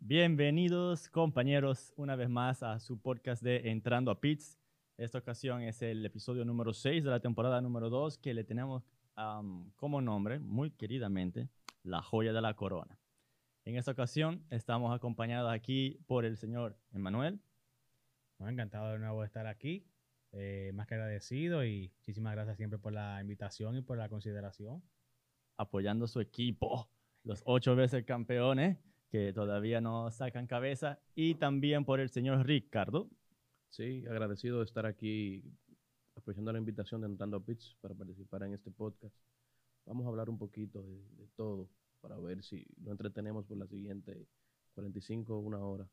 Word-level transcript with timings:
Bienvenidos 0.00 1.08
compañeros 1.08 1.92
una 1.96 2.14
vez 2.14 2.30
más 2.30 2.62
a 2.62 2.78
su 2.78 3.00
podcast 3.00 3.42
de 3.42 3.68
Entrando 3.70 4.10
a 4.10 4.20
Pits. 4.20 4.56
Esta 4.96 5.18
ocasión 5.18 5.60
es 5.62 5.82
el 5.82 6.06
episodio 6.06 6.44
número 6.44 6.72
6 6.72 7.04
de 7.04 7.10
la 7.10 7.20
temporada 7.20 7.60
número 7.60 7.90
2 7.90 8.16
que 8.18 8.32
le 8.32 8.44
tenemos 8.44 8.84
am, 9.16 9.70
como 9.76 10.00
nombre, 10.00 10.38
muy 10.38 10.70
queridamente, 10.70 11.48
La 11.82 12.00
Joya 12.00 12.32
de 12.32 12.40
la 12.40 12.54
Corona. 12.54 12.96
En 13.64 13.76
esta 13.76 13.90
ocasión 13.90 14.46
estamos 14.50 14.94
acompañados 14.94 15.52
aquí 15.52 15.98
por 16.06 16.24
el 16.24 16.36
señor 16.36 16.78
Emanuel. 16.92 17.40
Bueno, 18.38 18.52
encantado 18.52 18.92
de 18.92 18.98
nuevo 19.00 19.20
de 19.20 19.26
estar 19.26 19.46
aquí. 19.46 19.84
eh, 20.32 20.70
más 20.74 20.86
que 20.86 20.94
agradecido 20.94 21.64
y 21.64 21.90
muchísimas 21.96 22.34
gracias 22.34 22.56
siempre 22.56 22.78
por 22.78 22.92
la 22.92 23.20
invitación 23.20 23.76
y 23.76 23.82
por 23.82 23.98
la 23.98 24.08
consideración. 24.08 24.82
apoyando 25.56 26.04
a 26.04 26.08
su 26.08 26.20
equipo, 26.20 26.88
los 27.24 27.42
ocho 27.44 27.74
veces 27.74 28.04
campeones 28.04 28.78
que 29.10 29.32
todavía 29.32 29.80
no 29.80 30.10
sacan 30.10 30.46
cabeza, 30.46 30.98
y 31.14 31.34
también 31.34 31.84
por 31.84 32.00
el 32.00 32.10
señor 32.10 32.46
Ricardo. 32.46 33.08
Sí, 33.70 34.04
agradecido 34.06 34.58
de 34.58 34.64
estar 34.64 34.86
aquí, 34.86 35.42
apreciando 36.16 36.52
la 36.52 36.58
invitación 36.58 37.00
de 37.00 37.06
Entrando 37.06 37.36
a 37.36 37.40
Pits 37.40 37.76
para 37.80 37.94
participar 37.94 38.42
en 38.42 38.54
este 38.54 38.70
podcast. 38.70 39.14
Vamos 39.86 40.06
a 40.06 40.08
hablar 40.08 40.28
un 40.28 40.38
poquito 40.38 40.82
de, 40.82 40.98
de 41.16 41.26
todo 41.36 41.68
para 42.00 42.16
ver 42.18 42.42
si 42.42 42.66
lo 42.82 42.90
entretenemos 42.92 43.46
por 43.46 43.56
la 43.58 43.66
siguiente 43.66 44.26
45 44.74 45.34
o 45.34 45.38
una 45.40 45.58
hora. 45.58 45.88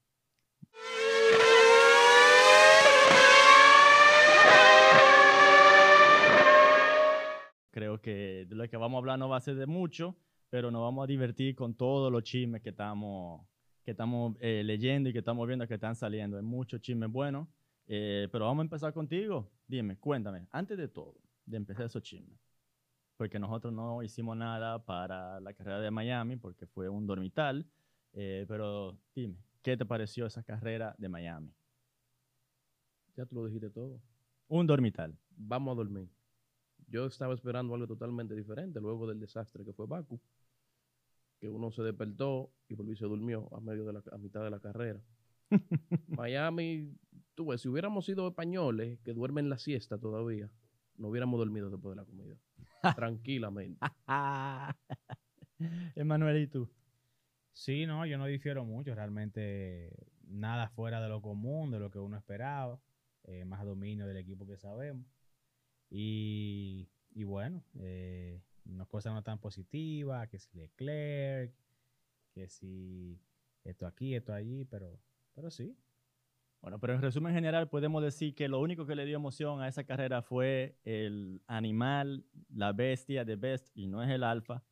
Creo 7.71 7.99
que 7.99 8.45
de 8.47 8.55
lo 8.55 8.69
que 8.69 8.77
vamos 8.77 8.97
a 8.97 8.99
hablar 8.99 9.19
no 9.19 9.27
va 9.27 9.37
a 9.37 9.41
ser 9.41 9.55
de 9.55 9.65
mucho, 9.65 10.15
pero 10.55 10.71
nos 10.71 10.83
vamos 10.83 11.03
a 11.03 11.07
divertir 11.07 11.53
con 11.53 11.73
todos 11.73 12.09
los 12.09 12.23
chismes 12.23 12.61
que 12.61 12.69
estamos, 12.69 13.45
que 13.83 13.91
estamos 13.91 14.37
eh, 14.39 14.63
leyendo 14.63 15.09
y 15.09 15.11
que 15.11 15.19
estamos 15.19 15.45
viendo 15.45 15.67
que 15.67 15.73
están 15.73 15.97
saliendo. 15.97 16.37
Hay 16.37 16.43
muchos 16.43 16.79
chismes 16.79 17.11
buenos, 17.11 17.49
eh, 17.87 18.29
pero 18.31 18.45
vamos 18.45 18.61
a 18.61 18.67
empezar 18.67 18.93
contigo. 18.93 19.51
Dime, 19.67 19.97
cuéntame, 19.97 20.47
antes 20.51 20.77
de 20.77 20.87
todo, 20.87 21.17
de 21.45 21.57
empezar 21.57 21.87
esos 21.87 22.01
chismes, 22.03 22.39
porque 23.17 23.37
nosotros 23.37 23.73
no 23.73 24.01
hicimos 24.01 24.37
nada 24.37 24.85
para 24.85 25.41
la 25.41 25.53
carrera 25.53 25.81
de 25.81 25.91
Miami, 25.91 26.37
porque 26.37 26.65
fue 26.67 26.87
un 26.87 27.05
dormital, 27.05 27.67
eh, 28.13 28.45
pero 28.47 28.97
dime, 29.13 29.35
¿qué 29.61 29.75
te 29.75 29.85
pareció 29.85 30.25
esa 30.25 30.41
carrera 30.41 30.95
de 30.97 31.09
Miami? 31.09 31.53
Ya 33.17 33.25
tú 33.25 33.35
lo 33.35 33.45
dijiste 33.45 33.71
todo. 33.71 33.99
Un 34.47 34.65
dormital. 34.67 35.17
Vamos 35.35 35.73
a 35.73 35.75
dormir. 35.75 36.07
Yo 36.87 37.07
estaba 37.07 37.33
esperando 37.33 37.73
algo 37.73 37.87
totalmente 37.87 38.33
diferente 38.35 38.79
luego 38.79 39.05
del 39.05 39.19
desastre 39.19 39.65
que 39.65 39.73
fue 39.73 39.85
Baku, 39.85 40.17
que 41.39 41.49
uno 41.49 41.71
se 41.71 41.83
despertó 41.83 42.51
y 42.67 42.75
volvió 42.75 42.93
y 42.93 42.97
se 42.97 43.05
durmió 43.05 43.49
a 43.55 43.59
medio 43.59 43.85
de 43.85 43.93
la, 43.93 44.03
a 44.11 44.17
mitad 44.17 44.43
de 44.43 44.49
la 44.49 44.59
carrera. 44.59 45.01
Miami, 46.07 46.95
tú 47.35 47.47
ves, 47.47 47.61
si 47.61 47.69
hubiéramos 47.69 48.05
sido 48.05 48.27
españoles 48.27 48.99
que 49.03 49.13
duermen 49.13 49.49
la 49.49 49.57
siesta 49.57 49.97
todavía, 49.97 50.49
no 50.97 51.09
hubiéramos 51.09 51.37
dormido 51.37 51.69
después 51.69 51.95
de 51.95 52.01
la 52.01 52.05
comida. 52.05 52.35
Tranquilamente. 52.95 53.79
Emanuel, 55.95 56.41
¿y 56.41 56.47
tú? 56.47 56.69
Sí, 57.53 57.85
no, 57.85 58.05
yo 58.05 58.17
no 58.17 58.25
difiero 58.25 58.65
mucho, 58.65 58.93
realmente 58.95 59.91
nada 60.27 60.69
fuera 60.69 61.01
de 61.01 61.09
lo 61.09 61.21
común, 61.21 61.71
de 61.71 61.79
lo 61.79 61.89
que 61.89 61.99
uno 61.99 62.17
esperaba, 62.17 62.79
eh, 63.23 63.45
más 63.45 63.63
dominio 63.63 64.07
del 64.07 64.17
equipo 64.17 64.45
que 64.45 64.57
sabemos. 64.57 65.05
Y, 65.89 66.89
y 67.11 67.23
bueno, 67.23 67.63
eh, 67.79 68.41
unas 68.65 68.87
cosas 68.87 69.13
no 69.13 69.23
tan 69.23 69.39
positivas, 69.39 70.27
que 70.29 70.39
si 70.39 70.57
Leclerc, 70.57 71.53
que 72.31 72.47
si 72.47 73.19
esto 73.63 73.87
aquí, 73.87 74.15
esto 74.15 74.33
allí, 74.33 74.65
pero, 74.65 74.99
pero 75.33 75.49
sí. 75.49 75.75
Bueno, 76.61 76.79
pero 76.79 76.93
en 76.93 77.01
resumen 77.01 77.33
general 77.33 77.69
podemos 77.69 78.01
decir 78.01 78.33
que 78.33 78.47
lo 78.47 78.59
único 78.59 78.85
que 78.85 78.95
le 78.95 79.05
dio 79.05 79.17
emoción 79.17 79.61
a 79.61 79.67
esa 79.67 79.83
carrera 79.83 80.21
fue 80.21 80.79
el 80.83 81.41
animal, 81.47 82.25
la 82.49 82.73
bestia 82.73 83.23
de 83.23 83.35
Best, 83.35 83.69
y 83.75 83.87
no 83.87 84.01
es 84.01 84.09
el 84.09 84.23
alfa, 84.23 84.63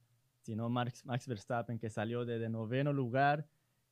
sino 0.41 0.69
Max, 0.69 1.05
Max 1.05 1.27
Verstappen, 1.27 1.77
que 1.77 1.89
salió 1.89 2.25
desde 2.25 2.49
noveno 2.49 2.91
lugar, 2.93 3.47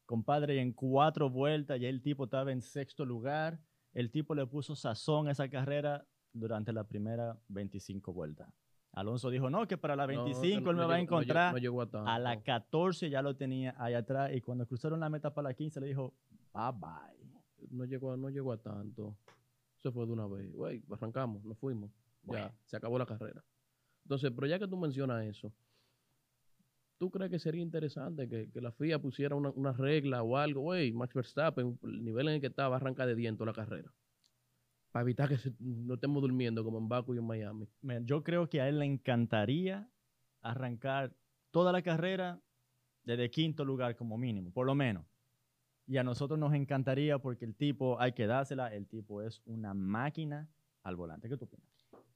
compadre, 0.05 0.59
en 0.59 0.73
cuatro 0.73 1.29
vueltas, 1.29 1.79
ya 1.79 1.89
el 1.89 2.01
tipo 2.01 2.23
estaba 2.25 2.51
en 2.51 2.61
sexto 2.61 3.05
lugar, 3.05 3.61
el 3.93 4.09
tipo 4.09 4.33
le 4.33 4.47
puso 4.47 4.75
sazón 4.75 5.27
a 5.27 5.31
esa 5.31 5.49
carrera 5.49 6.07
durante 6.33 6.73
la 6.73 6.87
primera 6.87 7.39
25 7.49 8.13
vueltas. 8.13 8.60
Alonso 8.93 9.29
dijo, 9.29 9.49
no, 9.49 9.67
que 9.67 9.77
para 9.77 9.95
la 9.95 10.05
25 10.05 10.59
No, 10.61 10.71
él 10.71 10.75
me 10.75 10.81
no 10.83 10.87
va 10.89 10.95
a 10.95 10.97
llegó- 10.97 11.03
encontrar 11.15 11.53
no 11.53 11.59
llegó 11.59 11.81
a 11.81 12.13
a 12.15 12.19
la 12.19 12.41
14 12.41 13.09
ya 13.09 13.21
lo 13.21 13.35
tenía 13.37 13.73
ahí 13.77 13.93
atrás 13.93 14.31
y 14.33 14.41
cuando 14.41 14.65
cruzaron 14.65 14.99
la 14.99 15.09
meta 15.09 15.33
para 15.33 15.49
la 15.49 15.53
15 15.53 15.79
le 15.79 15.87
dijo, 15.87 16.13
bye 16.53 16.71
bye. 16.73 17.69
no 17.69 17.85
llegó, 17.85 18.11
a- 18.11 18.17
no 18.17 18.29
llegó 18.29 18.51
a 18.51 18.57
tanto. 18.57 19.15
Se 19.79 19.91
fue 19.91 20.05
de 20.05 20.11
una 20.11 20.27
vez. 20.27 20.51
Güey, 20.53 20.83
arrancamos, 20.91 21.43
nos 21.45 21.57
fuimos. 21.57 21.89
Bueno. 22.23 22.45
Ya, 22.47 22.53
se 22.65 22.77
acabó 22.77 22.99
la 22.99 23.05
carrera. 23.05 23.43
Entonces, 24.03 24.31
pero 24.35 24.45
ya 24.47 24.59
que 24.59 24.67
tú 24.67 24.77
mencionas 24.77 25.23
eso, 25.25 25.53
¿tú 26.97 27.09
crees 27.09 27.31
que 27.31 27.39
sería 27.39 27.61
interesante 27.61 28.27
que, 28.27 28.49
que 28.51 28.61
la 28.61 28.71
FIA 28.71 28.99
pusiera 28.99 29.35
una, 29.35 29.49
una 29.51 29.71
regla 29.71 30.21
o 30.21 30.37
algo? 30.37 30.61
Güey, 30.61 30.91
Max 30.91 31.13
Verstappen, 31.13 31.79
el 31.83 32.03
nivel 32.03 32.27
en 32.27 32.35
el 32.35 32.41
que 32.41 32.47
estaba, 32.47 32.75
arranca 32.75 33.05
de 33.05 33.15
diento 33.15 33.45
la 33.45 33.53
carrera. 33.53 33.91
Para 34.91 35.03
evitar 35.03 35.29
que 35.29 35.37
se- 35.37 35.53
no 35.59 35.93
estemos 35.95 36.21
durmiendo 36.21 36.63
como 36.63 36.77
en 36.77 36.89
Baku 36.89 37.15
y 37.15 37.17
en 37.19 37.25
Miami. 37.25 37.67
Yo 38.03 38.23
creo 38.23 38.49
que 38.49 38.61
a 38.61 38.67
él 38.67 38.79
le 38.79 38.85
encantaría 38.85 39.89
arrancar 40.41 41.15
toda 41.51 41.71
la 41.71 41.81
carrera 41.81 42.41
desde 43.03 43.29
quinto 43.31 43.63
lugar 43.65 43.95
como 43.95 44.17
mínimo, 44.17 44.51
por 44.51 44.65
lo 44.65 44.75
menos. 44.75 45.05
Y 45.87 45.97
a 45.97 46.03
nosotros 46.03 46.39
nos 46.39 46.53
encantaría 46.53 47.19
porque 47.19 47.45
el 47.45 47.55
tipo, 47.55 47.99
hay 47.99 48.13
que 48.13 48.27
dársela, 48.27 48.73
el 48.73 48.87
tipo 48.87 49.21
es 49.21 49.41
una 49.45 49.73
máquina 49.73 50.49
al 50.83 50.95
volante. 50.95 51.27
¿Qué 51.29 51.37
tú 51.37 51.45
opinas? 51.45 51.67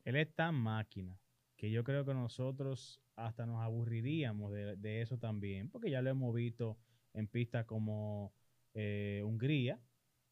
Él 0.03 0.15
es 0.17 0.33
tan 0.35 0.55
máquina 0.55 1.17
que 1.57 1.71
yo 1.71 1.83
creo 1.83 2.05
que 2.05 2.13
nosotros 2.13 3.01
hasta 3.15 3.45
nos 3.45 3.61
aburriríamos 3.61 4.51
de, 4.53 4.75
de 4.75 5.01
eso 5.01 5.17
también, 5.17 5.69
porque 5.69 5.89
ya 5.89 6.01
lo 6.01 6.09
hemos 6.09 6.33
visto 6.33 6.77
en 7.13 7.27
pistas 7.27 7.65
como 7.65 8.33
eh, 8.73 9.23
Hungría, 9.25 9.79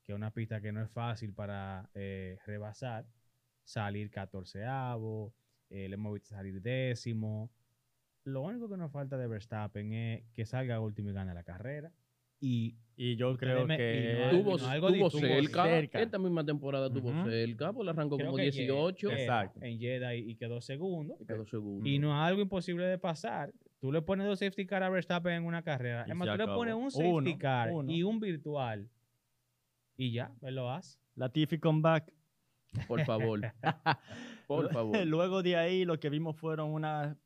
que 0.05 0.11
es 0.11 0.15
una 0.15 0.31
pista 0.31 0.61
que 0.61 0.71
no 0.71 0.81
es 0.81 0.89
fácil 0.91 1.33
para 1.33 1.89
eh, 1.93 2.37
rebasar, 2.45 3.05
salir 3.63 4.09
catorceavo, 4.09 5.33
eh, 5.69 5.87
le 5.87 5.95
hemos 5.95 6.13
visto 6.13 6.29
salir 6.29 6.61
décimo. 6.61 7.49
Lo 8.25 8.41
único 8.41 8.69
que 8.69 8.77
nos 8.77 8.91
falta 8.91 9.17
de 9.17 9.27
Verstappen 9.27 9.93
es 9.93 10.23
que 10.33 10.45
salga 10.45 10.79
último 10.79 11.09
y 11.09 11.13
gane 11.13 11.33
la 11.33 11.43
carrera. 11.43 11.91
Y 12.39 12.75
Y 12.97 13.15
yo 13.15 13.37
creo 13.37 13.65
me- 13.65 13.77
que... 13.77 14.29
y 14.31 14.35
no- 14.35 14.43
tuvo 14.43 14.57
no, 14.57 14.67
algo 14.67 14.91
tuvo 14.91 15.09
cerca, 15.09 15.63
cerca. 15.63 16.01
Esta 16.01 16.19
misma 16.19 16.45
temporada 16.45 16.91
tuvo 16.91 17.09
cerca, 17.23 17.71
pues 17.71 17.85
le 17.85 17.91
arrancó 17.91 18.17
creo 18.17 18.27
como 18.27 18.37
que 18.37 18.43
18 18.51 19.07
llegó, 19.07 19.17
eh, 19.17 19.21
Exacto. 19.23 19.59
en 19.63 19.79
Jeddah 19.79 20.15
y, 20.15 20.35
quedó 20.35 20.59
segundo. 20.59 21.15
y 21.21 21.25
quedó 21.25 21.45
segundo. 21.45 21.87
Y 21.89 21.99
no 21.99 22.09
es 22.09 22.27
algo 22.27 22.41
imposible 22.41 22.85
de 22.85 22.97
pasar. 22.97 23.53
Tú 23.79 23.91
le 23.93 24.01
pones 24.01 24.27
dos 24.27 24.39
safety 24.39 24.65
car 24.65 24.83
a 24.83 24.89
Verstappen 24.89 25.33
en 25.33 25.45
una 25.45 25.61
carrera. 25.63 26.03
Y 26.05 26.11
Es 26.11 26.15
más, 26.17 26.27
se 26.27 26.33
tú 26.33 26.37
le 26.39 26.45
pones 26.47 26.73
un 26.75 26.91
safety 26.91 27.09
Uno, 27.31 27.37
car 27.39 27.71
uno. 27.71 27.91
y 27.91 28.03
un 28.03 28.19
virtual. 28.19 28.89
Y 30.03 30.11
ya, 30.11 30.35
él 30.41 30.55
lo 30.55 30.69
hace. 30.69 30.99
La 31.15 31.29
Tiffy 31.29 31.59
comeback. 31.59 32.13
Por 32.89 33.05
favor, 33.05 33.39
por 34.47 34.69
favor. 34.73 35.05
Luego 35.05 35.41
de 35.41 35.55
ahí 35.55 35.85
lo 35.85 35.97
que 35.97 36.09
vimos 36.09 36.35
fueron 36.35 36.73
una 36.73 37.17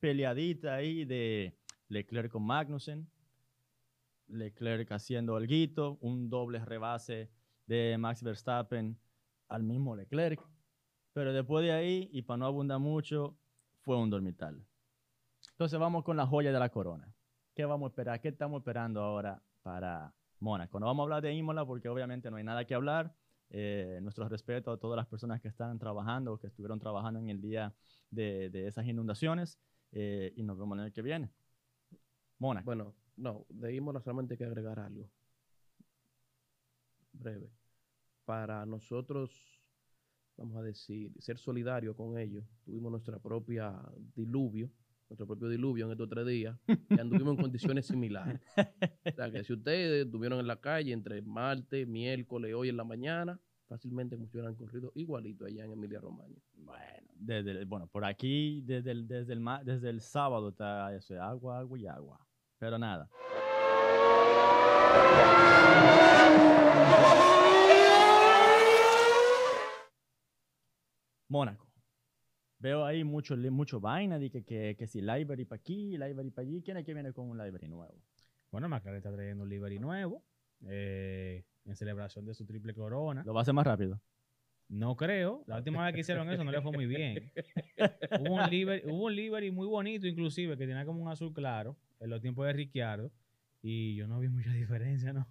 peleadita 0.00 0.74
ahí 0.74 1.04
de 1.04 1.56
Leclerc 1.86 2.32
con 2.32 2.42
Magnussen. 2.42 3.08
Leclerc 4.26 4.90
haciendo 4.90 5.36
alguito, 5.36 5.98
un 6.00 6.28
doble 6.28 6.58
rebase 6.64 7.30
de 7.66 7.96
Max 7.96 8.24
Verstappen 8.24 8.98
al 9.46 9.62
mismo 9.62 9.94
Leclerc. 9.94 10.40
Pero 11.12 11.32
después 11.32 11.64
de 11.64 11.70
ahí, 11.70 12.08
y 12.12 12.22
para 12.22 12.38
no 12.38 12.46
abundar 12.46 12.80
mucho, 12.80 13.38
fue 13.82 13.96
un 13.96 14.10
dormital. 14.10 14.66
Entonces 15.52 15.78
vamos 15.78 16.02
con 16.02 16.16
la 16.16 16.26
joya 16.26 16.50
de 16.50 16.58
la 16.58 16.70
corona. 16.70 17.14
¿Qué 17.54 17.64
vamos 17.64 17.86
a 17.86 17.90
esperar? 17.90 18.20
¿Qué 18.20 18.30
estamos 18.30 18.62
esperando 18.62 19.00
ahora 19.00 19.40
para 19.62 20.12
Mónaco? 20.40 20.80
No 20.80 20.86
vamos 20.86 21.02
a 21.02 21.04
hablar 21.04 21.22
de 21.22 21.32
Imola 21.34 21.64
porque 21.64 21.88
obviamente 21.88 22.30
no 22.30 22.36
hay 22.36 22.44
nada 22.44 22.64
que 22.64 22.74
hablar. 22.74 23.14
Eh, 23.52 23.98
nuestro 24.02 24.28
respeto 24.28 24.70
a 24.70 24.78
todas 24.78 24.96
las 24.96 25.06
personas 25.06 25.40
que 25.40 25.48
están 25.48 25.78
trabajando 25.78 26.32
o 26.32 26.38
que 26.38 26.46
estuvieron 26.46 26.78
trabajando 26.78 27.18
en 27.18 27.30
el 27.30 27.40
día 27.40 27.74
de, 28.10 28.50
esas 28.66 28.86
inundaciones. 28.86 29.58
eh, 29.92 30.32
y 30.36 30.42
nos 30.42 30.56
vemos 30.58 30.76
el 30.78 30.84
año 30.84 30.92
que 30.92 31.02
viene. 31.02 31.30
Mónaco. 32.38 32.64
Bueno, 32.64 32.94
no, 33.16 33.44
de 33.48 33.74
Imola 33.74 34.00
solamente 34.00 34.34
hay 34.34 34.38
que 34.38 34.44
agregar 34.44 34.78
algo. 34.78 35.08
Breve. 37.12 37.50
Para 38.24 38.64
nosotros, 38.64 39.30
vamos 40.36 40.56
a 40.56 40.62
decir, 40.62 41.12
ser 41.20 41.36
solidarios 41.38 41.96
con 41.96 42.16
ellos, 42.16 42.44
tuvimos 42.64 42.90
nuestra 42.92 43.18
propia 43.18 43.78
diluvio, 44.14 44.70
nuestro 45.10 45.26
propio 45.26 45.48
diluvio 45.48 45.86
en 45.86 45.92
estos 45.92 46.08
tres 46.08 46.24
días, 46.24 46.56
que 46.66 47.00
anduvimos 47.00 47.34
en 47.34 47.42
condiciones 47.42 47.86
similares. 47.86 48.40
O 48.56 49.10
sea, 49.10 49.30
que 49.30 49.42
si 49.42 49.52
ustedes 49.52 50.06
estuvieron 50.06 50.38
en 50.38 50.46
la 50.46 50.60
calle 50.60 50.92
entre 50.92 51.20
martes, 51.20 51.86
miércoles, 51.86 52.54
hoy 52.54 52.68
en 52.68 52.76
la 52.76 52.84
mañana, 52.84 53.40
fácilmente 53.68 54.16
como 54.16 54.28
si 54.28 54.36
hubieran 54.36 54.54
corrido 54.54 54.92
igualito 54.94 55.46
allá 55.46 55.64
en 55.64 55.72
Emilia 55.72 56.00
Romagna. 56.00 56.40
Bueno, 56.54 57.08
desde 57.16 57.64
bueno 57.64 57.88
por 57.88 58.04
aquí, 58.04 58.62
desde 58.62 58.92
el, 58.92 59.08
desde, 59.08 59.32
el, 59.32 59.44
desde 59.64 59.90
el 59.90 60.00
sábado 60.00 60.50
está 60.50 60.94
eso, 60.94 61.20
agua, 61.20 61.58
agua 61.58 61.78
y 61.78 61.86
agua. 61.86 62.26
Pero 62.58 62.78
nada. 62.78 63.08
Mónaco. 71.28 71.69
Veo 72.60 72.84
ahí 72.84 73.04
mucho, 73.04 73.36
mucho 73.36 73.80
vaina 73.80 74.18
de 74.18 74.30
que, 74.30 74.44
que, 74.44 74.76
que 74.78 74.86
si 74.86 75.00
library 75.00 75.46
para 75.46 75.58
aquí, 75.58 75.96
library 75.96 76.30
para 76.30 76.46
allí. 76.46 76.62
¿Quién 76.62 76.76
es 76.76 76.84
que 76.84 76.92
viene 76.92 77.12
con 77.12 77.28
un 77.28 77.38
library 77.38 77.68
nuevo? 77.68 77.94
Bueno, 78.52 78.68
McLaren 78.68 78.98
está 78.98 79.10
trayendo 79.10 79.44
un 79.44 79.48
livery 79.48 79.78
nuevo 79.78 80.22
eh, 80.68 81.44
en 81.64 81.74
celebración 81.74 82.26
de 82.26 82.34
su 82.34 82.44
triple 82.44 82.74
corona. 82.74 83.22
Lo 83.24 83.32
va 83.32 83.40
a 83.40 83.42
hacer 83.42 83.54
más 83.54 83.66
rápido. 83.66 84.00
No 84.68 84.94
creo. 84.94 85.42
La 85.46 85.56
última 85.56 85.84
vez 85.84 85.94
que 85.94 86.00
hicieron 86.00 86.30
eso 86.30 86.44
no 86.44 86.52
le 86.52 86.60
fue 86.60 86.70
muy 86.70 86.86
bien. 86.86 87.32
Hubo 88.20 88.34
un 88.34 88.50
livery, 88.50 88.82
hubo 88.84 89.06
un 89.06 89.16
livery 89.16 89.50
muy 89.50 89.66
bonito, 89.66 90.06
inclusive, 90.06 90.56
que 90.56 90.66
tenía 90.66 90.84
como 90.84 91.02
un 91.02 91.08
azul 91.08 91.32
claro 91.32 91.76
en 91.98 92.10
los 92.10 92.20
tiempos 92.20 92.46
de 92.46 92.52
Ricciardo. 92.52 93.10
Y 93.62 93.96
yo 93.96 94.06
no 94.06 94.20
vi 94.20 94.28
mucha 94.28 94.52
diferencia, 94.52 95.12
¿no? 95.12 95.26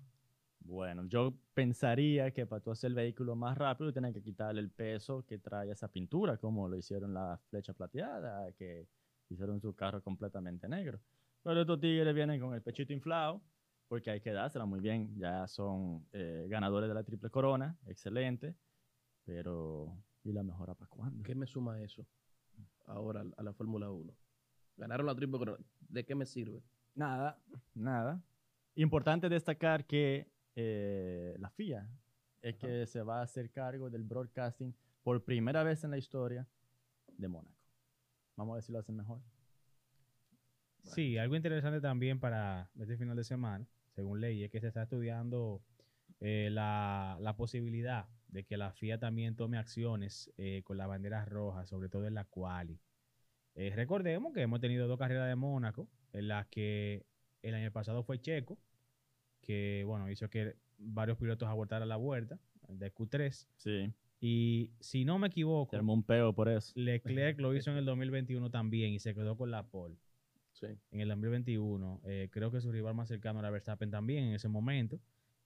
Bueno, 0.69 1.04
yo 1.07 1.33
pensaría 1.56 2.30
que 2.30 2.45
para 2.45 2.62
tú 2.62 2.69
hacer 2.69 2.89
el 2.89 2.94
vehículo 2.94 3.36
más 3.36 3.57
rápido 3.57 3.92
tienes 3.92 4.13
que 4.13 4.21
quitarle 4.21 4.62
el 4.62 4.69
peso 4.69 5.25
que 5.25 5.39
trae 5.39 5.71
esa 5.71 5.88
pintura, 5.88 6.38
como 6.38 6.69
lo 6.69 6.77
hicieron 6.77 7.12
la 7.12 7.39
flecha 7.50 7.74
plateada, 7.74 8.51
que 8.51 8.88
hicieron 9.30 9.60
su 9.60 9.74
carro 9.74 10.04
completamente 10.04 10.69
negro. 10.69 11.00
Pero 11.42 11.62
estos 11.62 11.80
tigres 11.80 12.13
vienen 12.13 12.39
con 12.39 12.54
el 12.54 12.62
pechito 12.62 12.94
inflado, 12.94 13.42
porque 13.88 14.12
hay 14.12 14.21
que 14.21 14.31
dársela 14.31 14.66
muy 14.66 14.80
bien. 14.80 15.18
Ya 15.18 15.48
son 15.48 16.06
eh, 16.13 16.45
ganadores 16.48 16.88
de 16.88 16.94
la 16.94 17.04
triple 17.04 17.31
corona, 17.31 17.75
excelente. 17.88 18.56
Pero, 19.25 19.98
¿y 20.24 20.31
la 20.31 20.44
mejora 20.44 20.75
para 20.75 20.88
cuándo? 20.88 21.24
¿Qué 21.24 21.33
me 21.33 21.48
suma 21.48 21.81
eso 21.81 22.06
ahora 22.86 23.25
a 23.38 23.42
la 23.42 23.54
Fórmula 23.54 23.89
1? 23.89 24.13
Ganaron 24.77 25.07
la 25.07 25.16
triple 25.16 25.39
corona. 25.39 25.66
¿De 25.80 26.06
qué 26.06 26.13
me 26.13 26.27
sirve? 26.27 26.62
Nada, 26.94 27.42
nada. 27.74 28.21
Importante 28.75 29.30
destacar 29.30 29.86
que 29.86 30.31
eh, 30.56 31.36
la 31.40 31.50
FIA 31.50 31.88
es 32.42 32.56
Ajá. 32.56 32.68
que 32.68 32.86
se 32.86 33.01
va 33.01 33.19
a 33.19 33.24
hacer 33.24 33.51
cargo 33.51 33.90
del 33.90 34.04
broadcasting 34.04 34.74
por 35.04 35.24
primera 35.24 35.63
vez 35.63 35.84
en 35.84 35.92
la 35.92 35.98
historia 35.98 36.48
de 37.18 37.28
Mónaco. 37.28 37.56
Vamos 38.36 38.54
a 38.54 38.56
ver 38.56 38.63
si 38.63 38.72
lo 38.72 38.80
hacen 38.80 38.96
mejor. 38.96 39.22
Sí, 40.84 41.18
algo 41.18 41.36
interesante 41.36 41.81
también 41.81 42.19
para 42.19 42.69
este 42.80 42.98
final 42.98 43.16
de 43.18 43.24
semana, 43.24 43.68
según 43.96 44.22
ley, 44.22 44.44
es 44.44 44.51
que 44.51 44.62
se 44.62 44.68
está 44.68 44.84
estudiando 44.84 45.62
eh, 46.22 46.50
la, 46.52 47.18
la 47.19 47.36
posibilidad 47.36 48.07
de 48.30 48.44
que 48.44 48.57
la 48.57 48.72
FIA 48.72 49.00
también 49.00 49.36
tome 49.36 49.57
acciones 49.57 50.31
eh, 50.38 50.62
con 50.63 50.78
las 50.78 50.88
banderas 50.88 51.28
rojas, 51.28 51.69
sobre 51.69 51.90
todo 51.90 52.07
en 52.07 52.13
la 52.13 52.25
quali. 52.25 52.80
Eh, 53.56 53.72
recordemos 53.75 54.34
que 54.34 54.42
hemos 54.42 54.62
tenido 54.62 54.88
dos 54.88 54.98
carreras 54.98 55.28
de 55.28 55.36
Mónaco, 55.36 55.90
en 56.13 56.28
las 56.28 56.48
que 56.48 57.06
el 57.42 57.56
año 57.56 57.72
pasado 57.72 58.04
fue 58.04 58.22
Checo, 58.22 58.57
que 59.41 59.83
bueno, 59.86 60.09
hizo 60.09 60.30
que 60.30 60.56
varios 60.77 61.18
pilotos 61.18 61.47
abortaran 61.50 61.88
la 61.89 61.95
vuelta 61.97 62.39
de 62.68 62.94
Q3. 62.94 63.47
Sí, 63.57 63.94
Y 64.21 64.71
si 64.80 65.06
no 65.06 65.18
me 65.19 65.27
equivoco, 65.27 65.75
se 65.77 65.81
un 65.83 66.03
peo 66.03 66.33
por 66.33 66.50
eso. 66.50 66.71
Leclerc 66.75 67.39
lo 67.39 67.53
hizo 67.56 67.71
en 67.71 67.77
el 67.77 67.86
2021 67.86 68.50
también 68.51 68.94
y 68.94 69.00
se 69.00 69.13
quedó 69.15 69.36
con 69.38 69.51
la 69.51 69.63
pole 69.63 69.97
Sí. 70.53 70.68
en 70.91 71.00
el 71.00 71.07
2021. 71.09 72.01
Eh, 72.06 72.27
creo 72.31 72.51
que 72.51 72.59
su 72.59 72.71
rival 72.71 72.94
más 72.95 73.07
cercano 73.07 73.39
era 73.39 73.50
Verstappen 73.50 73.89
también 73.91 74.25
en 74.25 74.33
ese 74.33 74.50
momento. 74.50 75.00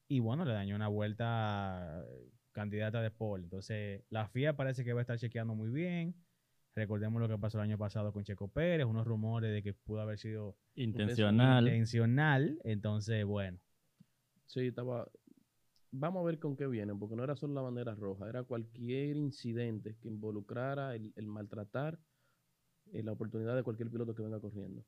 Y 0.08 0.20
bueno, 0.20 0.44
le 0.44 0.54
dañó 0.54 0.76
una 0.76 0.88
vuelta 0.88 2.04
eh, 2.08 2.30
candidata 2.52 3.02
de 3.02 3.12
pole. 3.12 3.44
Entonces, 3.44 4.04
la 4.10 4.28
FIA 4.28 4.56
parece 4.56 4.84
que 4.84 4.92
va 4.94 5.02
a 5.02 5.04
estar 5.04 5.18
chequeando 5.20 5.54
muy 5.56 5.70
bien. 5.70 6.16
Recordemos 6.76 7.22
lo 7.22 7.28
que 7.30 7.38
pasó 7.38 7.60
el 7.60 7.66
año 7.70 7.78
pasado 7.78 8.12
con 8.12 8.24
Checo 8.24 8.48
Pérez, 8.48 8.88
unos 8.88 9.06
rumores 9.06 9.52
de 9.54 9.62
que 9.62 9.74
pudo 9.74 10.02
haber 10.02 10.18
sido 10.18 10.58
Intencional. 10.76 11.66
intencional. 11.68 12.60
Entonces, 12.64 13.24
bueno, 13.26 13.60
Sí, 14.46 14.68
estaba. 14.68 15.10
Vamos 15.92 16.22
a 16.22 16.26
ver 16.26 16.40
con 16.40 16.56
qué 16.56 16.66
vienen, 16.68 16.98
porque 16.98 17.16
no 17.16 17.24
era 17.24 17.36
solo 17.36 17.54
la 17.54 17.62
bandera 17.62 17.94
roja, 17.94 18.28
era 18.28 18.44
cualquier 18.44 19.16
incidente 19.16 19.96
que 20.02 20.08
involucrara 20.08 20.96
el, 20.96 21.28
maltratar 21.28 22.00
eh, 22.92 23.04
la 23.04 23.12
oportunidad 23.12 23.56
de 23.56 23.62
cualquier 23.62 23.92
piloto 23.92 24.16
que 24.16 24.24
venga 24.24 24.40
corriendo. 24.40 24.84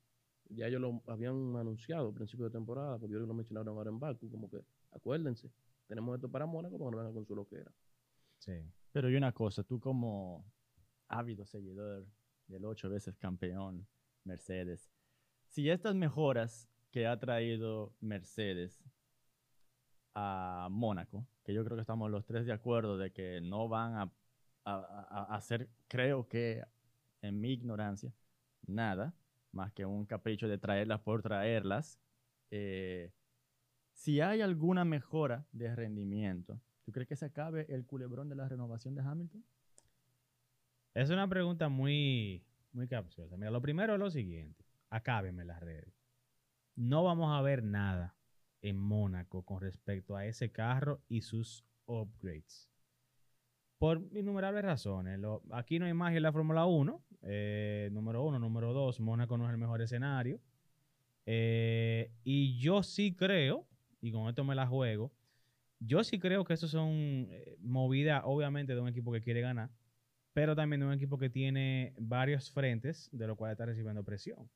Ya 0.49 0.67
ellos 0.67 0.81
lo 0.81 1.03
habían 1.07 1.55
anunciado 1.57 2.09
a 2.09 2.13
principio 2.13 2.45
de 2.45 2.51
temporada, 2.51 2.97
porque 2.97 3.13
que 3.13 3.19
lo 3.19 3.33
mencionaron 3.33 3.77
ahora 3.77 3.91
en 3.91 3.99
Baku, 3.99 4.31
como 4.31 4.49
que 4.49 4.61
acuérdense, 4.91 5.51
tenemos 5.87 6.15
esto 6.15 6.29
para 6.29 6.47
Mónaco 6.47 6.79
para 6.79 6.89
que 6.89 6.91
no 6.91 6.97
vengan 6.97 7.13
con 7.13 7.25
su 7.25 7.35
loquera. 7.35 7.71
sí. 8.39 8.53
Pero 8.91 9.09
y 9.09 9.15
una 9.17 9.33
cosa, 9.33 9.61
tú 9.61 9.77
como 9.79 10.45
ávido 11.09 11.45
seguidor 11.45 12.07
del 12.47 12.63
ocho 12.63 12.89
veces 12.89 13.17
campeón 13.17 13.85
Mercedes, 14.23 14.89
si 15.49 15.69
estas 15.69 15.95
mejoras 15.95 16.69
que 16.91 17.05
ha 17.05 17.19
traído 17.19 17.93
Mercedes 17.99 18.81
a 20.15 20.67
Mónaco, 20.71 21.27
que 21.43 21.53
yo 21.53 21.63
creo 21.65 21.75
que 21.77 21.81
estamos 21.81 22.09
los 22.09 22.25
tres 22.25 22.45
de 22.45 22.53
acuerdo 22.53 22.97
de 22.97 23.11
que 23.11 23.41
no 23.41 23.67
van 23.67 23.95
a, 23.95 24.11
a- 24.65 25.35
hacer, 25.35 25.69
creo 25.87 26.27
que 26.27 26.63
en 27.21 27.39
mi 27.41 27.51
ignorancia, 27.53 28.11
nada 28.67 29.13
más 29.51 29.71
que 29.73 29.85
un 29.85 30.05
capricho 30.05 30.47
de 30.47 30.57
traerlas 30.57 31.01
por 31.01 31.21
traerlas. 31.21 31.99
eh, 32.51 33.11
si 33.93 34.21
hay 34.21 34.41
alguna 34.41 34.85
mejora 34.85 35.45
de 35.51 35.75
rendimiento, 35.75 36.59
¿tú 36.83 36.91
crees 36.91 37.07
que 37.09 37.15
se 37.15 37.25
acabe 37.25 37.65
el 37.73 37.85
culebrón 37.85 38.29
de 38.29 38.35
la 38.35 38.47
renovación 38.49 38.95
de 38.95 39.01
Hamilton? 39.01 39.43
Es 40.93 41.09
una 41.09 41.27
pregunta 41.27 41.69
muy, 41.69 42.43
muy 42.73 42.87
capciosa. 42.87 43.37
Mira, 43.37 43.51
lo 43.51 43.61
primero 43.61 43.93
es 43.93 43.99
lo 43.99 44.09
siguiente. 44.09 44.63
Acábenme 44.89 45.45
las 45.45 45.59
redes. 45.61 45.93
No 46.75 47.03
vamos 47.03 47.31
a 47.37 47.41
ver 47.41 47.63
nada 47.63 48.15
en 48.61 48.77
Mónaco 48.77 49.43
con 49.43 49.61
respecto 49.61 50.15
a 50.15 50.25
ese 50.25 50.51
carro 50.51 51.01
y 51.07 51.21
sus 51.21 51.65
upgrades. 51.85 52.69
Por 53.77 54.01
innumerables 54.13 54.63
razones. 54.63 55.19
Aquí 55.51 55.79
no 55.79 55.85
hay 55.85 55.93
magia 55.93 56.17
en 56.17 56.23
la 56.23 56.31
Fórmula 56.31 56.65
1. 56.65 57.03
eh, 57.23 57.89
número 57.91 58.23
uno. 58.23 58.39
Número 58.39 58.73
dos, 58.73 58.99
Mónaco 58.99 59.37
no 59.37 59.45
es 59.45 59.51
el 59.51 59.57
mejor 59.57 59.81
escenario. 59.81 60.39
Eh, 61.25 62.11
y 62.23 62.57
yo 62.57 62.83
sí 62.83 63.15
creo, 63.15 63.67
y 64.01 64.11
con 64.11 64.29
esto 64.29 64.43
me 64.43 64.55
la 64.55 64.67
juego, 64.67 65.11
yo 65.79 66.03
sí 66.03 66.19
creo 66.19 66.45
que 66.45 66.53
eso 66.53 66.67
son 66.67 67.27
eh, 67.29 67.57
movidas, 67.59 68.21
obviamente, 68.25 68.73
de 68.73 68.81
un 68.81 68.87
equipo 68.87 69.11
que 69.11 69.21
quiere 69.21 69.41
ganar 69.41 69.69
pero 70.35 70.53
también 70.53 70.81
de 70.81 70.85
un 70.85 70.91
equipo 70.91 71.17
que 71.17 71.29
tiene 71.29 71.93
varios 71.97 72.51
frentes 72.51 73.09
de 73.13 73.25
los 73.25 73.37
cuales 73.37 73.53
está 73.53 73.67
recibiendo 73.67 74.03
presión. 74.03 74.49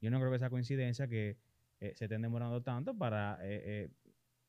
Yo 0.00 0.08
no 0.08 0.18
creo 0.20 0.30
que 0.30 0.36
esa 0.36 0.50
coincidencia 0.50 1.08
que 1.08 1.36
eh, 1.80 1.92
se 1.94 2.06
estén 2.06 2.22
demorando 2.22 2.62
tanto 2.62 2.96
para 2.96 3.38
eh, 3.42 3.62
eh, 3.64 3.90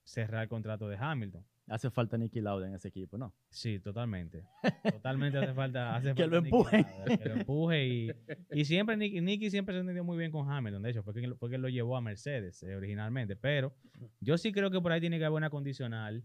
cerrar 0.03 0.43
el 0.43 0.49
contrato 0.49 0.87
de 0.87 0.97
Hamilton. 0.97 1.45
Hace 1.67 1.89
falta 1.89 2.17
Nicky 2.17 2.39
Lauda 2.39 2.65
en 2.67 2.75
ese 2.75 2.87
equipo, 2.87 3.17
¿no? 3.17 3.33
Sí, 3.49 3.79
totalmente. 3.79 4.45
Totalmente 5.01 5.37
hace 5.37 5.53
falta. 5.53 5.97
Hace 5.97 6.13
Que 6.15 6.23
falta 6.23 6.27
lo 6.27 6.37
empuje. 6.37 6.81
Lauda, 6.81 7.17
que 7.17 7.25
lo 7.29 7.35
empuje. 7.35 7.87
Y, 7.87 8.11
y 8.51 8.63
siempre 8.63 8.95
Nicky, 8.95 9.19
Nicky 9.19 9.49
siempre 9.49 9.75
se 9.75 9.81
entendió 9.81 10.05
muy 10.05 10.17
bien 10.17 10.31
con 10.31 10.49
Hamilton. 10.49 10.81
De 10.81 10.91
hecho, 10.91 11.03
fue 11.03 11.13
que, 11.13 11.35
fue 11.35 11.49
que 11.49 11.57
lo 11.57 11.67
llevó 11.67 11.97
a 11.97 12.01
Mercedes 12.01 12.63
originalmente. 12.63 13.35
Pero 13.35 13.75
yo 14.21 14.37
sí 14.37 14.53
creo 14.53 14.71
que 14.71 14.79
por 14.79 14.93
ahí 14.93 15.01
tiene 15.01 15.19
que 15.19 15.25
haber 15.25 15.35
una 15.35 15.49
condicional. 15.49 16.23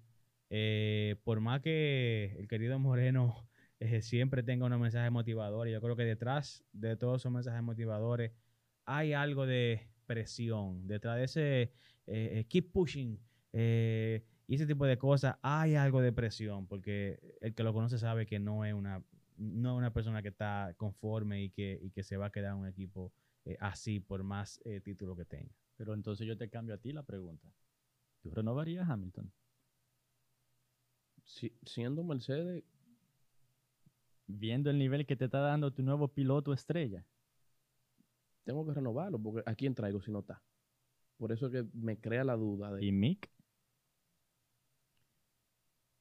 por 1.24 1.40
más 1.40 1.60
que 1.60 2.36
el 2.38 2.46
querido 2.46 2.78
Moreno 2.78 3.34
siempre 4.00 4.44
tenga 4.44 4.66
unos 4.66 4.78
mensajes 4.78 5.10
motivadores, 5.10 5.72
yo 5.72 5.80
creo 5.80 5.96
que 5.96 6.04
detrás 6.04 6.64
de 6.72 6.96
todos 6.96 7.20
esos 7.20 7.32
mensajes 7.32 7.64
motivadores 7.64 8.30
hay 8.84 9.12
algo 9.12 9.44
de 9.44 9.91
presión. 10.12 10.86
Detrás 10.86 11.16
de 11.18 11.24
ese 11.24 11.62
eh, 11.62 11.70
eh, 12.40 12.44
keep 12.48 12.72
pushing. 12.72 13.18
eh, 13.52 14.22
y 14.46 14.54
ese 14.56 14.66
tipo 14.66 14.84
de 14.86 14.98
cosas, 14.98 15.36
hay 15.42 15.74
algo 15.76 16.00
de 16.02 16.12
presión, 16.12 16.66
porque 16.66 17.18
el 17.40 17.54
que 17.54 17.62
lo 17.62 17.72
conoce 17.72 17.98
sabe 17.98 18.26
que 18.26 18.38
no 18.38 18.64
es 18.64 18.74
una, 18.74 19.02
no 19.38 19.72
es 19.72 19.78
una 19.78 19.92
persona 19.92 20.22
que 20.22 20.28
está 20.28 20.74
conforme 20.76 21.42
y 21.44 21.50
que, 21.50 21.78
y 21.82 21.90
que 21.90 22.02
se 22.02 22.16
va 22.16 22.26
a 22.26 22.32
quedar 22.32 22.52
en 22.52 22.58
un 22.60 22.66
equipo 22.68 23.12
eh, 23.44 23.56
así 23.60 24.00
por 24.00 24.22
más 24.24 24.60
eh, 24.64 24.80
título 24.80 25.16
que 25.16 25.24
tenga. 25.24 25.54
Pero 25.76 25.94
entonces 25.94 26.26
yo 26.26 26.36
te 26.36 26.50
cambio 26.50 26.74
a 26.74 26.78
ti 26.78 26.92
la 26.92 27.02
pregunta. 27.04 27.48
¿Tú 28.22 28.30
renovarías 28.30 28.88
Hamilton? 28.88 29.32
Si- 31.24 31.52
siendo 31.64 32.04
Mercedes, 32.04 32.62
Viendo 34.26 34.68
el 34.68 34.78
nivel 34.78 35.06
que 35.06 35.14
te 35.14 35.26
está 35.26 35.38
dando 35.38 35.72
tu 35.72 35.84
nuevo 35.84 36.08
piloto 36.08 36.52
estrella. 36.52 37.06
Tengo 38.44 38.66
que 38.66 38.74
renovarlo, 38.74 39.18
porque 39.20 39.42
¿a 39.48 39.54
quién 39.54 39.74
traigo 39.74 40.00
si 40.00 40.10
no 40.10 40.20
está? 40.20 40.42
Por 41.16 41.32
eso 41.32 41.46
es 41.46 41.52
que 41.52 41.64
me 41.74 41.98
crea 42.00 42.24
la 42.24 42.34
duda 42.36 42.72
de, 42.72 42.84
¿Y 42.84 42.92
Mick? 42.92 43.30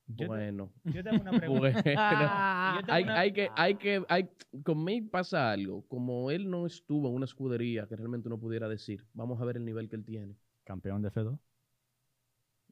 Yo, 0.08 0.16
te- 0.18 0.28
bueno, 0.28 0.74
yo 0.84 1.04
tengo 1.04 1.22
una 1.22 1.32
pregunta. 1.32 1.72
bueno. 1.84 2.76
yo 2.76 2.82
tengo 2.82 2.94
hay, 2.94 3.04
una- 3.04 3.20
hay 3.20 3.32
que, 3.34 3.50
hay 3.56 3.76
que, 3.76 4.04
hay, 4.10 4.30
conmigo 4.64 5.10
pasa 5.10 5.52
algo. 5.52 5.84
Como 5.88 6.32
él 6.32 6.50
no 6.50 6.66
estuvo 6.66 7.08
en 7.08 7.16
una 7.16 7.26
escudería 7.26 7.88
que 7.88 7.96
realmente 7.96 8.28
uno 8.28 8.38
pudiera 8.40 8.68
decir, 8.68 9.06
vamos 9.14 9.40
a 9.42 9.46
ver 9.46 9.58
el 9.58 9.64
nivel 9.66 9.88
que 9.88 9.96
él 9.96 10.04
tiene. 10.04 10.36
Campeón 10.66 11.02
de 11.02 11.10
F2. 11.12 11.40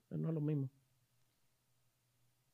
Eh, 0.09 0.17
No 0.17 0.29
es 0.29 0.33
lo 0.33 0.41
mismo. 0.41 0.69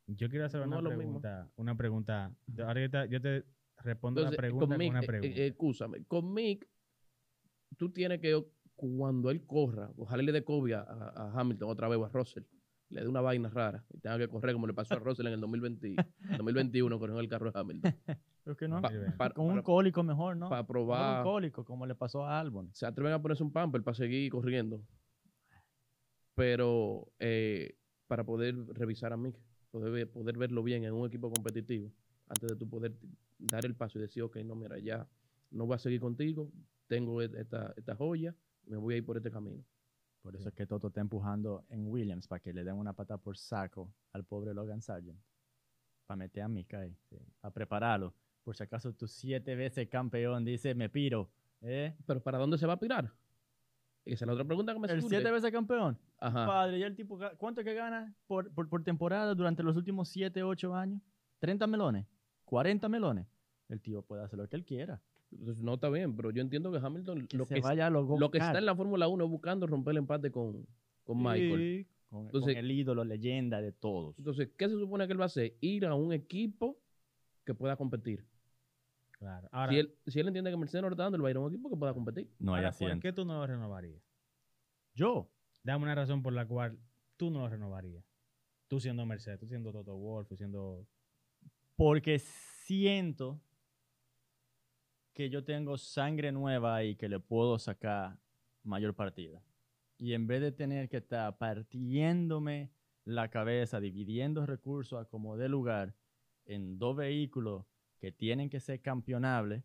Yo 0.07 0.29
quiero 0.29 0.45
hacer 0.45 0.59
No 0.61 0.67
una 0.67 0.81
mismo. 0.89 0.95
pregunta. 0.97 1.49
Una 1.55 1.75
pregunta. 1.75 2.31
Ahora 2.59 2.81
yo 2.81 2.89
te, 2.91 3.09
yo 3.09 3.21
te 3.21 3.43
respondo 3.77 4.21
Entonces, 4.21 4.37
la 4.37 4.37
pregunta 4.37 4.65
con 4.65 4.69
con 4.69 4.77
Mick, 4.77 4.89
una 4.91 5.01
eh, 5.01 5.07
pregunta. 5.07 5.35
eh, 5.41 5.47
escúchame, 5.47 6.03
con 6.05 6.31
Mick, 6.33 6.67
tú 7.77 7.89
tienes 7.89 8.19
que, 8.19 8.43
cuando 8.75 9.29
él 9.29 9.45
corra, 9.45 9.91
ojalá 9.97 10.23
le 10.23 10.31
dé 10.31 10.43
COVID 10.43 10.73
a, 10.73 11.31
Hamilton 11.35 11.69
otra 11.69 11.87
vez 11.87 11.97
o 11.99 12.05
a 12.05 12.09
Russell, 12.09 12.43
le 12.89 13.01
dé 13.01 13.07
una 13.07 13.21
vaina 13.21 13.49
rara 13.49 13.83
y 13.91 13.99
tenga 13.99 14.17
que 14.17 14.27
correr 14.27 14.53
como 14.53 14.67
le 14.67 14.73
pasó 14.73 14.95
a 14.95 14.99
Russell 14.99 15.27
en 15.27 15.33
el 15.33 15.41
2020, 15.41 15.95
2021 16.37 16.99
corriendo 16.99 17.21
el 17.21 17.29
carro 17.29 17.51
de 17.51 17.59
Hamilton. 17.59 17.95
Con 19.33 19.47
un 19.47 19.61
cólico 19.63 20.03
mejor, 20.03 20.37
¿no? 20.37 20.49
para 20.49 20.65
probar, 20.65 21.19
un 21.19 21.23
cólico, 21.23 21.65
como 21.65 21.85
le 21.85 21.95
pasó 21.95 22.25
a 22.25 22.39
Albon. 22.39 22.69
se 22.73 22.85
atreven 22.85 23.13
a 23.13 23.21
ponerse 23.21 23.43
un 23.43 23.51
pamper 23.51 23.81
para 23.83 23.95
seguir 23.95 24.31
corriendo. 24.31 24.83
Pero 26.35 27.11
eh, 27.17 27.77
para 28.07 28.23
poder 28.23 28.55
revisar 28.73 29.13
a 29.13 29.17
Mick, 29.17 29.39
poder, 29.71 30.11
poder 30.11 30.37
verlo 30.37 30.61
bien 30.63 30.83
en 30.83 30.93
un 30.93 31.07
equipo 31.07 31.31
competitivo, 31.31 31.91
antes 32.27 32.49
de 32.49 32.55
tú 32.55 32.69
poder 32.69 32.93
dar 33.39 33.65
el 33.65 33.75
paso 33.75 33.97
y 33.97 34.01
decir, 34.01 34.21
ok, 34.23 34.37
no, 34.37 34.55
mira, 34.55 34.77
ya 34.79 35.07
no 35.49 35.65
voy 35.65 35.75
a 35.75 35.79
seguir 35.79 36.01
contigo, 36.01 36.51
tengo 36.87 37.21
e- 37.21 37.31
esta, 37.39 37.73
esta 37.75 37.95
joya, 37.95 38.35
me 38.65 38.77
voy 38.77 38.95
a 38.95 38.97
ir 38.97 39.05
por 39.05 39.17
este 39.17 39.31
camino. 39.31 39.63
Por 40.21 40.35
eso 40.35 40.49
es 40.49 40.55
que 40.55 40.65
Toto 40.65 40.87
está 40.87 41.01
empujando 41.01 41.65
en 41.69 41.87
Williams 41.87 42.27
para 42.27 42.39
que 42.39 42.51
le 42.51 42.63
den 42.63 42.75
una 42.75 42.93
pata 42.93 43.17
por 43.17 43.37
saco 43.37 43.93
al 44.11 44.23
pobre 44.23 44.53
Logan 44.53 44.81
Sargent. 44.81 45.19
Para 46.07 46.17
meter 46.17 46.43
a 46.43 46.47
Mika 46.47 46.79
ahí. 46.79 46.95
A 47.41 47.51
prepararlo. 47.51 48.13
Por 48.43 48.55
si 48.55 48.63
acaso 48.63 48.93
tú 48.93 49.07
siete 49.07 49.55
veces 49.55 49.87
campeón 49.87 50.43
dice, 50.45 50.73
me 50.73 50.89
piro. 50.89 51.29
¿Eh? 51.61 51.95
Pero 52.05 52.21
¿para 52.21 52.37
dónde 52.37 52.57
se 52.57 52.65
va 52.67 52.73
a 52.73 52.79
pirar? 52.79 53.11
Esa 54.03 54.25
es 54.25 54.27
la 54.27 54.33
otra 54.33 54.45
pregunta 54.45 54.71
que 54.73 54.79
me 54.79 54.87
El 54.87 55.01
surge. 55.01 55.15
siete 55.15 55.31
veces 55.31 55.51
campeón. 55.51 55.97
Ajá. 56.19 56.45
Padre, 56.45 56.79
ya 56.79 56.85
el 56.87 56.95
tipo, 56.95 57.19
¿cuánto 57.37 57.61
es 57.61 57.65
que 57.65 57.73
gana 57.73 58.15
por, 58.27 58.51
por, 58.53 58.69
por 58.69 58.83
temporada 58.83 59.33
durante 59.33 59.63
los 59.63 59.75
últimos 59.77 60.09
7, 60.09 60.43
8 60.43 60.75
años? 60.75 61.01
¿30 61.41 61.67
melones? 61.67 62.05
¿40 62.45 62.87
melones? 62.87 63.25
El 63.67 63.81
tío 63.81 64.03
puede 64.03 64.23
hacer 64.23 64.37
lo 64.37 64.47
que 64.47 64.55
él 64.57 64.65
quiera. 64.65 65.01
Entonces, 65.39 65.63
no 65.63 65.75
está 65.75 65.89
bien, 65.89 66.15
pero 66.15 66.31
yo 66.31 66.41
entiendo 66.41 66.71
que 66.71 66.77
Hamilton 66.77 67.27
Que 67.27 67.37
lo 67.37 67.45
se 67.45 67.55
que, 67.55 67.61
vaya 67.61 67.87
a 67.87 67.89
los 67.89 68.07
lo 68.19 68.31
que 68.31 68.37
está 68.37 68.57
en 68.57 68.65
la 68.65 68.75
Fórmula 68.75 69.07
1 69.07 69.23
es 69.25 69.29
buscando 69.29 69.67
romper 69.67 69.91
el 69.91 69.97
empate 69.97 70.31
con, 70.31 70.65
con 71.03 71.17
Michael. 71.17 71.59
Sí, 71.59 71.87
con, 72.09 72.25
Entonces- 72.25 72.55
con 72.55 72.65
el 72.65 72.71
ídolo, 72.71 73.03
leyenda 73.03 73.61
de 73.61 73.71
todos. 73.71 74.17
Entonces, 74.17 74.49
¿qué 74.57 74.67
se 74.67 74.75
supone 74.75 75.05
que 75.07 75.13
él 75.13 75.19
va 75.19 75.25
a 75.25 75.27
hacer? 75.27 75.55
Ir 75.61 75.85
a 75.85 75.95
un 75.95 76.13
equipo 76.13 76.77
que 77.45 77.53
pueda 77.53 77.75
competir. 77.75 78.25
Claro. 79.11 79.47
Ahora, 79.51 79.71
si, 79.71 79.79
él, 79.79 79.95
si 80.07 80.19
él 80.19 80.27
entiende 80.27 80.51
que 80.51 80.57
Mercedes 80.57 80.81
no 80.81 80.89
lo 80.89 80.93
está 80.93 81.03
dando, 81.03 81.15
él 81.15 81.23
va 81.23 81.27
a 81.29 81.31
ir 81.31 81.37
a 81.37 81.39
un 81.39 81.53
equipo 81.53 81.69
que 81.69 81.77
pueda 81.77 81.93
competir. 81.93 82.29
no 82.39 82.53
hay 82.53 82.65
ahora, 82.65 82.77
¿por 82.77 82.99
qué 82.99 83.13
tú 83.13 83.25
no 83.25 83.33
lo 83.35 83.47
renovarías? 83.47 84.01
Yo, 84.93 85.29
Dame 85.65 85.83
una 85.85 85.95
razón 85.95 86.21
por 86.21 86.31
la 86.31 86.45
cual 86.47 86.77
tú 87.17 87.31
no 87.31 87.39
lo 87.39 87.49
renovarías. 87.49 88.05
Tú 88.67 88.79
siendo 88.79 89.03
Mercedes, 89.07 89.39
tú 89.39 89.47
siendo 89.47 89.71
Toto 89.71 89.97
Wolff, 89.97 90.27
tú 90.27 90.37
siendo... 90.37 90.85
porque 91.75 92.19
siento 92.19 93.41
que 95.15 95.29
yo 95.29 95.43
tengo 95.43 95.77
sangre 95.77 96.31
nueva 96.31 96.83
y 96.83 96.95
que 96.95 97.09
le 97.09 97.19
puedo 97.19 97.57
sacar 97.57 98.19
mayor 98.63 98.93
partida. 98.93 99.41
Y 99.97 100.13
en 100.13 100.27
vez 100.27 100.41
de 100.41 100.51
tener 100.51 100.89
que 100.89 100.97
estar 100.97 101.37
partiéndome 101.37 102.69
la 103.05 103.29
cabeza, 103.29 103.79
dividiendo 103.79 104.45
recursos 104.45 104.99
a 105.01 105.05
como 105.05 105.37
de 105.37 105.49
lugar 105.49 105.95
en 106.45 106.77
dos 106.77 106.97
vehículos 106.97 107.65
que 107.97 108.11
tienen 108.11 108.49
que 108.49 108.59
ser 108.59 108.81
campeonables, 108.81 109.63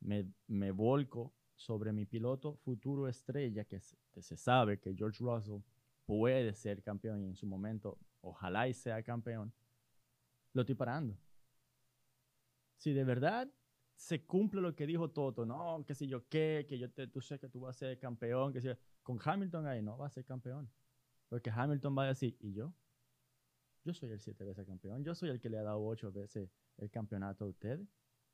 me, 0.00 0.26
me 0.48 0.70
volco 0.70 1.34
sobre 1.54 1.92
mi 1.92 2.06
piloto 2.06 2.56
futuro 2.56 3.06
estrella, 3.06 3.64
que 3.64 3.80
se, 3.80 3.98
que 4.10 4.22
se 4.22 4.36
sabe 4.36 4.80
que 4.80 4.94
George 4.94 5.22
Russell 5.22 5.60
puede 6.06 6.54
ser 6.54 6.82
campeón 6.82 7.22
y 7.22 7.26
en 7.26 7.36
su 7.36 7.46
momento 7.46 7.98
ojalá 8.22 8.66
y 8.66 8.72
sea 8.72 9.02
campeón, 9.02 9.52
lo 10.54 10.62
estoy 10.62 10.74
parando 10.74 11.16
si 12.80 12.94
de 12.94 13.04
verdad 13.04 13.46
se 14.00 14.24
cumple 14.24 14.62
lo 14.62 14.74
que 14.74 14.86
dijo 14.86 15.10
Toto, 15.10 15.44
no, 15.44 15.84
que 15.86 15.94
si 15.94 16.06
yo 16.06 16.26
qué, 16.26 16.64
que 16.66 16.78
yo 16.78 16.90
te, 16.90 17.06
tú 17.06 17.20
sé 17.20 17.38
que 17.38 17.50
tú 17.50 17.60
vas 17.60 17.76
a 17.76 17.78
ser 17.80 17.98
campeón, 17.98 18.50
que 18.50 18.62
si, 18.62 18.68
con 19.02 19.18
Hamilton 19.22 19.66
ahí 19.66 19.82
no 19.82 19.98
va 19.98 20.06
a 20.06 20.10
ser 20.10 20.24
campeón. 20.24 20.70
Porque 21.28 21.50
Hamilton 21.50 21.96
va 21.96 22.04
a 22.04 22.06
decir, 22.06 22.34
¿y 22.40 22.54
yo? 22.54 22.72
Yo 23.84 23.92
soy 23.92 24.10
el 24.10 24.18
siete 24.18 24.42
veces 24.42 24.66
campeón, 24.66 25.04
yo 25.04 25.14
soy 25.14 25.28
el 25.28 25.38
que 25.38 25.50
le 25.50 25.58
ha 25.58 25.62
dado 25.62 25.84
ocho 25.84 26.10
veces 26.10 26.50
el 26.78 26.90
campeonato 26.90 27.44
a 27.44 27.48
ustedes. 27.48 27.86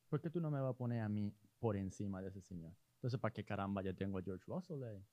¿Por 0.07 0.21
qué 0.21 0.29
tú 0.29 0.39
no 0.39 0.49
me 0.49 0.61
vas 0.61 0.71
a 0.71 0.77
poner 0.77 1.01
a 1.01 1.09
mí 1.09 1.35
por 1.59 1.75
encima 1.75 2.21
de 2.21 2.29
ese 2.29 2.41
señor? 2.41 2.73
Entonces, 2.95 3.19
¿para 3.19 3.33
qué 3.33 3.43
caramba 3.43 3.81
yo 3.81 3.93
tengo 3.93 4.19
a 4.19 4.21
George 4.21 4.45
Russell 4.47 4.81
ahí? 4.83 5.05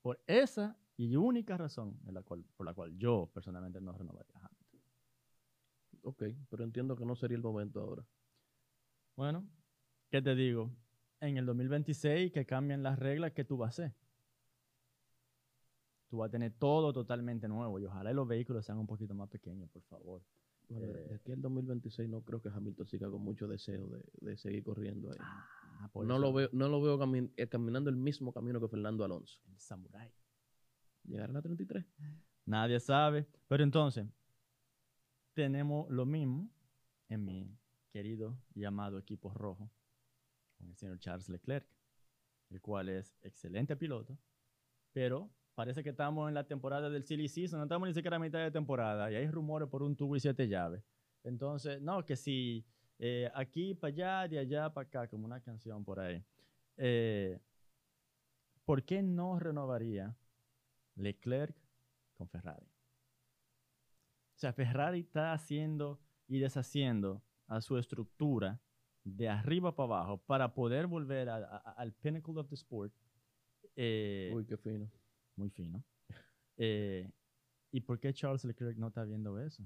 Por 0.00 0.18
esa 0.26 0.78
y 0.96 1.14
única 1.14 1.58
razón 1.58 2.00
en 2.06 2.14
la 2.14 2.22
cual, 2.22 2.42
por 2.56 2.64
la 2.64 2.72
cual 2.72 2.96
yo 2.96 3.30
personalmente 3.34 3.82
no 3.82 3.92
renovaría 3.92 4.34
a 4.34 4.46
Hamilton. 4.46 4.80
Ok, 6.04 6.22
pero 6.48 6.64
entiendo 6.64 6.96
que 6.96 7.04
no 7.04 7.14
sería 7.14 7.36
el 7.36 7.42
momento 7.42 7.82
ahora. 7.82 8.06
Bueno, 9.14 9.46
¿qué 10.10 10.22
te 10.22 10.34
digo? 10.34 10.70
En 11.20 11.36
el 11.36 11.46
2026 11.46 12.32
que 12.32 12.46
cambien 12.46 12.82
las 12.82 12.98
reglas, 12.98 13.32
¿qué 13.32 13.44
tú 13.44 13.56
vas 13.56 13.68
a 13.78 13.84
hacer? 13.84 13.94
Tú 16.08 16.18
vas 16.18 16.28
a 16.28 16.30
tener 16.30 16.52
todo 16.52 16.92
totalmente 16.92 17.48
nuevo 17.48 17.78
y 17.78 17.84
ojalá 17.84 18.12
los 18.12 18.26
vehículos 18.26 18.64
sean 18.64 18.78
un 18.78 18.86
poquito 18.86 19.14
más 19.14 19.28
pequeños, 19.28 19.68
por 19.70 19.82
favor. 19.82 20.22
Bueno, 20.68 20.86
Eh. 20.86 21.06
de 21.08 21.14
aquí 21.16 21.32
al 21.32 21.40
2026 21.42 22.08
no 22.08 22.22
creo 22.22 22.40
que 22.40 22.48
Hamilton 22.48 22.86
siga 22.86 23.10
con 23.10 23.22
mucho 23.22 23.46
deseo 23.48 23.86
de, 23.88 24.02
de 24.20 24.36
seguir 24.36 24.62
corriendo 24.64 25.10
ahí. 25.10 25.18
Ah, 25.20 25.90
por 25.92 26.06
no, 26.06 26.14
eso, 26.14 26.20
lo 26.22 26.32
veo, 26.32 26.48
no 26.52 26.68
lo 26.68 26.80
veo 26.80 26.98
camin- 26.98 27.32
eh, 27.36 27.46
caminando 27.48 27.90
el 27.90 27.96
mismo 27.96 28.32
camino 28.32 28.60
que 28.60 28.68
Fernando 28.68 29.04
Alonso. 29.04 29.40
El 29.50 29.58
samurái. 29.58 30.10
Llegar 31.04 31.30
a 31.30 31.32
la 31.32 31.42
33. 31.42 31.84
Nadie 32.46 32.80
sabe. 32.80 33.26
Pero 33.46 33.62
entonces, 33.64 34.06
tenemos 35.34 35.88
lo 35.90 36.04
mismo 36.06 36.50
en 37.08 37.24
mi 37.24 37.58
querido 37.92 38.38
y 38.54 38.64
amado 38.64 38.98
equipo 38.98 39.32
rojo, 39.32 39.70
con 40.58 40.68
el 40.68 40.76
señor 40.76 40.98
Charles 40.98 41.28
Leclerc, 41.28 41.66
el 42.50 42.60
cual 42.60 42.88
es 42.88 43.16
excelente 43.22 43.76
piloto, 43.76 44.18
pero 44.92 45.30
parece 45.54 45.82
que 45.82 45.90
estamos 45.90 46.28
en 46.28 46.34
la 46.34 46.46
temporada 46.46 46.90
del 46.90 47.04
silly 47.04 47.28
no 47.52 47.62
estamos 47.62 47.88
ni 47.88 47.94
siquiera 47.94 48.16
a 48.16 48.20
mitad 48.20 48.40
de 48.40 48.50
temporada, 48.50 49.10
y 49.10 49.14
hay 49.14 49.26
rumores 49.28 49.68
por 49.68 49.82
un 49.82 49.96
tubo 49.96 50.16
y 50.16 50.20
siete 50.20 50.48
llaves. 50.48 50.84
Entonces, 51.24 51.80
no, 51.80 52.04
que 52.04 52.16
si 52.16 52.64
eh, 52.98 53.30
aquí 53.34 53.74
para 53.74 53.92
allá, 53.92 54.28
de 54.28 54.38
allá 54.38 54.72
para 54.72 54.86
acá, 54.86 55.08
como 55.08 55.24
una 55.24 55.40
canción 55.40 55.84
por 55.84 56.00
ahí. 56.00 56.24
Eh, 56.76 57.38
¿Por 58.64 58.84
qué 58.84 59.02
no 59.02 59.38
renovaría 59.38 60.14
Leclerc 60.96 61.56
con 62.14 62.28
Ferrari? 62.28 62.66
O 62.66 64.38
sea, 64.38 64.52
Ferrari 64.52 65.00
está 65.00 65.32
haciendo 65.32 66.00
y 66.26 66.38
deshaciendo 66.38 67.22
a 67.46 67.60
su 67.60 67.78
estructura 67.78 68.60
de 69.16 69.28
arriba 69.28 69.74
para 69.74 69.86
abajo 69.86 70.18
para 70.18 70.52
poder 70.54 70.86
volver 70.86 71.28
a- 71.28 71.36
a- 71.56 71.72
al 71.72 71.92
pinnacle 71.92 72.38
of 72.38 72.48
the 72.48 72.54
sport. 72.54 72.92
eh, 73.80 74.30
Uy, 74.34 74.44
qué 74.44 74.56
fino. 74.56 74.90
muy 75.36 75.50
fino. 75.50 75.82
Eh, 76.56 77.08
¿Y 77.70 77.80
por 77.80 78.00
qué 78.00 78.12
Charles 78.12 78.44
Leclerc 78.44 78.76
no 78.76 78.88
está 78.88 79.04
viendo 79.04 79.38
eso? 79.38 79.62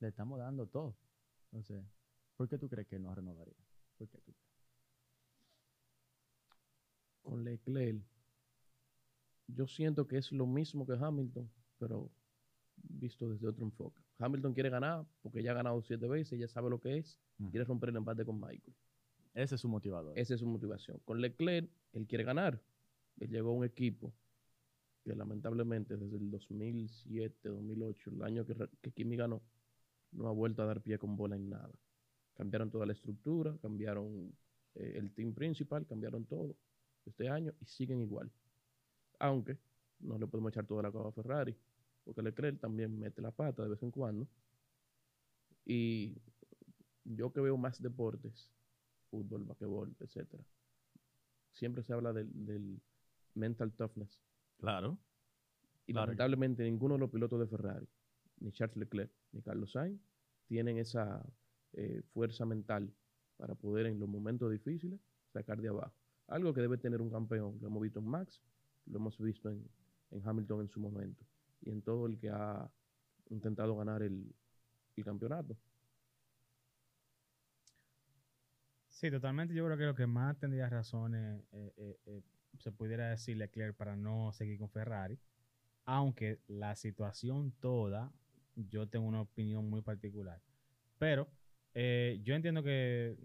Le 0.00 0.08
estamos 0.08 0.38
dando 0.38 0.66
todo. 0.66 0.96
Entonces, 1.50 1.82
¿por 2.36 2.48
qué 2.48 2.58
tú 2.58 2.68
crees 2.68 2.86
que 2.88 2.98
no 2.98 3.14
renovaría? 3.14 3.54
¿Por 3.96 4.08
qué 4.08 4.18
tú 4.18 4.32
crees? 4.32 4.38
Con 7.22 7.44
Leclerc, 7.44 8.02
yo 9.46 9.66
siento 9.66 10.06
que 10.06 10.18
es 10.18 10.30
lo 10.32 10.46
mismo 10.46 10.86
que 10.86 10.92
Hamilton, 10.92 11.50
pero 11.78 12.10
visto 12.76 13.28
desde 13.30 13.48
otro 13.48 13.64
enfoque. 13.64 14.02
Hamilton 14.18 14.52
quiere 14.54 14.70
ganar 14.70 15.06
porque 15.22 15.42
ya 15.42 15.52
ha 15.52 15.54
ganado 15.54 15.80
siete 15.82 16.08
veces, 16.08 16.38
ya 16.38 16.48
sabe 16.48 16.70
lo 16.70 16.80
que 16.80 16.98
es, 16.98 17.18
Ujú. 17.38 17.50
quiere 17.50 17.64
romper 17.64 17.90
el 17.90 17.96
empate 17.96 18.24
con 18.24 18.40
Michael. 18.40 18.74
Ese 19.34 19.54
es 19.54 19.60
su 19.60 19.68
motivador. 19.68 20.18
Esa 20.18 20.34
es 20.34 20.40
su 20.40 20.46
motivación. 20.46 21.00
Con 21.04 21.20
Leclerc, 21.20 21.70
él 21.92 22.06
quiere 22.06 22.24
ganar. 22.24 22.60
Él 23.20 23.30
llegó 23.30 23.50
a 23.50 23.52
un 23.52 23.64
equipo 23.64 24.12
que 25.04 25.14
lamentablemente 25.14 25.96
desde 25.96 26.16
el 26.16 26.30
2007, 26.30 27.48
2008, 27.48 28.10
el 28.10 28.22
año 28.22 28.44
que, 28.44 28.54
que 28.82 28.90
Kimi 28.90 29.16
ganó, 29.16 29.40
no 30.12 30.28
ha 30.28 30.32
vuelto 30.32 30.62
a 30.62 30.66
dar 30.66 30.80
pie 30.80 30.98
con 30.98 31.16
bola 31.16 31.36
en 31.36 31.48
nada. 31.50 31.70
Cambiaron 32.34 32.70
toda 32.70 32.86
la 32.86 32.92
estructura, 32.92 33.56
cambiaron 33.62 34.34
eh, 34.74 34.94
el 34.96 35.12
team 35.12 35.32
principal, 35.34 35.86
cambiaron 35.86 36.24
todo 36.24 36.56
este 37.04 37.28
año 37.28 37.52
y 37.60 37.66
siguen 37.66 38.00
igual. 38.00 38.30
Aunque 39.18 39.58
no 40.00 40.18
le 40.18 40.26
podemos 40.26 40.52
echar 40.52 40.66
toda 40.66 40.82
la 40.82 40.92
cava 40.92 41.08
a 41.08 41.12
Ferrari, 41.12 41.56
porque 42.08 42.22
Leclerc 42.22 42.58
también 42.58 42.98
mete 42.98 43.20
la 43.20 43.30
pata 43.30 43.62
de 43.62 43.68
vez 43.68 43.82
en 43.82 43.90
cuando. 43.90 44.26
Y 45.66 46.16
yo 47.04 47.30
que 47.34 47.42
veo 47.42 47.58
más 47.58 47.82
deportes, 47.82 48.50
fútbol, 49.10 49.44
basquetbol, 49.44 49.94
etcétera, 50.00 50.42
siempre 51.52 51.82
se 51.82 51.92
habla 51.92 52.14
del, 52.14 52.30
del 52.46 52.80
mental 53.34 53.74
toughness. 53.74 54.18
Claro. 54.56 54.96
Y 55.86 55.92
Claro. 55.92 56.06
lamentablemente 56.06 56.62
ninguno 56.64 56.94
de 56.94 57.00
los 57.00 57.10
pilotos 57.10 57.40
de 57.40 57.46
Ferrari, 57.46 57.86
ni 58.40 58.52
Charles 58.52 58.78
Leclerc, 58.78 59.12
ni 59.32 59.42
Carlos 59.42 59.72
Sainz, 59.72 60.00
tienen 60.46 60.78
esa 60.78 61.22
eh, 61.74 62.00
fuerza 62.14 62.46
mental 62.46 62.90
para 63.36 63.54
poder 63.54 63.84
en 63.84 64.00
los 64.00 64.08
momentos 64.08 64.50
difíciles 64.50 64.98
sacar 65.30 65.60
de 65.60 65.68
abajo. 65.68 65.94
Algo 66.28 66.54
que 66.54 66.62
debe 66.62 66.78
tener 66.78 67.02
un 67.02 67.10
campeón. 67.10 67.58
Lo 67.60 67.66
hemos 67.66 67.82
visto 67.82 67.98
en 67.98 68.06
Max, 68.08 68.40
lo 68.86 68.96
hemos 68.96 69.18
visto 69.18 69.50
en, 69.50 69.62
en 70.10 70.26
Hamilton 70.26 70.62
en 70.62 70.68
su 70.70 70.80
momento 70.80 71.22
y 71.60 71.70
en 71.70 71.82
todo 71.82 72.06
el 72.06 72.18
que 72.18 72.30
ha 72.30 72.70
intentado 73.30 73.76
ganar 73.76 74.02
el, 74.02 74.34
campeonato. 75.04 75.56
Sí, 78.88 79.12
totalmente. 79.12 79.54
Yo 79.54 79.64
creo 79.64 79.78
que 79.78 79.84
lo 79.84 79.94
que 79.94 80.08
más 80.08 80.36
tendría 80.40 80.68
eh, 81.52 82.22
se 82.58 82.72
pudiera 82.72 83.10
decir 83.10 83.36
Leclerc 83.36 83.76
para 83.76 83.94
no 83.94 84.32
seguir 84.32 84.58
con 84.58 84.68
Ferrari, 84.68 85.16
aunque 85.84 86.40
la 86.48 86.74
situación 86.74 87.52
toda, 87.60 88.12
yo 88.56 88.88
tengo 88.88 89.06
una 89.06 89.20
opinión 89.20 89.70
muy 89.70 89.82
particular. 89.82 90.40
Pero 90.98 91.28
eh, 91.74 92.20
yo 92.24 92.34
entiendo 92.34 92.62
que 92.62 93.16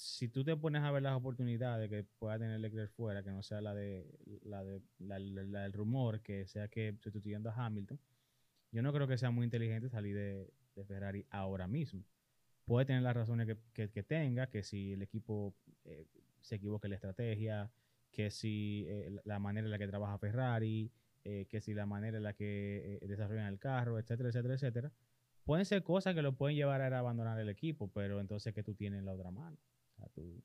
si 0.00 0.28
tú 0.28 0.42
te 0.44 0.56
pones 0.56 0.82
a 0.82 0.90
ver 0.90 1.02
las 1.02 1.14
oportunidades 1.14 1.90
que 1.90 2.04
pueda 2.18 2.38
tener 2.38 2.58
Leclerc 2.58 2.90
fuera, 2.92 3.22
que 3.22 3.30
no 3.30 3.42
sea 3.42 3.60
la 3.60 3.74
de 3.74 4.06
la 4.42 4.64
de 4.64 4.80
la, 4.98 5.18
la- 5.18 5.62
del 5.62 5.72
rumor, 5.74 6.22
que 6.22 6.46
sea 6.46 6.68
que 6.68 6.96
sustituyendo 7.00 7.50
a 7.50 7.54
Hamilton, 7.66 8.00
yo 8.72 8.82
no 8.82 8.92
creo 8.94 9.06
que 9.06 9.18
sea 9.18 9.30
muy 9.30 9.44
inteligente 9.44 9.90
salir 9.90 10.16
de, 10.16 10.52
Ferrari 10.88 11.26
ahora 11.28 11.66
mismo. 11.68 12.02
Puede 12.64 12.86
tener 12.86 13.02
las 13.02 13.14
razones 13.14 13.46
que, 13.74 13.90
que- 13.90 14.02
tenga, 14.02 14.46
que 14.46 14.62
si 14.62 14.92
el 14.94 15.02
equipo 15.02 15.54
eh, 15.84 16.06
se 16.40 16.54
equivoca 16.54 16.86
en 16.86 16.92
la 16.92 16.96
estrategia, 16.96 17.70
que 18.10 18.30
si 18.30 18.86
la- 19.24 19.38
manera 19.38 19.66
en 19.66 19.70
la 19.70 19.78
que 19.78 19.86
trabaja 19.86 20.16
Ferrari, 20.18 20.90
que 21.22 21.60
si 21.60 21.74
la 21.74 21.84
manera 21.84 22.16
en 22.16 22.22
la 22.22 22.32
que 22.32 22.98
desarrollan 23.02 23.48
el 23.48 23.58
carro, 23.58 23.98
etcétera, 23.98 24.30
etcétera, 24.30 24.54
etcétera. 24.54 24.92
Pueden 25.44 25.66
ser 25.66 25.82
cosas 25.82 26.14
que 26.14 26.22
lo 26.22 26.32
pueden 26.34 26.56
llevar 26.56 26.80
a 26.80 26.98
abandonar 26.98 27.38
el 27.38 27.50
equipo, 27.50 27.90
pero 27.92 28.20
entonces 28.20 28.54
que 28.54 28.62
tú 28.62 28.74
tienes 28.74 29.00
en 29.00 29.04
la 29.04 29.12
otra 29.12 29.30
mano. 29.30 29.58
Sea, 30.00 30.08
tú- 30.14 30.42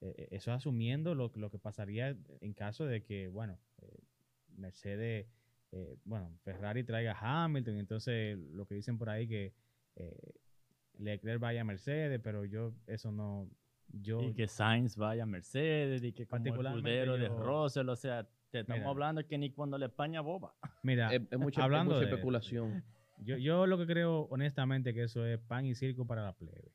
eh, 0.00 0.14
eh, 0.16 0.28
eso 0.32 0.52
asumiendo 0.52 1.14
lo, 1.14 1.30
lo 1.34 1.50
que 1.50 1.58
pasaría 1.58 2.16
en 2.40 2.52
caso 2.54 2.84
de 2.86 3.02
que, 3.02 3.28
bueno, 3.28 3.58
eh, 3.82 3.98
Mercedes, 4.56 5.26
eh, 5.72 5.96
bueno, 6.04 6.30
Ferrari 6.44 6.84
traiga 6.84 7.12
a 7.12 7.44
Hamilton, 7.44 7.76
y 7.76 7.78
entonces 7.80 8.38
lo 8.38 8.66
que 8.66 8.74
dicen 8.74 8.98
por 8.98 9.10
ahí 9.10 9.26
que 9.28 9.52
eh, 9.96 10.16
Leclerc 10.98 11.40
vaya 11.40 11.60
a 11.60 11.64
Mercedes, 11.64 12.20
pero 12.22 12.44
yo 12.44 12.72
eso 12.86 13.12
no, 13.12 13.48
yo 13.88 14.20
Y 14.22 14.34
que 14.34 14.46
Sainz 14.48 14.96
vaya 14.96 15.24
a 15.24 15.26
Mercedes, 15.26 16.02
y 16.02 16.12
que 16.12 16.26
como 16.26 16.54
el 16.54 16.62
de 17.18 17.28
Russell, 17.28 17.88
o 17.88 17.96
sea, 17.96 18.26
te 18.50 18.60
estamos 18.60 18.80
Mira. 18.80 18.90
hablando 18.90 19.26
que 19.26 19.36
ni 19.38 19.50
cuando 19.50 19.78
la 19.78 19.86
España 19.86 20.20
boba. 20.22 20.54
mira, 20.82 21.12
Es, 21.14 21.20
es 21.30 21.38
mucha, 21.38 21.60
es 21.60 21.64
hablando 21.64 21.98
de 21.98 22.06
especulación. 22.06 22.82
yo, 23.18 23.36
yo 23.36 23.66
lo 23.66 23.78
que 23.78 23.86
creo 23.86 24.22
honestamente 24.30 24.94
que 24.94 25.02
eso 25.04 25.24
es 25.26 25.38
pan 25.38 25.66
y 25.66 25.74
circo 25.74 26.06
para 26.06 26.22
la 26.24 26.32
plebe. 26.32 26.72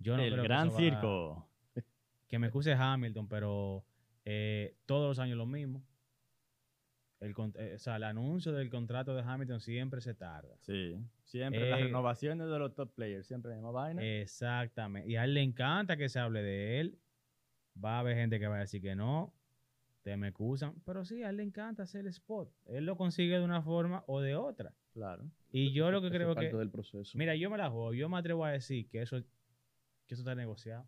Yo 0.00 0.16
no 0.16 0.22
el 0.24 0.30
creo 0.32 0.42
que 0.42 0.48
gran 0.48 0.68
va- 0.68 0.76
circo. 0.76 1.48
que 2.28 2.38
me 2.38 2.48
excuse 2.48 2.72
Hamilton, 2.72 3.28
pero 3.28 3.84
eh, 4.24 4.76
todos 4.86 5.08
los 5.10 5.18
años 5.20 5.36
lo 5.38 5.46
mismo. 5.46 5.84
El, 7.20 7.34
eh, 7.56 7.74
o 7.74 7.78
sea, 7.78 7.96
el 7.96 8.04
anuncio 8.04 8.50
del 8.52 8.70
contrato 8.70 9.14
de 9.14 9.22
Hamilton 9.22 9.60
siempre 9.60 10.00
se 10.00 10.14
tarda. 10.14 10.56
Sí, 10.60 10.96
siempre 11.24 11.68
las 11.68 11.80
Eh, 11.80 11.84
renovaciones 11.84 12.48
de 12.48 12.58
los 12.58 12.74
top 12.74 12.94
players, 12.94 13.26
siempre 13.26 13.50
la 13.50 13.56
misma 13.56 13.70
vaina. 13.72 14.02
Exactamente. 14.02 15.10
Y 15.10 15.16
a 15.16 15.24
él 15.24 15.34
le 15.34 15.42
encanta 15.42 15.96
que 15.98 16.08
se 16.08 16.18
hable 16.18 16.42
de 16.42 16.80
él. 16.80 16.98
Va 17.82 17.96
a 17.96 18.00
haber 18.00 18.16
gente 18.16 18.38
que 18.40 18.46
va 18.46 18.56
a 18.56 18.60
decir 18.60 18.80
que 18.80 18.94
no. 18.96 19.34
Te 20.02 20.16
me 20.16 20.28
excusan. 20.28 20.74
Pero 20.86 21.04
sí, 21.04 21.22
a 21.22 21.28
él 21.28 21.36
le 21.36 21.42
encanta 21.42 21.82
hacer 21.82 22.00
el 22.00 22.06
spot. 22.06 22.50
Él 22.64 22.86
lo 22.86 22.96
consigue 22.96 23.38
de 23.38 23.44
una 23.44 23.60
forma 23.60 24.02
o 24.06 24.20
de 24.22 24.34
otra. 24.34 24.72
claro. 24.94 25.30
Y 25.52 25.72
yo 25.72 25.90
lo 25.90 26.00
que 26.00 26.06
es 26.06 26.12
creo 26.14 26.32
parte 26.34 26.50
que. 26.50 26.56
del 26.56 26.70
proceso. 26.70 27.18
Mira, 27.18 27.34
yo 27.34 27.50
me 27.50 27.58
la 27.58 27.68
juego. 27.68 27.92
Yo 27.92 28.08
me 28.08 28.16
atrevo 28.16 28.44
a 28.46 28.52
decir 28.52 28.88
que 28.88 29.02
eso, 29.02 29.20
que 30.10 30.14
eso 30.14 30.22
está 30.22 30.34
negociado. 30.34 30.84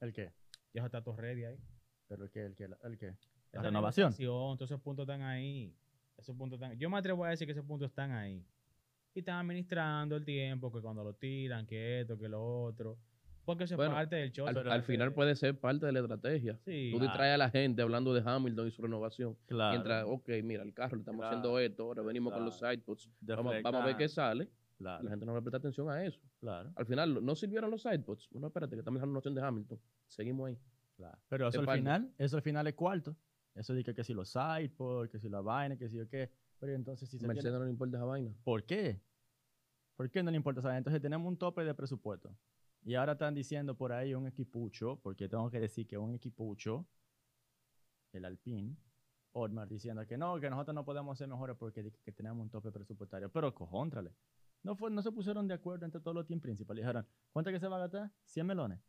¿El 0.00 0.12
qué? 0.12 0.32
Ya 0.74 0.80
eso 0.80 0.86
está 0.86 1.00
todo 1.00 1.14
ready 1.16 1.44
ahí. 1.44 1.56
¿Pero 2.08 2.24
el 2.24 2.30
qué? 2.32 2.46
¿El 2.46 2.56
qué? 2.56 2.64
¿El 2.82 2.98
qué? 2.98 3.06
La 3.52 3.60
Esa 3.60 3.62
renovación. 3.62 4.12
Todos 4.12 4.60
esos 4.62 4.80
puntos 4.80 5.04
están 5.04 5.22
ahí. 5.22 5.72
Esos 6.18 6.34
puntos 6.36 6.60
están. 6.60 6.76
Yo 6.76 6.90
me 6.90 6.98
atrevo 6.98 7.24
a 7.24 7.30
decir 7.30 7.46
que 7.46 7.52
esos 7.52 7.64
puntos 7.64 7.88
están 7.90 8.10
ahí. 8.10 8.44
Y 9.14 9.20
están 9.20 9.36
administrando 9.36 10.16
el 10.16 10.24
tiempo, 10.24 10.72
que 10.72 10.80
cuando 10.80 11.04
lo 11.04 11.14
tiran, 11.14 11.64
que 11.64 12.00
esto, 12.00 12.18
que 12.18 12.28
lo 12.28 12.64
otro. 12.64 12.98
Porque 13.44 13.62
eso 13.64 13.76
Bueno, 13.76 13.92
es 13.92 13.98
parte 13.98 14.16
del 14.16 14.32
show. 14.32 14.48
al, 14.48 14.82
final 14.82 15.10
que- 15.10 15.14
puede 15.14 15.36
ser 15.36 15.56
parte 15.60 15.86
de 15.86 15.92
la 15.92 16.00
estrategia. 16.00 16.58
Sí. 16.64 16.90
Tú 16.92 16.98
Ah. 16.98 17.02
distraes 17.04 17.34
a 17.34 17.38
la 17.38 17.48
gente 17.50 17.82
hablando 17.82 18.12
de 18.12 18.20
Hamilton 18.28 18.66
y 18.66 18.70
su 18.72 18.82
renovación. 18.82 19.36
Claro. 19.46 19.70
Mientras, 19.70 20.04
ok, 20.08 20.28
mira, 20.42 20.64
el 20.64 20.74
carro, 20.74 20.96
le 20.96 21.02
estamos 21.02 21.20
Claro. 21.20 21.36
haciendo 21.36 21.58
esto, 21.60 21.84
ahora 21.84 22.02
venimos 22.02 22.32
con 22.32 22.44
los 22.44 22.58
sidepods. 22.58 23.08
Vamos, 23.20 23.54
vamos 23.62 23.80
a 23.82 23.86
ver 23.86 23.96
qué 23.96 24.08
sale. 24.08 24.48
Claro, 24.78 25.04
La 25.04 25.10
gente 25.10 25.24
no 25.24 25.34
le 25.34 25.40
presta 25.40 25.56
atención 25.56 25.88
a 25.88 26.04
eso. 26.04 26.20
claro, 26.38 26.70
Al 26.76 26.84
final, 26.86 27.24
¿no 27.24 27.34
sirvieron 27.34 27.70
los 27.70 27.82
sidepods? 27.82 28.28
Bueno, 28.30 28.48
espérate, 28.48 28.76
que 28.76 28.80
estamos 28.80 28.98
dejando 28.98 29.10
una 29.12 29.18
opción 29.18 29.34
de 29.34 29.40
Hamilton. 29.42 29.80
Seguimos 30.06 30.48
ahí. 30.48 30.58
claro. 30.96 31.18
Pero 31.28 31.48
eso 31.48 31.60
al 31.60 31.76
final, 31.78 32.14
eso 32.18 32.36
al 32.36 32.42
final 32.42 32.66
es 32.66 32.74
cuarto. 32.74 33.16
Eso 33.54 33.72
dice 33.72 33.94
que 33.94 34.04
si 34.04 34.12
los 34.12 34.28
sideboards, 34.30 35.10
que 35.10 35.18
si 35.18 35.28
la 35.30 35.40
vaina, 35.40 35.76
que 35.78 35.88
si 35.88 35.96
yo 35.96 36.06
qué. 36.08 36.30
Pero 36.58 36.74
entonces 36.74 37.08
si 37.08 37.18
se 37.18 37.26
Mercedes 37.26 37.44
tiene- 37.44 37.58
no 37.58 37.64
le 37.64 37.70
importa 37.70 37.96
esa 37.96 38.04
vaina. 38.04 38.34
¿Por 38.44 38.64
qué? 38.64 39.00
¿Por 39.96 40.10
qué 40.10 40.22
no 40.22 40.30
le 40.30 40.36
importa 40.36 40.60
saber? 40.60 40.76
Entonces 40.76 41.00
tenemos 41.00 41.26
un 41.26 41.38
tope 41.38 41.64
de 41.64 41.72
presupuesto. 41.74 42.36
Y 42.82 42.94
ahora 42.96 43.12
están 43.12 43.34
diciendo 43.34 43.74
por 43.76 43.92
ahí 43.92 44.14
un 44.14 44.26
equipucho, 44.26 45.00
porque 45.02 45.26
tengo 45.28 45.50
que 45.50 45.58
decir 45.58 45.86
que 45.86 45.96
un 45.96 46.14
equipucho, 46.14 46.86
el 48.12 48.24
Alpine, 48.26 48.76
Otmar 49.32 49.68
diciendo 49.68 50.06
que 50.06 50.16
no, 50.16 50.38
que 50.40 50.48
nosotros 50.48 50.74
no 50.74 50.84
podemos 50.84 51.16
ser 51.18 51.28
mejores 51.28 51.56
porque 51.58 51.90
que 52.04 52.12
tenemos 52.12 52.42
un 52.42 52.50
tope 52.50 52.70
presupuestario. 52.70 53.30
Pero 53.30 53.54
cojóntrale. 53.54 54.12
No, 54.66 54.74
fue, 54.76 54.90
no 54.90 55.00
se 55.00 55.12
pusieron 55.12 55.46
de 55.46 55.54
acuerdo 55.54 55.84
entre 55.86 56.00
todos 56.00 56.14
los 56.14 56.26
team 56.26 56.40
principales. 56.40 56.82
Dijeron, 56.82 57.06
¿cuánto 57.32 57.50
que 57.52 57.60
se 57.60 57.68
va 57.68 57.76
a 57.76 57.80
gastar? 57.80 58.10
100 58.24 58.46
melones. 58.46 58.80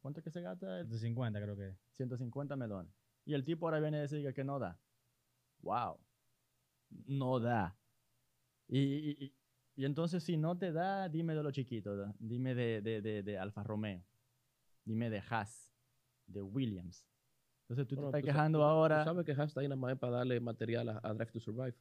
¿Cuánto 0.00 0.22
que 0.22 0.30
se 0.30 0.40
gasta? 0.40 0.80
El 0.80 0.86
150 0.88 1.40
creo 1.42 1.56
que. 1.56 1.76
150 1.92 2.56
melones. 2.56 2.92
Y 3.26 3.34
el 3.34 3.44
tipo 3.44 3.66
ahora 3.66 3.80
viene 3.80 3.98
a 3.98 4.00
decir 4.00 4.32
que- 4.32 4.44
no 4.44 4.58
da. 4.58 4.78
Wow. 5.60 5.98
No 7.06 7.38
da. 7.38 7.76
Y, 8.66 8.78
y- 8.78 9.24
y- 9.26 9.34
y 9.76 9.84
entonces 9.84 10.22
si 10.24 10.36
no 10.38 10.56
te 10.56 10.72
da, 10.72 11.08
dime 11.10 11.34
de 11.34 11.42
lo 11.42 11.50
chiquito. 11.50 11.96
da. 11.96 12.14
Dime 12.18 12.54
de, 12.54 12.80
de, 12.80 13.02
de, 13.02 13.22
de 13.22 13.38
Alfa 13.38 13.62
Romeo. 13.62 14.02
Dime 14.84 15.10
de 15.10 15.22
Haas. 15.28 15.70
De 16.26 16.40
Williams. 16.42 17.06
Entonces 17.68 17.86
tú 17.86 17.96
Bueno, 17.96 18.10
te 18.10 18.18
estás 18.18 18.20
tú 18.30 18.32
quejando 18.34 18.58
tú- 18.60 18.64
ahora. 18.64 19.04
Tú 19.04 19.10
sabes 19.10 19.26
que 19.26 19.34
hashtag 19.34 19.62
ahí 19.62 19.68
nada 19.68 19.76
más 19.80 19.98
para 19.98 20.16
darle 20.18 20.40
material 20.40 20.88
a, 20.88 21.00
a 21.02 21.12
Drive 21.12 21.32
to 21.32 21.40
Survive. 21.40 21.74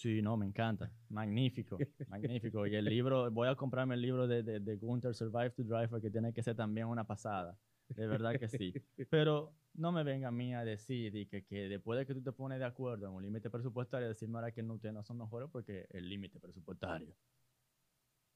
Sí, 0.00 0.22
no, 0.22 0.34
me 0.38 0.46
encanta. 0.46 0.90
Magnífico. 1.10 1.76
magnífico. 2.08 2.66
Y 2.66 2.74
el 2.74 2.86
libro, 2.86 3.30
voy 3.30 3.48
a 3.48 3.54
comprarme 3.54 3.94
el 3.96 4.00
libro 4.00 4.26
de, 4.26 4.42
de, 4.42 4.58
de 4.58 4.76
Gunther 4.78 5.14
Survive 5.14 5.50
to 5.50 5.62
Drive 5.62 5.88
porque 5.88 6.10
tiene 6.10 6.32
que 6.32 6.42
ser 6.42 6.56
también 6.56 6.86
una 6.86 7.04
pasada. 7.06 7.58
De 7.88 8.06
verdad 8.06 8.38
que 8.38 8.48
sí. 8.48 8.72
Pero 9.10 9.52
no 9.74 9.92
me 9.92 10.02
venga 10.02 10.28
a 10.28 10.30
mí 10.30 10.54
a 10.54 10.64
decir 10.64 11.14
y 11.14 11.26
que, 11.26 11.44
que 11.44 11.68
después 11.68 11.98
de 11.98 12.06
que 12.06 12.14
tú 12.14 12.22
te 12.22 12.32
pones 12.32 12.58
de 12.60 12.64
acuerdo 12.64 13.08
en 13.08 13.12
un 13.12 13.22
límite 13.22 13.50
presupuestario, 13.50 14.08
decirme 14.08 14.38
ahora 14.38 14.52
que 14.52 14.62
no, 14.62 14.72
ustedes 14.74 14.94
no 14.94 15.02
son 15.02 15.18
mejores 15.18 15.50
porque 15.52 15.86
el 15.90 16.08
límite 16.08 16.40
presupuestario. 16.40 17.14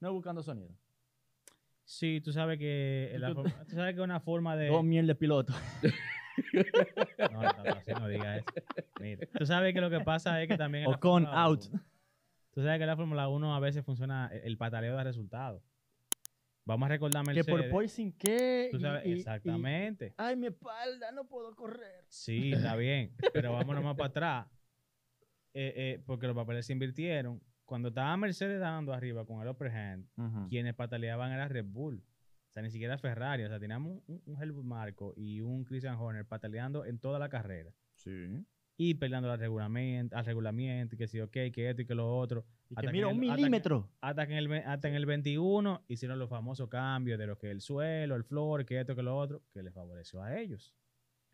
No 0.01 0.13
buscando 0.13 0.43
sonido. 0.43 0.75
Sí, 1.83 2.21
tú 2.23 2.31
sabes 2.31 2.59
que. 2.59 3.09
Tú- 3.15 3.19
la 3.21 3.33
forma- 3.33 3.65
tú 3.67 3.75
sabes 3.75 3.95
que 3.95 4.01
una 4.01 4.19
forma 4.19 4.55
de. 4.55 4.67
Dos 4.67 4.83
miel 4.83 5.07
de 5.07 5.15
piloto. 5.15 5.51
No, 7.31 7.41
no, 7.41 7.63
no, 7.63 7.71
así 7.75 7.91
no 7.91 8.07
diga 8.07 8.37
eso. 8.37 8.45
Mira, 8.99 9.27
tú 9.37 9.45
sabes 9.45 9.73
que 9.73 9.81
lo 9.81 9.89
que 9.89 9.99
pasa 10.01 10.41
es 10.41 10.47
que 10.47 10.57
también. 10.57 10.87
Ocon 10.87 11.23
Fórmula 11.23 11.41
out. 11.43 11.63
1, 11.71 11.81
Tú 12.51 12.61
sabes 12.61 12.77
que 12.77 12.83
en 12.83 12.87
la 12.87 12.95
Fórmula 12.95 13.27
1 13.27 13.55
a 13.55 13.59
veces 13.59 13.83
funciona 13.85 14.29
el 14.33 14.41
el 14.45 14.57
pataleo 14.57 14.95
de 14.97 15.03
resultados. 15.03 15.61
Vamos 16.67 16.87
a 16.87 16.89
recordar 16.89 17.23
que 17.23 17.33
Mercedes. 17.33 17.45
por 17.61 17.69
Poison 17.69 18.11
qué. 18.13 18.69
tú 18.71 18.77
y- 18.77 18.81
sabes- 18.81 19.05
y- 19.05 19.09
y- 19.09 19.13
exactamente. 19.13 20.13
ay, 20.17 20.35
mi 20.35 20.47
espalda, 20.47 21.11
no 21.11 21.27
puedo 21.27 21.55
correr. 21.55 22.05
Sí, 22.09 22.53
está 22.53 22.75
bien. 22.75 23.13
Pero 23.33 23.53
vámonos 23.53 23.83
más 23.83 23.95
para 23.95 24.07
atrás. 24.09 24.47
Eh, 25.53 25.73
eh, 25.75 26.03
porque 26.05 26.27
los 26.27 26.35
papeles 26.35 26.65
se 26.65 26.73
invirtieron. 26.73 27.41
Cuando 27.65 27.89
estaba 27.89 28.15
Mercedes 28.17 28.59
dando 28.59 28.93
arriba 28.93 29.25
con 29.25 29.41
el 29.41 29.47
upper 29.47 29.67
hand, 29.71 30.07
quienes 30.49 30.73
pataleaban 30.75 31.31
era 31.31 31.47
Red 31.47 31.65
Bull. 31.65 32.03
O 32.55 32.57
sea, 32.57 32.63
ni 32.63 32.71
siquiera 32.71 32.97
Ferrari. 32.97 33.43
O 33.43 33.49
sea, 33.49 33.59
teníamos 33.59 34.01
un, 34.07 34.21
un 34.25 34.41
Helmut 34.41 34.63
Marko 34.63 35.13
y 35.17 35.41
un 35.41 35.65
Christian 35.65 35.95
Horner 35.95 36.25
pataleando 36.25 36.85
en 36.85 36.99
toda 36.99 37.19
la 37.19 37.27
carrera. 37.27 37.73
Sí. 37.95 38.45
Y 38.77 38.93
peleando 38.93 39.29
al 39.29 39.37
regulamiento, 39.39 40.15
al 40.15 40.25
regulamiento, 40.25 40.95
que 40.95 41.05
sí, 41.07 41.19
ok, 41.19 41.31
que 41.31 41.69
esto 41.69 41.81
y 41.81 41.85
que 41.85 41.93
lo 41.95 42.17
otro. 42.17 42.45
Y 42.69 42.75
Hasta 42.75 42.81
que 42.83 42.87
que 42.87 42.93
mira, 42.93 43.09
el- 43.09 43.17
un 43.17 43.23
hasta 43.23 43.35
que- 43.35 43.41
milímetro. 43.41 43.89
Hasta 43.99 44.25
que 44.27 44.31
en 44.31 44.37
el, 44.39 44.53
hasta 44.65 44.87
en 44.87 44.95
el 44.95 45.05
21 45.05 45.83
hicieron 45.89 46.17
los 46.17 46.29
famosos 46.29 46.69
cambios 46.69 47.19
de 47.19 47.27
lo 47.27 47.37
que 47.37 47.51
el 47.51 47.59
suelo, 47.59 48.15
el 48.15 48.23
floor, 48.23 48.65
que 48.65 48.79
esto, 48.79 48.95
que 48.95 49.03
lo 49.03 49.17
otro, 49.17 49.41
que 49.53 49.61
les 49.61 49.73
favoreció 49.73 50.23
a 50.23 50.39
ellos. 50.39 50.73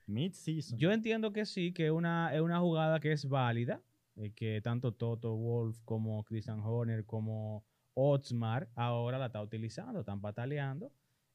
Mid-season. 0.07 0.79
Yo 0.79 0.91
entiendo 0.91 1.31
que 1.33 1.45
sí, 1.45 1.71
que 1.71 1.91
una, 1.91 2.33
es 2.33 2.41
una 2.41 2.59
jugada 2.59 2.99
que 2.99 3.11
es 3.11 3.29
válida, 3.29 3.79
eh, 4.15 4.31
que 4.35 4.59
tanto 4.61 4.91
Toto 4.91 5.35
Wolf 5.35 5.79
como 5.85 6.23
Christian 6.23 6.61
Horner 6.61 7.05
como 7.05 7.63
Otsmar 7.93 8.69
ahora 8.75 9.19
la 9.19 9.27
está 9.27 9.41
utilizando, 9.41 9.99
están 9.99 10.19
pataleando, 10.21 10.91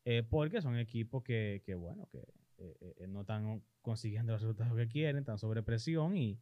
eh, 0.07 0.23
porque 0.23 0.63
son 0.63 0.79
equipos 0.79 1.25
que, 1.25 1.63
que 1.67 1.75
bueno, 1.75 2.07
que 2.13 2.19
eh, 2.59 2.95
eh, 2.99 3.07
no 3.09 3.23
están 3.23 3.61
consiguiendo 3.83 4.33
los 4.33 4.41
resultados 4.41 4.77
que 4.77 4.87
quieren, 4.87 5.19
están 5.19 5.37
sobre 5.37 5.65
presión 5.65 6.17
y, 6.17 6.39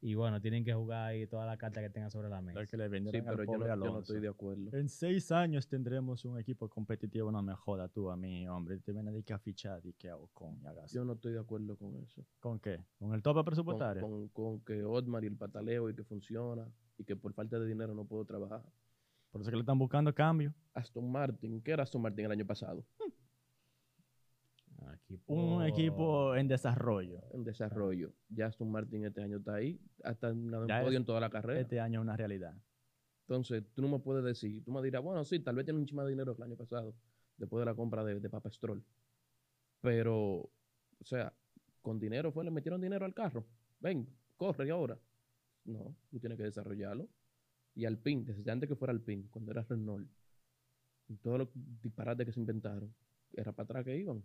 y 0.00 0.14
bueno, 0.14 0.40
tienen 0.40 0.64
que 0.64 0.72
jugar 0.72 1.08
ahí 1.08 1.26
toda 1.26 1.46
la 1.46 1.56
carta 1.56 1.80
que 1.80 1.90
tengan 1.90 2.12
sobre 2.12 2.28
la 2.28 2.40
mesa. 2.40 2.60
Lo 2.60 2.66
que 2.68 2.76
le 2.76 2.88
Sí, 3.10 3.22
pero 3.22 3.44
yo 3.44 3.58
no, 3.58 3.84
yo 3.86 3.98
estoy 3.98 4.20
de 4.20 4.28
acuerdo. 4.28 4.70
En 4.72 4.88
seis 4.88 5.32
años 5.32 5.66
tendremos 5.66 6.24
un 6.24 6.38
equipo 6.38 6.68
competitivo, 6.68 7.32
no 7.32 7.42
me 7.42 7.54
joda 7.54 7.88
tú 7.88 8.08
a 8.08 8.16
mí, 8.16 8.46
hombre. 8.46 8.78
Te 8.78 8.92
viene 8.92 9.10
de 9.10 9.24
que 9.24 9.32
a 9.32 9.38
fichar 9.40 9.84
y 9.84 9.92
que 9.94 10.08
a 10.08 10.16
Ocon 10.16 10.60
y 10.62 10.66
a 10.66 10.72
Gasly. 10.72 10.96
Yo 10.96 11.04
no 11.04 11.14
estoy 11.14 11.32
de 11.32 11.40
acuerdo 11.40 11.76
con 11.76 11.96
eso. 11.96 12.24
¿Con 12.38 12.60
qué? 12.60 12.84
¿Con 13.00 13.12
el 13.14 13.20
tope 13.20 13.38
Con, 13.38 13.44
presupuestario? 13.46 14.02
con, 14.02 14.28
con 14.28 14.60
que 14.60 14.84
Otmar 14.84 15.24
y 15.24 15.26
el 15.26 15.36
pataleo 15.36 15.90
y 15.90 15.94
que 15.96 16.04
funciona 16.04 16.70
y 16.98 17.04
que 17.04 17.16
por 17.16 17.32
falta 17.32 17.58
de 17.58 17.66
dinero 17.66 17.96
no 17.96 18.04
puedo 18.04 18.24
trabajar. 18.24 18.62
Por 19.36 19.42
eso 19.42 19.50
que 19.50 19.56
le 19.56 19.60
están 19.60 19.78
buscando 19.78 20.14
cambio. 20.14 20.54
Aston 20.72 21.12
Martin, 21.12 21.60
¿qué 21.60 21.72
era 21.72 21.82
Aston 21.82 22.00
Martin 22.00 22.24
el 22.24 22.32
año 22.32 22.46
pasado? 22.46 22.82
Equipo- 24.94 25.34
Un 25.34 25.62
equipo 25.64 26.34
en 26.36 26.48
desarrollo. 26.48 27.20
En 27.32 27.44
desarrollo. 27.44 28.14
Ya 28.30 28.46
Aston 28.46 28.70
Martin 28.70 29.04
este 29.04 29.22
año 29.22 29.36
está 29.36 29.56
ahí, 29.56 29.78
hasta 30.04 30.30
en 30.30 30.54
un 30.54 30.66
podio 30.66 30.88
es- 30.88 30.96
en 30.96 31.04
toda 31.04 31.20
la 31.20 31.28
carrera. 31.28 31.60
Este 31.60 31.80
año 31.80 32.00
es 32.00 32.02
una 32.04 32.16
realidad. 32.16 32.54
Entonces, 33.28 33.62
tú 33.74 33.82
no 33.82 33.88
me 33.88 33.98
puedes 33.98 34.24
decir, 34.24 34.64
tú 34.64 34.72
me 34.72 34.80
dirás, 34.82 35.02
bueno, 35.02 35.22
sí, 35.24 35.38
tal 35.40 35.54
vez 35.56 35.66
tiene 35.66 35.80
un 35.80 35.86
chima 35.86 36.02
de 36.04 36.10
dinero 36.10 36.34
que 36.34 36.42
el 36.42 36.48
año 36.48 36.56
pasado, 36.56 36.94
después 37.36 37.60
de 37.60 37.66
la 37.66 37.74
compra 37.74 38.04
de, 38.04 38.20
de 38.20 38.30
Papa 38.30 38.50
Stroll. 38.50 38.82
Pero, 39.82 40.16
o 40.18 41.04
sea, 41.04 41.30
con 41.82 41.98
dinero 41.98 42.32
fue, 42.32 42.42
le 42.44 42.50
metieron 42.50 42.80
dinero 42.80 43.04
al 43.04 43.12
carro. 43.12 43.44
Ven, 43.80 44.08
corre 44.38 44.70
ahora. 44.70 44.98
No, 45.66 45.94
tú 46.10 46.18
tienes 46.20 46.38
que 46.38 46.44
desarrollarlo. 46.44 47.06
Y 47.76 47.84
Alpine, 47.84 48.24
desde 48.24 48.50
antes 48.50 48.68
que 48.68 48.74
fuera 48.74 48.92
Alpine, 48.92 49.28
cuando 49.30 49.52
era 49.52 49.62
Renault, 49.62 50.08
todos 51.22 51.38
los 51.38 51.48
disparates 51.82 52.26
que 52.26 52.32
se 52.32 52.40
inventaron, 52.40 52.92
era 53.34 53.52
para 53.52 53.64
atrás 53.64 53.84
que 53.84 53.96
iban. 53.96 54.24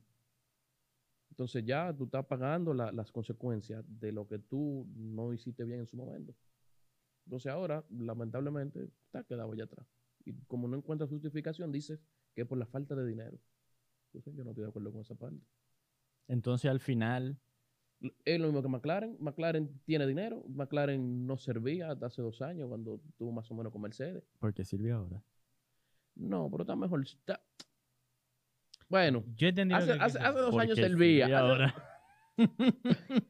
Entonces 1.31 1.63
ya 1.65 1.93
tú 1.95 2.05
estás 2.05 2.25
pagando 2.25 2.73
la- 2.73 2.91
las 2.91 3.11
consecuencias 3.11 3.83
de 3.99 4.11
lo 4.11 4.27
que 4.27 4.39
tú 4.39 4.87
no 4.95 5.33
hiciste 5.33 5.63
bien 5.63 5.81
en 5.81 5.87
su 5.87 5.97
momento. 5.97 6.33
Entonces 7.25 7.51
ahora, 7.51 7.85
lamentablemente, 7.89 8.89
está 9.05 9.23
quedado 9.23 9.53
ya 9.53 9.65
atrás. 9.65 9.85
Y 10.25 10.33
como 10.47 10.67
no 10.67 10.77
encuentras 10.77 11.09
justificación, 11.09 11.71
dices 11.71 11.99
que 12.33 12.41
es 12.41 12.47
por 12.47 12.57
la 12.57 12.65
falta 12.65 12.95
de 12.95 13.05
dinero. 13.05 13.37
Entonces 14.07 14.33
yo 14.35 14.43
no 14.43 14.51
estoy 14.51 14.63
de 14.63 14.69
acuerdo 14.69 14.91
con 14.91 15.01
esa 15.01 15.15
parte. 15.15 15.41
Entonces 16.27 16.69
al 16.71 16.79
final, 16.79 17.37
Es 18.25 18.39
lo 18.39 18.47
mismo 18.47 18.61
que 18.61 18.67
McLaren. 18.67 19.15
McLaren 19.19 19.79
tiene 19.85 20.07
dinero. 20.07 20.43
McLaren 20.47 21.27
no 21.27 21.37
servía 21.37 21.91
hasta 21.91 22.07
hace 22.07 22.21
dos 22.21 22.41
años 22.41 22.67
cuando 22.67 22.99
tuvo 23.17 23.31
más 23.31 23.49
o 23.51 23.53
menos 23.53 23.71
con 23.71 23.81
Mercedes. 23.81 24.23
porque 24.39 24.65
sirve 24.65 24.91
ahora. 24.91 25.21
No, 26.15 26.49
pero 26.49 26.63
está 26.63 26.75
mejor. 26.75 27.01
Está... 27.03 27.41
Bueno, 28.89 29.23
Yo 29.35 29.47
hace, 29.49 29.55
que 29.67 29.73
hace, 29.73 30.19
hace 30.19 30.39
dos 30.39 30.57
años 30.57 30.75
servía. 30.77 31.25
Hace- 31.25 31.35
ahora. 31.35 31.90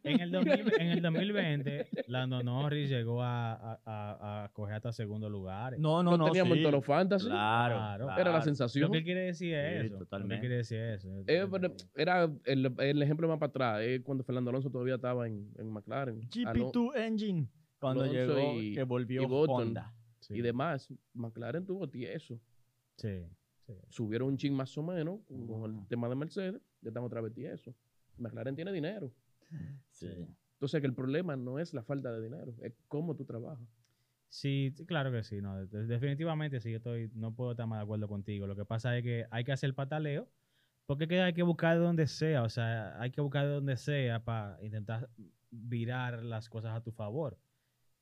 En 0.03 0.19
el, 0.19 0.31
2000 0.31 0.73
en 0.79 0.87
el 0.89 1.01
2020, 1.01 1.87
Lando 2.07 2.41
Norris 2.43 2.89
llegó 2.89 3.21
a, 3.21 3.53
a, 3.53 3.79
a- 3.85 4.43
a 4.45 4.49
coger 4.53 4.75
hasta 4.75 4.91
segundo 4.91 5.29
lugar. 5.29 5.77
No, 5.79 6.01
no, 6.03 6.17
no, 6.17 6.25
teníamos 6.25 6.57
sí. 6.57 6.63
Toro 6.63 6.81
Fantasy. 6.81 7.27
Claro, 7.27 7.75
Claro. 8.05 8.19
Era 8.21 8.31
la 8.31 8.41
sensación. 8.41 8.87
Lo 8.87 8.91
que 8.91 9.03
quiere 9.03 9.21
decir 9.21 9.53
es 9.55 9.81
Sí, 9.81 9.85
eso. 9.85 9.93
Lo 9.93 9.99
que 9.99 10.05
totalmente. 10.05 10.39
quiere 10.39 10.55
decir 10.57 10.77
es 10.79 11.03
eso. 11.05 11.23
Eh, 11.27 11.47
era 11.95 12.29
el, 12.45 12.73
el 12.77 13.01
ejemplo 13.01 13.27
más 13.27 13.37
para 13.39 13.49
atrás, 13.49 13.79
eh, 13.83 14.01
cuando 14.03 14.23
Fernando 14.23 14.49
Alonso 14.49 14.69
todavía 14.69 14.95
estaba 14.95 15.27
en, 15.27 15.51
en 15.57 15.69
McLaren. 15.69 16.21
Alo- 16.45 16.71
GP2 16.71 16.95
Engine. 16.97 17.47
Cuando 17.79 18.03
Alonso 18.03 18.35
llegó, 18.35 18.61
y- 18.61 18.73
que 18.73 18.83
volvió 18.83 19.23
y 19.23 19.25
Button. 19.25 19.67
Honda. 19.67 19.93
Sí, 20.19 20.35
Y 20.35 20.41
demás, 20.41 20.93
McLaren 21.13 21.65
tuvo 21.65 21.87
tieso. 21.89 22.39
sí. 22.97 23.25
Subieron 23.87 24.27
un 24.27 24.35
chin 24.37 24.53
más 24.53 24.77
o 24.77 24.83
menos 24.83 25.21
con 25.47 25.63
el 25.79 25.87
tema 25.87 26.09
de 26.09 26.15
Mercedes, 26.15 26.61
ya 26.81 26.89
están 26.89 27.03
otra 27.05 27.21
vez 27.21 27.33
tieso. 27.33 27.73
McLaren 28.17 28.55
tiene 28.55 28.71
dinero. 28.71 29.11
Sí. 29.89 30.07
Entonces 30.53 30.79
que 30.81 30.87
el 30.87 30.93
problema 30.93 31.35
no 31.35 31.59
es 31.59 31.73
la 31.73 31.83
falta 31.83 32.11
de 32.11 32.21
dinero, 32.21 32.53
es 32.61 32.73
cómo 32.87 33.15
tú 33.15 33.25
trabajas. 33.25 33.67
Sí, 34.29 34.73
claro 34.87 35.11
que 35.11 35.23
sí. 35.23 35.41
No, 35.41 35.57
de- 35.57 35.67
de- 35.67 35.87
definitivamente 35.87 36.61
sí, 36.61 36.71
yo 36.71 36.77
estoy, 36.77 37.09
no 37.15 37.33
puedo 37.33 37.51
estar 37.51 37.67
más 37.67 37.79
de 37.79 37.83
acuerdo 37.83 38.07
contigo. 38.07 38.47
Lo 38.47 38.55
que 38.55 38.63
pasa 38.65 38.97
es 38.97 39.03
que 39.03 39.25
hay 39.29 39.43
que 39.43 39.51
hacer 39.51 39.67
el 39.67 39.73
pataleo, 39.75 40.29
porque 40.85 41.07
que 41.07 41.19
hay 41.21 41.33
que 41.33 41.43
buscar 41.43 41.77
de 41.77 41.83
donde 41.83 42.07
sea, 42.07 42.43
o 42.43 42.49
sea, 42.49 42.99
hay 43.01 43.11
que 43.11 43.19
buscar 43.21 43.45
de 43.45 43.53
donde 43.53 43.75
sea 43.75 44.23
para 44.23 44.57
intentar 44.63 45.09
virar 45.49 46.23
las 46.23 46.47
cosas 46.49 46.73
a 46.75 46.81
tu 46.81 46.91
favor. 46.91 47.37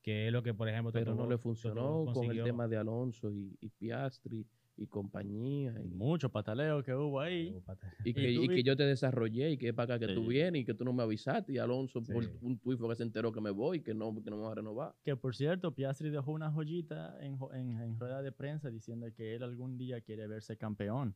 Que 0.02 0.28
es 0.28 0.34
lo 0.34 0.44
que, 0.44 0.54
por 0.54 0.70
ejemplo, 0.70 0.92
Pero 0.92 1.14
no 1.14 1.28
le 1.28 1.38
funcionó 1.38 2.06
con 2.06 2.24
el 2.32 2.44
tema 2.44 2.68
de 2.68 2.78
Alonso 2.78 3.32
y, 3.32 3.58
y 3.60 3.70
Piastri 3.70 4.46
y 4.82 4.88
compañía. 4.88 5.74
Y, 5.84 5.90
Mucho 5.90 6.30
pataleo 6.30 6.84
que 6.84 6.94
hubo 6.94 7.20
ahí. 7.20 7.62
y 8.06 8.14
que, 8.14 8.32
y 8.32 8.48
que 8.48 8.64
yo 8.64 8.76
te 8.76 8.84
desarrollé 8.84 9.52
y 9.52 9.58
que 9.58 9.70
es 9.70 9.74
para 9.74 9.96
acá 9.96 10.08
que 10.08 10.14
tú 10.14 10.26
vienes 10.26 10.62
y 10.62 10.66
que 10.66 10.74
tú 10.74 10.86
no 10.86 10.94
me 10.94 11.04
avisaste. 11.04 11.54
Y 11.54 11.58
Alonso 11.58 12.02
por 12.04 12.24
un 12.42 12.58
tuit 12.60 12.80
que 12.80 12.96
se 12.96 13.04
enteró 13.04 13.32
que 13.32 13.42
me 13.42 13.50
voy 13.52 13.78
y 13.78 13.82
que 13.82 13.94
no, 13.94 14.14
que 14.24 14.30
no 14.30 14.38
me 14.38 14.44
va 14.44 14.52
a 14.52 14.56
renovar. 14.56 14.96
Que 15.04 15.16
por 15.16 15.36
cierto, 15.36 15.74
Piastri 15.76 16.10
dejó 16.10 16.32
una 16.32 16.50
joyita 16.52 17.18
en, 17.22 17.38
en, 17.54 17.80
en 17.82 18.00
rueda 18.00 18.22
de 18.22 18.32
prensa 18.32 18.70
diciendo 18.70 19.08
que 19.14 19.36
él 19.36 19.44
algún 19.44 19.78
día 19.78 20.02
quiere 20.02 20.28
verse 20.28 20.58
campeón. 20.58 21.16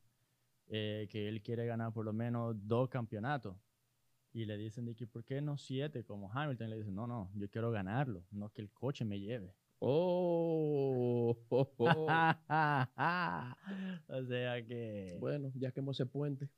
eh, 0.67 1.07
que 1.09 1.27
él 1.27 1.41
quiere 1.41 1.65
ganar 1.65 1.91
por 1.93 2.05
lo 2.05 2.13
menos 2.13 2.55
dos 2.67 2.89
campeonatos. 2.89 3.55
Y 4.31 4.45
le 4.45 4.57
dicen 4.57 4.85
de 4.85 4.95
que, 4.95 5.05
¿por 5.05 5.23
qué 5.23 5.41
no 5.41 5.57
siete 5.57 6.03
como 6.03 6.31
Hamilton? 6.31 6.69
Le 6.69 6.77
dicen, 6.77 6.95
no, 6.95 7.05
no, 7.05 7.29
yo 7.35 7.49
quiero 7.49 7.69
ganarlo, 7.69 8.23
no 8.31 8.49
que 8.49 8.61
el 8.61 8.71
coche 8.71 9.05
me 9.05 9.19
lleve. 9.19 9.53
Oh, 9.85 11.37
oh, 11.49 11.73
oh. 11.77 12.07
o 14.07 14.23
sea 14.25 14.65
que, 14.65 15.17
bueno, 15.19 15.51
ya 15.55 15.71
quemó 15.71 15.91
ese 15.91 16.05
puente. 16.05 16.49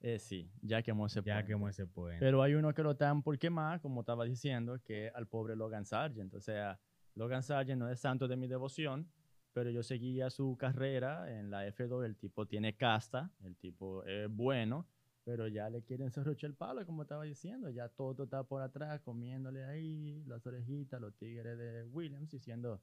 eh, 0.00 0.18
sí, 0.18 0.50
ya 0.62 0.82
quemó 0.82 1.06
ese 1.06 1.20
Ya 1.22 1.34
puente. 1.34 1.46
quemó 1.48 1.68
ese 1.68 1.86
puente. 1.86 2.20
Pero 2.20 2.42
hay 2.42 2.54
uno 2.54 2.72
que 2.72 2.82
lo 2.82 2.92
están 2.92 3.22
por 3.22 3.38
quemar, 3.38 3.80
como 3.80 4.00
estaba 4.00 4.24
diciendo, 4.24 4.78
que 4.82 5.10
al 5.14 5.26
pobre 5.26 5.56
Logan 5.56 5.84
Sargent. 5.84 6.32
O 6.34 6.40
sea, 6.40 6.80
Logan 7.14 7.42
Sargent 7.42 7.78
no 7.78 7.90
es 7.90 8.00
santo 8.00 8.28
de 8.28 8.36
mi 8.36 8.46
devoción, 8.46 9.10
pero 9.52 9.70
yo 9.70 9.82
seguía 9.82 10.30
su 10.30 10.56
carrera 10.56 11.38
en 11.38 11.50
la 11.50 11.66
F2. 11.68 12.04
El 12.06 12.16
tipo 12.16 12.46
tiene 12.46 12.76
casta, 12.76 13.30
el 13.44 13.56
tipo 13.56 14.04
es 14.04 14.28
bueno, 14.30 14.86
pero 15.30 15.46
ya 15.46 15.70
le 15.70 15.84
quieren 15.84 16.10
cerrochar 16.10 16.50
el 16.50 16.56
palo, 16.56 16.84
como 16.84 17.02
estaba 17.02 17.22
diciendo. 17.22 17.70
Ya 17.70 17.88
todo 17.88 18.24
está 18.24 18.42
por 18.42 18.62
atrás, 18.62 19.00
comiéndole 19.02 19.64
ahí 19.64 20.24
las 20.26 20.44
orejitas, 20.44 21.00
los 21.00 21.14
tigres 21.14 21.56
de 21.56 21.84
Williams, 21.84 22.28
diciendo, 22.28 22.82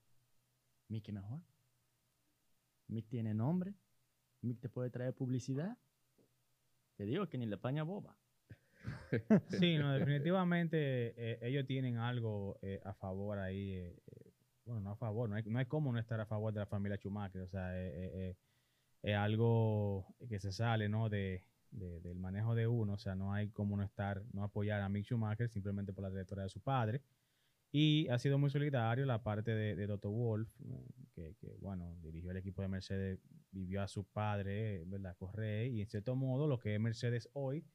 Mickey 0.87 1.13
mejor. 1.13 1.41
Mick 2.87 3.09
tiene 3.09 3.33
nombre. 3.33 3.73
Mick 4.41 4.61
te 4.61 4.69
puede 4.69 4.89
traer 4.89 5.13
publicidad. 5.13 5.77
Te 6.95 7.03
digo 7.03 7.27
que 7.27 7.37
ni 7.37 7.47
la 7.47 7.55
España 7.55 7.83
boba. 7.83 8.17
Sí, 9.49 9.77
no, 9.77 9.91
definitivamente 9.91 10.77
eh, 11.17 11.39
ellos 11.41 11.65
tienen 11.65 11.97
algo 11.97 12.59
eh, 12.61 12.79
a 12.85 12.93
favor 12.93 13.39
ahí. 13.39 13.73
eh, 13.73 14.01
bueno, 14.63 14.79
no 14.79 14.91
a 14.91 14.95
favor, 14.95 15.29
no 15.29 15.35
hay, 15.35 15.43
no 15.43 15.59
hay 15.59 15.65
cómo 15.65 15.91
no 15.91 15.99
estar 15.99 16.21
a 16.21 16.25
favor 16.25 16.53
de 16.53 16.61
la 16.61 16.65
familia 16.65 16.97
Schumacher. 16.97 17.41
O 17.41 17.49
sea, 17.49 17.77
es 17.77 18.37
algo 19.17 20.15
que 20.29 20.39
se 20.39 20.53
sale, 20.53 20.87
¿no? 20.87 21.09
De, 21.09 21.43
de- 21.71 21.99
del 22.01 22.19
manejo 22.19 22.55
de 22.55 22.67
uno. 22.67 22.93
O 22.93 22.97
sea, 22.97 23.15
no 23.15 23.33
hay 23.33 23.49
cómo 23.49 23.77
no 23.77 23.83
estar, 23.83 24.23
no 24.33 24.43
apoyar 24.43 24.81
a 24.81 24.89
Mick 24.89 25.05
Schumacher 25.05 25.49
simplemente 25.49 25.93
por 25.93 26.03
la 26.03 26.09
trayectoria 26.09 26.43
de 26.43 26.49
su 26.49 26.59
padre. 26.61 27.01
Y 27.71 28.07
ha 28.09 28.17
sido 28.19 28.37
muy 28.37 28.49
solidario 28.49 29.05
la 29.05 29.23
parte 29.23 29.51
de, 29.51 29.75
de 29.75 29.87
Wolf, 29.87 30.49
eh, 31.17 31.35
que, 31.39 31.57
bueno, 31.59 31.95
dirigió 32.01 32.31
el 32.31 32.37
equipo 32.37 32.61
de 32.61 32.69
Mercedes, 32.69 33.19
vivió 33.51 33.81
a 33.81 33.87
su 33.87 34.05
padre, 34.05 34.83
¿verdad? 34.85 35.15
Correa, 35.17 35.65
y 35.65 35.81
en 35.81 35.87
cierto 35.87 36.15
modo 36.15 36.47
lo 36.47 36.59
que 36.59 36.75
es 36.75 36.79
Mercedes 36.81 37.29
hoy, 37.33 37.65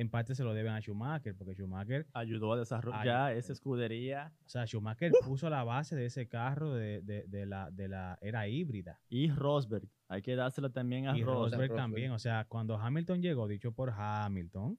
en 0.00 0.08
parte 0.08 0.34
se 0.34 0.44
lo 0.44 0.54
deben 0.54 0.72
a 0.72 0.80
Schumacher, 0.80 1.34
porque 1.36 1.54
Schumacher, 1.54 2.06
ayudó 2.14 2.52
a 2.54 2.58
desarrollar 2.58 3.32
Ay, 3.32 3.38
esa 3.38 3.52
escudería 3.52 4.32
o 4.46 4.48
sea, 4.48 4.66
Schumacher 4.66 5.12
puso 5.24 5.50
la 5.50 5.62
base 5.64 5.94
de 5.96 6.06
ese 6.06 6.26
carro 6.26 6.74
de, 6.74 7.02
de- 7.02 7.24
de 7.26 7.44
la, 7.46 7.70
de 7.70 7.88
la 7.88 8.18
era 8.22 8.48
híbrida. 8.48 9.00
y 9.08 9.30
Rosberg. 9.30 9.88
Hay 10.08 10.22
que 10.22 10.34
dárselo 10.36 10.70
también 10.70 11.06
a 11.06 11.16
Y 11.16 11.22
Rosberg. 11.22 11.34
Rosberg 11.42 11.60
Rosberg. 11.70 11.76
también. 11.76 12.10
O 12.12 12.18
sea, 12.18 12.44
cuando 12.46 12.76
Hamilton 12.78 13.20
llegó, 13.22 13.46
dicho 13.46 13.72
por 13.72 13.90
Hamilton, 13.90 14.78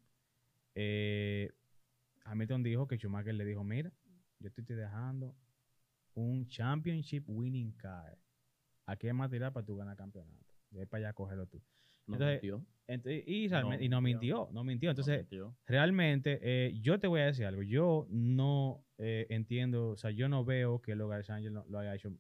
eh, 0.76 1.52
Hamilton 2.26 2.64
dijo 2.64 2.88
que 2.88 2.98
Schumacher 2.98 3.34
le 3.36 3.46
dijo, 3.46 3.64
mira, 3.64 3.92
yo 4.40 4.52
te 4.52 4.62
estoy 4.62 4.76
dejando 4.76 5.36
un 6.14 6.48
championship 6.48 7.24
winning 7.28 7.72
car. 7.74 8.18
Aquí 8.86 9.08
hay 9.08 9.14
material 9.14 9.54
para 9.54 9.66
tú 9.66 9.76
ganar 9.78 9.96
campeonato. 9.96 10.46
Ahí 10.74 10.86
para 10.86 11.06
allá 11.06 11.14
cogerlo 11.14 11.46
tú. 11.48 11.62
No 12.08 12.18
Entonces, 12.94 13.24
y, 13.26 13.48
realmente- 13.48 13.86
y 13.86 13.90
no 13.90 14.02
mintió. 14.02 14.50
no 14.52 14.64
mintió. 14.64 14.90
Entonces, 14.90 15.26
realmente, 15.66 16.40
eh, 16.42 16.74
yo 16.82 17.00
te 17.00 17.08
voy 17.08 17.22
a 17.22 17.26
decir 17.26 17.46
algo. 17.46 17.62
Yo 17.64 18.06
no 18.10 18.84
eh, 18.98 19.26
entiendo, 19.30 19.90
o 19.90 19.98
sea, 19.98 20.12
yo 20.12 20.28
no 20.30 20.44
veo 20.46 20.82
que 20.82 20.96
Logan 20.96 21.24
Sargent 21.24 21.54
lo, 21.56 21.66
lo 21.70 21.80
haya 21.80 21.96
hecho 21.96 22.12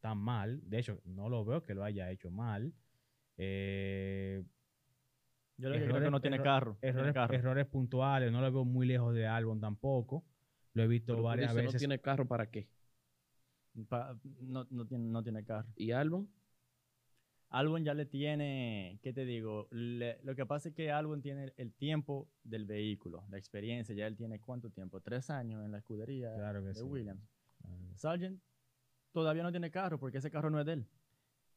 tan 0.00 0.18
mal. 0.18 0.60
De 0.68 0.78
hecho, 0.78 1.00
no 1.04 1.28
lo 1.28 1.44
veo 1.44 1.62
que 1.62 1.74
lo 1.74 1.84
haya 1.84 2.10
hecho 2.10 2.30
mal. 2.30 2.72
Eh, 3.36 4.42
Yo 5.58 5.70
que 5.70 5.76
creo 5.78 5.88
errores- 5.88 6.04
que 6.06 6.10
no 6.10 6.20
tiene 6.20 6.36
erro- 6.36 6.44
carro. 6.44 6.76
tiene 6.80 6.90
errores, 6.98 7.14
carro. 7.14 7.34
errores 7.34 7.66
puntuales, 7.66 8.32
no 8.32 8.40
lo 8.40 8.50
veo 8.52 8.64
muy 8.64 8.86
lejos 8.86 9.14
de 9.14 9.26
Albon 9.26 9.60
tampoco. 9.60 10.24
Lo 10.74 10.82
he 10.82 10.86
visto 10.88 11.12
Pero 11.14 11.22
varias 11.22 11.50
dices, 11.50 11.64
veces. 11.64 11.74
no 11.74 11.78
tiene 11.78 11.98
carro 12.00 12.26
para 12.26 12.50
qué. 12.50 12.68
Pa- 13.88 14.18
no, 14.40 14.66
no 14.70 14.86
tiene, 14.86 15.04
no 15.08 15.22
tiene 15.22 15.44
carro. 15.44 15.68
¿Y 15.76 15.90
Albon? 15.92 16.28
Albon 17.58 17.84
ya 17.84 17.94
le 17.94 18.06
tiene, 18.06 18.98
¿qué 19.02 19.12
te 19.12 19.24
digo? 19.24 19.66
Le- 19.70 20.18
lo 20.24 20.34
que 20.34 20.44
pasa 20.46 20.68
es 20.68 20.74
que 20.74 20.90
Albon 20.90 21.22
tiene 21.22 21.52
el 21.56 21.72
tiempo 21.72 22.28
del 22.44 22.66
vehículo, 22.66 23.24
la 23.30 23.38
experiencia. 23.38 23.94
Ya 23.94 24.06
él 24.06 24.16
tiene 24.16 24.40
cuánto 24.40 24.70
tiempo? 24.70 25.00
Tres 25.00 25.30
años 25.30 25.64
en 25.64 25.72
la 25.72 25.78
escudería 25.78 26.34
Claro 26.34 26.60
que 26.60 26.68
de 26.68 26.74
sí. 26.74 26.82
Williams. 26.82 27.22
Claro. 27.62 27.96
Sargent 27.96 28.40
todavía 29.12 29.42
no 29.42 29.50
tiene 29.50 29.70
carro 29.70 29.98
porque 29.98 30.18
ese 30.18 30.30
carro 30.30 30.50
no 30.50 30.60
es 30.60 30.66
de 30.66 30.72
él. 30.74 30.86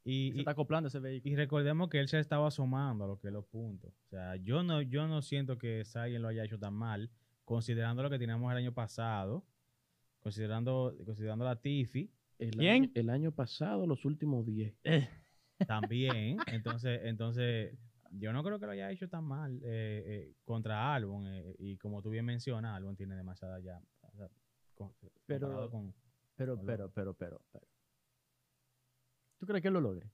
Y, 0.06 0.30
Se 0.32 0.38
y- 0.38 0.40
está 0.40 0.52
acoplando 0.52 0.88
ese 0.88 1.00
vehículo. 1.00 1.34
y 1.34 1.36
recordemos 1.36 1.90
que 1.90 2.00
él 2.00 2.08
se 2.08 2.20
estaba 2.20 2.48
asomando 2.48 3.04
a 3.04 3.08
lo 3.08 3.20
que 3.20 3.28
es 3.28 3.34
los 3.34 3.46
puntos. 3.46 3.92
O 4.06 4.08
sea, 4.10 4.38
yo 4.38 4.64
no, 4.64 4.82
yo 4.82 5.08
no 5.08 5.22
siento 5.22 5.58
que 5.58 5.84
Sargent 5.84 6.22
lo 6.22 6.30
haya 6.30 6.46
hecho 6.46 6.58
tan 6.58 6.74
mal, 6.74 7.10
considerando 7.44 8.02
lo 8.04 8.10
que 8.10 8.18
teníamos 8.20 8.50
el 8.52 8.58
año 8.58 8.74
pasado, 8.74 9.44
considerando, 10.20 10.96
considerando 11.06 11.46
la 11.46 11.56
Tiffy 11.62 12.10
El 12.38 12.52
¿Quién? 12.52 12.84
Año, 12.84 12.92
el 12.96 13.10
año 13.10 13.32
pasado, 13.34 13.86
los 13.86 14.06
últimos 14.06 14.46
10. 14.46 14.74
Eh, 14.86 15.10
también. 15.68 16.38
entonces, 16.48 17.02
entonces, 17.04 17.78
yo 18.12 18.34
no 18.34 18.44
creo 18.44 18.60
que 18.60 18.66
lo 18.66 18.72
haya 18.72 18.90
hecho 18.92 19.08
tan 19.10 19.24
mal 19.24 19.56
eh, 19.64 20.04
eh, 20.06 20.34
contra 20.46 20.94
Albon. 20.96 21.28
eh, 21.28 21.56
y 21.60 21.78
como 21.78 22.02
tú 22.02 22.10
bien 22.10 22.26
mencionas, 22.26 22.76
Albon 22.76 22.96
tiene 22.96 23.16
demasiada 23.16 23.60
ya. 23.60 23.82
o 24.02 24.12
sea, 24.18 24.30
con- 24.76 24.94
Pero- 25.26 25.70
con- 25.70 25.94
pero, 26.36 26.60
pero, 26.66 26.90
pero, 26.92 27.14
pero, 27.14 27.42
pero. 27.52 27.68
¿Tú 29.38 29.46
crees 29.46 29.62
que 29.62 29.68
él 29.68 29.74
lo 29.74 29.82
logre? 29.82 30.10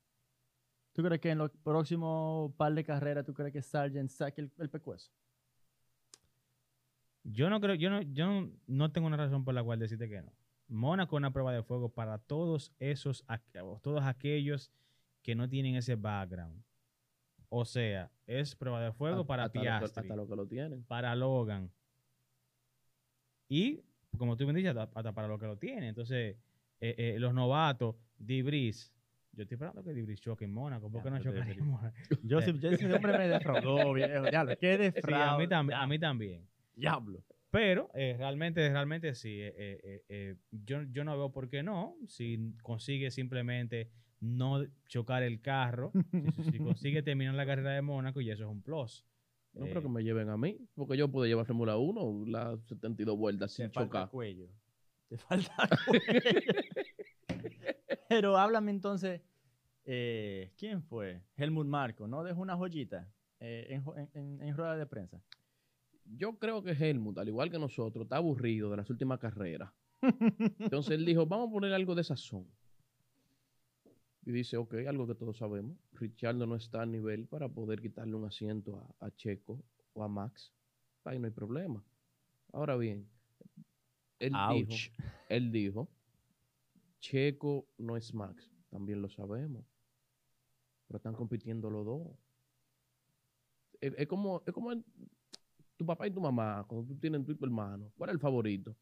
¿Tú 0.94 1.04
crees 1.04 1.20
que 1.22 1.30
en 1.32 1.38
los 1.40 1.52
próximos 1.52 2.54
par 2.56 2.74
de 2.74 2.84
carreras, 2.84 3.26
tú 3.26 3.34
crees 3.34 3.52
que 3.54 3.62
Sargent 3.62 4.10
saque 4.10 4.42
el, 4.42 4.52
el 4.58 4.70
pecueso? 4.70 5.12
Yo 7.24 7.50
no 7.50 7.60
creo, 7.60 7.76
yo 7.76 7.90
no, 7.90 8.02
yo 8.02 8.28
no, 8.28 8.52
no 8.68 8.92
tengo 8.92 9.08
una 9.08 9.18
razón 9.18 9.44
por 9.44 9.54
la 9.54 9.64
cual 9.64 9.80
decirte 9.80 10.08
que 10.08 10.22
no. 10.22 10.32
Mónaco 10.68 11.16
es 11.16 11.18
una 11.20 11.34
prueba 11.34 11.54
de 11.54 11.64
fuego 11.64 11.90
para 11.90 12.18
todos 12.20 12.72
esos, 12.80 13.26
todos 13.82 14.04
aquellos 14.04 14.72
que 15.26 15.34
no 15.34 15.50
tienen 15.50 15.76
ese 15.76 15.96
background. 15.96 16.64
O 17.50 17.66
sea, 17.66 18.12
es 18.28 18.56
prueba 18.56 18.80
de 18.80 18.92
fuego 18.94 19.26
para 19.26 19.46
hasta 19.46 19.58
lo 19.58 19.64
que- 19.64 19.68
Piastri, 19.68 20.02
hasta 20.04 20.16
lo 20.16 20.28
que 20.28 20.36
lo 20.36 20.46
tienen. 20.46 20.84
para 20.84 21.16
Logan. 21.16 21.72
Y, 23.50 23.82
como 24.20 24.38
tú 24.38 24.46
me 24.46 24.54
dices, 24.54 24.76
hasta, 24.76 24.84
hasta 25.00 25.14
para 25.14 25.28
lo 25.28 25.40
que 25.40 25.48
lo 25.48 25.58
tienen. 25.58 25.86
Entonces, 25.86 26.38
eh, 26.80 26.96
eh, 26.98 27.16
los 27.20 27.34
novatos, 27.34 27.96
Dibris. 28.20 28.94
Yo 29.32 29.42
estoy 29.44 29.56
esperando 29.56 29.84
que 29.84 29.94
Dibris 29.94 30.22
choque 30.22 30.46
en 30.46 30.54
Mónaco. 30.54 30.92
¿Por 30.92 31.02
qué 31.02 31.10
no 31.10 31.18
Ya, 31.18 31.24
pero 31.24 31.36
chocaría 31.40 31.62
en 31.64 31.70
Mónaco? 31.70 31.96
Yo, 32.24 32.40
yo 32.40 32.96
hombre 32.96 33.18
me 33.18 33.28
defraudó, 33.28 33.94
viejo. 33.94 34.30
Diablo, 34.30 34.56
qué 34.60 34.76
Sí, 34.78 34.84
a, 34.84 34.92
defraude. 34.92 35.44
mí 35.44 35.50
también, 35.50 35.80
a 35.80 35.88
mí 35.88 36.00
también. 36.00 36.48
Diablo. 36.76 37.24
Pero 37.56 37.90
eh, 37.94 38.16
realmente, 38.18 38.68
realmente 38.70 39.16
sí. 39.16 39.38
eh, 39.40 40.04
eh, 40.10 40.36
yo, 40.52 40.84
yo 40.92 41.04
no 41.06 41.18
veo 41.18 41.32
por 41.32 41.48
qué 41.50 41.64
no. 41.64 41.96
Si 42.08 42.54
consigue 42.62 43.12
simplemente 43.12 43.90
no 44.20 44.66
chocar 44.88 45.24
el 45.24 45.40
carro, 45.42 45.92
si, 46.12 46.32
si- 46.32 46.52
si 46.52 46.58
consigue 46.60 47.02
terminar 47.04 47.34
la 47.36 47.46
carrera 47.46 47.72
de 47.72 47.82
Mónaco, 47.82 48.20
y 48.20 48.30
eso 48.30 48.44
es 48.44 48.50
un 48.50 48.62
plus. 48.62 49.06
No 49.54 49.66
Eh, 49.68 49.70
creo 49.70 49.82
que 49.84 49.88
me 49.90 50.04
lleven 50.04 50.28
a 50.30 50.36
mí, 50.36 50.58
porque 50.76 50.98
yo 50.98 51.10
puedo 51.10 51.26
llevar 51.28 51.46
Fórmula 51.46 51.78
1 51.78 52.26
las 52.30 52.60
72 52.68 53.18
vueltas 53.18 53.52
Te 53.52 53.64
sin 53.64 53.72
falta 53.72 54.00
chocar. 54.00 54.10
cuello. 54.10 54.50
Te 55.08 55.18
falta 55.18 55.54
cuello. 55.88 56.02
Pero 58.10 58.38
háblame 58.38 58.72
entonces, 58.72 59.22
eh, 59.86 60.52
¿quién 60.58 60.84
fue? 60.84 61.22
Helmut 61.38 61.68
Marco, 61.68 62.06
¿no? 62.08 62.24
Dejó 62.24 62.42
una 62.42 62.58
joyita 62.58 63.10
eh, 63.40 63.68
en, 63.70 63.82
jo- 63.84 63.96
en- 63.98 64.10
en- 64.14 64.42
en 64.42 64.58
rueda 64.58 64.76
de 64.76 64.86
prensa. 64.86 65.22
Yo 66.06 66.38
creo 66.38 66.62
que 66.64 66.72
Helmut, 66.72 67.18
al 67.18 67.28
igual 67.28 67.50
que 67.50 67.60
nosotros, 67.60 68.04
está 68.06 68.18
aburrido 68.18 68.70
de 68.70 68.78
las 68.78 68.90
últimas 68.90 69.20
carreras. 69.20 69.72
Entonces 70.60 70.92
él 70.92 71.06
dijo, 71.06 71.26
vamos 71.26 71.50
a 71.50 71.52
poner 71.52 71.74
algo 71.74 71.96
de 71.96 72.04
sazón. 72.04 72.46
Y 74.26 74.32
dice, 74.32 74.58
ok, 74.58 74.74
algo 74.88 75.08
que 75.08 75.16
todos 75.16 75.38
sabemos. 75.38 75.78
Richardo 75.94 76.46
no 76.48 76.56
está 76.56 76.82
a 76.82 76.86
nivel 76.86 77.28
para 77.28 77.48
poder 77.50 77.82
quitarle 77.82 78.16
un 78.16 78.26
asiento 78.26 78.78
a, 79.00 79.06
a 79.08 79.12
Checo 79.16 79.64
o 79.94 80.04
a 80.04 80.08
Max. 80.08 80.52
Ahí 81.04 81.20
no 81.20 81.26
hay 81.26 81.32
problema. 81.34 81.84
Ahora 82.54 82.76
bien, 82.76 83.08
él 84.20 84.34
dijo, 84.54 84.72
él 85.30 85.52
dijo, 85.52 85.90
Checo 87.00 87.68
no 87.78 87.98
es 87.98 88.14
Max. 88.14 88.50
También 88.70 89.02
lo 89.02 89.10
sabemos. 89.10 89.64
Pero 90.88 90.98
están 90.98 91.14
compitiendo 91.14 91.70
los 91.70 91.86
dos. 91.86 92.08
Es, 93.82 93.94
es 93.98 94.08
como, 94.08 94.42
es 94.46 94.54
como 94.54 94.72
el- 94.72 94.84
tu 95.78 95.86
papá 95.86 96.08
y 96.08 96.12
tu 96.12 96.22
mamá, 96.22 96.66
cuando 96.68 96.88
tú 96.88 97.00
tienes 97.00 97.26
tu 97.26 97.46
hermano. 97.46 97.92
¿Cuál 97.98 98.10
es 98.10 98.14
el 98.16 98.20
favorito? 98.20 98.76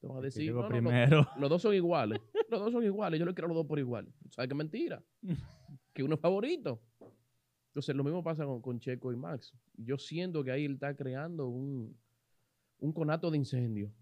Te 0.00 0.06
van 0.06 0.18
a 0.18 0.20
decir, 0.20 0.52
"No, 0.52 0.62
no, 0.62 0.68
primero. 0.68 1.28
los 1.38 1.50
dos 1.50 1.62
son 1.62 1.74
iguales. 1.74 2.20
Los 2.48 2.60
dos 2.60 2.72
son 2.72 2.84
iguales. 2.84 3.20
Yo 3.20 3.26
le 3.26 3.34
quiero 3.34 3.46
a 3.46 3.48
los 3.48 3.56
dos 3.56 3.66
por 3.66 3.78
igual. 3.78 4.12
¿Sabes 4.30 4.48
qué 4.48 4.54
mentira? 4.54 5.02
que 5.92 6.02
uno 6.02 6.14
es 6.14 6.20
favorito. 6.20 6.80
Entonces, 7.68 7.94
lo 7.94 8.02
mismo 8.02 8.22
pasa 8.22 8.44
con, 8.44 8.60
con 8.60 8.80
Checo 8.80 9.12
y 9.12 9.16
Max. 9.16 9.54
Yo 9.74 9.98
siento 9.98 10.42
que 10.42 10.50
ahí 10.50 10.64
él 10.64 10.72
está 10.74 10.96
creando 10.96 11.48
un, 11.48 11.96
un 12.78 12.92
conato 12.92 13.30
de 13.30 13.36
incendio. 13.36 13.92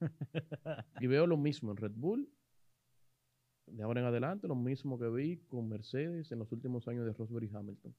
y 1.00 1.06
veo 1.06 1.26
lo 1.26 1.36
mismo 1.36 1.72
en 1.72 1.76
Red 1.76 1.92
Bull. 1.94 2.28
De 3.66 3.82
ahora 3.82 4.00
en 4.00 4.06
adelante, 4.06 4.46
lo 4.46 4.54
mismo 4.54 4.98
que 4.98 5.08
vi 5.08 5.38
con 5.48 5.68
Mercedes 5.68 6.30
en 6.30 6.38
los 6.38 6.52
últimos 6.52 6.86
años 6.86 7.04
de 7.04 7.12
Rosberg 7.12 7.44
y 7.44 7.54
Hamilton. 7.54 7.94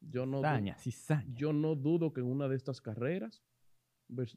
Yo 0.00 0.26
no, 0.26 0.38
du- 0.38 0.42
Cizaña, 0.44 0.74
cizaña. 0.78 1.26
yo 1.34 1.52
no 1.52 1.74
dudo 1.74 2.12
que 2.12 2.20
en 2.20 2.26
una 2.26 2.48
de 2.48 2.56
estas 2.56 2.80
carreras 2.80 3.42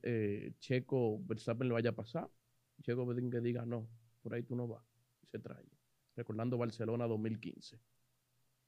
eh, 0.04 0.54
Checo 0.60 1.19
Verstappen 1.24 1.67
le 1.67 1.74
vaya 1.74 1.91
a 1.91 1.95
pasar. 1.95 2.30
Checo 2.82 3.06
Bedín 3.06 3.30
que 3.30 3.39
diga 3.41 3.65
no, 3.65 3.88
por 4.21 4.34
ahí 4.34 4.43
tú 4.43 4.56
no 4.56 4.67
vas. 4.67 4.84
Y 5.24 5.28
se 5.28 5.39
trae. 5.39 5.65
Recordando 6.15 6.58
Barcelona 6.58 7.08
2015. 7.08 7.80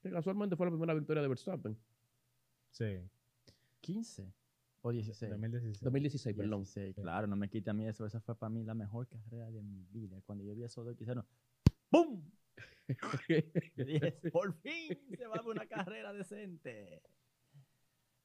Que 0.01 0.12
casualmente 0.12 0.56
fue 0.56 0.65
la 0.67 0.71
primera 0.71 0.93
victoria 0.93 1.21
de 1.21 1.27
Verstappen. 1.27 1.77
Sí. 2.71 2.99
15 3.82 4.34
o 4.82 4.91
16. 4.91 5.29
2016. 5.32 5.82
2016, 5.84 6.36
perdón. 6.36 6.60
16, 6.62 6.95
claro, 6.95 7.27
no 7.27 7.36
me 7.36 7.49
quita 7.49 7.71
a 7.71 7.73
mí 7.73 7.86
eso. 7.88 8.06
Esa 8.06 8.19
fue 8.21 8.36
para 8.38 8.49
mí 8.49 8.63
la 8.63 8.73
mejor 8.73 9.08
carrera 9.08 9.49
de 9.51 9.62
mi 9.62 9.84
vida. 9.91 10.21
Cuando 10.25 10.43
yo 10.43 10.56
vi 10.56 10.63
a 10.63 10.67
esos 10.67 10.86
dos 10.86 10.95
que 10.95 11.06
por 14.32 14.53
fin 14.62 14.97
se 15.17 15.27
va 15.27 15.36
a 15.36 15.41
ver 15.41 15.47
una 15.47 15.65
carrera 15.67 16.13
decente. 16.13 17.01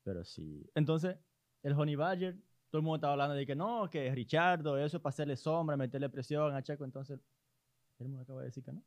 Pero 0.02 0.24
sí. 0.24 0.68
Entonces, 0.74 1.16
el 1.62 1.72
Honey 1.72 1.96
Badger, 1.96 2.37
todo 2.70 2.81
el 2.81 2.83
mundo 2.83 2.96
estaba 2.96 3.12
hablando 3.14 3.35
de 3.35 3.46
que 3.46 3.54
no, 3.57 3.88
que 3.90 4.14
Richardo, 4.14 4.78
eso 4.78 4.96
es 4.98 5.02
para 5.02 5.11
hacerle 5.11 5.37
sombra, 5.37 5.76
meterle 5.76 6.09
presión 6.09 6.54
a 6.54 6.62
Checo. 6.62 6.85
Entonces, 6.85 7.20
él 7.98 8.09
me 8.09 8.20
acaba 8.20 8.40
de 8.40 8.46
decir 8.46 8.62
que 8.64 8.72
no. 8.72 8.83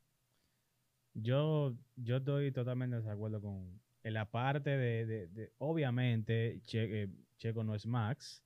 Yo, 1.14 1.74
yo 1.96 2.16
estoy 2.16 2.52
totalmente 2.52 3.00
de 3.00 3.10
acuerdo 3.10 3.40
con 3.40 3.80
en 4.04 4.14
la 4.14 4.30
parte 4.30 4.70
de, 4.70 5.06
de- 5.06 5.28
de- 5.28 5.52
obviamente, 5.58 6.60
Che- 6.64 7.02
eh, 7.04 7.08
Checo 7.36 7.62
no 7.62 7.74
es 7.74 7.86
Max 7.86 8.42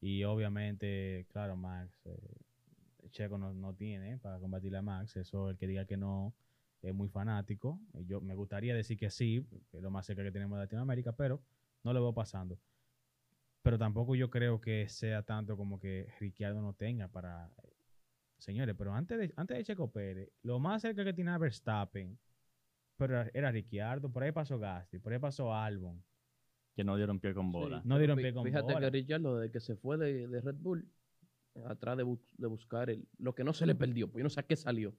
y 0.00 0.24
obviamente, 0.24 1.26
claro, 1.30 1.54
Max, 1.56 2.00
eh, 2.06 2.18
Checo 3.10 3.38
no, 3.38 3.52
no 3.52 3.74
tiene 3.74 4.18
para 4.18 4.38
combatir 4.40 4.74
a 4.76 4.82
Max, 4.82 5.16
eso 5.16 5.50
el 5.50 5.56
que 5.56 5.66
diga 5.66 5.84
que 5.84 5.96
no 5.96 6.34
es 6.82 6.94
muy 6.94 7.08
fanático. 7.08 7.80
Yo 8.06 8.20
me 8.20 8.34
gustaría 8.34 8.74
decir 8.74 8.96
que 8.98 9.10
sí, 9.10 9.46
que 9.70 9.78
es 9.78 9.82
lo 9.82 9.90
más 9.90 10.06
cerca 10.06 10.22
que 10.22 10.32
tenemos 10.32 10.58
de 10.58 10.64
Latinoamérica, 10.64 11.12
pero 11.12 11.42
no 11.84 11.92
lo 11.92 12.00
veo 12.02 12.12
pasando. 12.14 12.58
Pero 13.62 13.78
tampoco 13.78 14.14
yo 14.14 14.30
creo 14.30 14.60
que 14.60 14.88
sea 14.88 15.22
tanto 15.22 15.56
como 15.56 15.78
que 15.80 16.08
Ricciardo 16.20 16.62
no 16.62 16.72
tenga 16.74 17.08
para 17.08 17.50
señores, 18.38 18.74
pero 18.78 18.94
antes 18.94 19.18
de, 19.18 19.32
antes 19.36 19.56
de 19.58 19.64
Checo 19.64 19.90
Pérez, 19.90 20.30
lo 20.42 20.60
más 20.60 20.82
cerca 20.82 21.04
que 21.04 21.12
tenía 21.12 21.36
Verstappen, 21.38 22.16
pero 22.96 23.22
era, 23.34 23.50
Ricciardo, 23.50 24.10
por 24.10 24.22
ahí 24.22 24.30
pasó 24.32 24.58
Gasti, 24.58 24.98
por 24.98 25.12
ahí 25.12 25.18
pasó 25.18 25.52
Albon. 25.52 26.02
Que 26.76 26.84
no 26.84 26.96
dieron 26.96 27.18
pie 27.18 27.34
con 27.34 27.50
bola. 27.50 27.82
No 27.84 27.98
dieron 27.98 28.16
pie 28.16 28.32
con 28.32 28.44
Fíjate 28.44 28.72
bola. 28.72 28.80
que 28.86 28.90
Richardo, 28.90 29.38
desde 29.38 29.50
que 29.52 29.58
se 29.58 29.74
fue 29.74 29.98
de, 29.98 30.28
de 30.28 30.40
Red 30.40 30.54
Bull, 30.54 30.88
atrás 31.66 31.96
de, 31.96 32.04
bu- 32.04 32.20
de 32.36 32.46
buscar 32.46 32.88
el, 32.88 33.08
lo 33.18 33.34
que 33.34 33.42
no 33.42 33.52
se 33.52 33.66
le 33.66 33.74
perdió, 33.74 34.06
pues 34.08 34.20
yo 34.20 34.24
no 34.24 34.30
sé 34.30 34.38
a 34.38 34.44
qué 34.44 34.54
salió. 34.54 34.94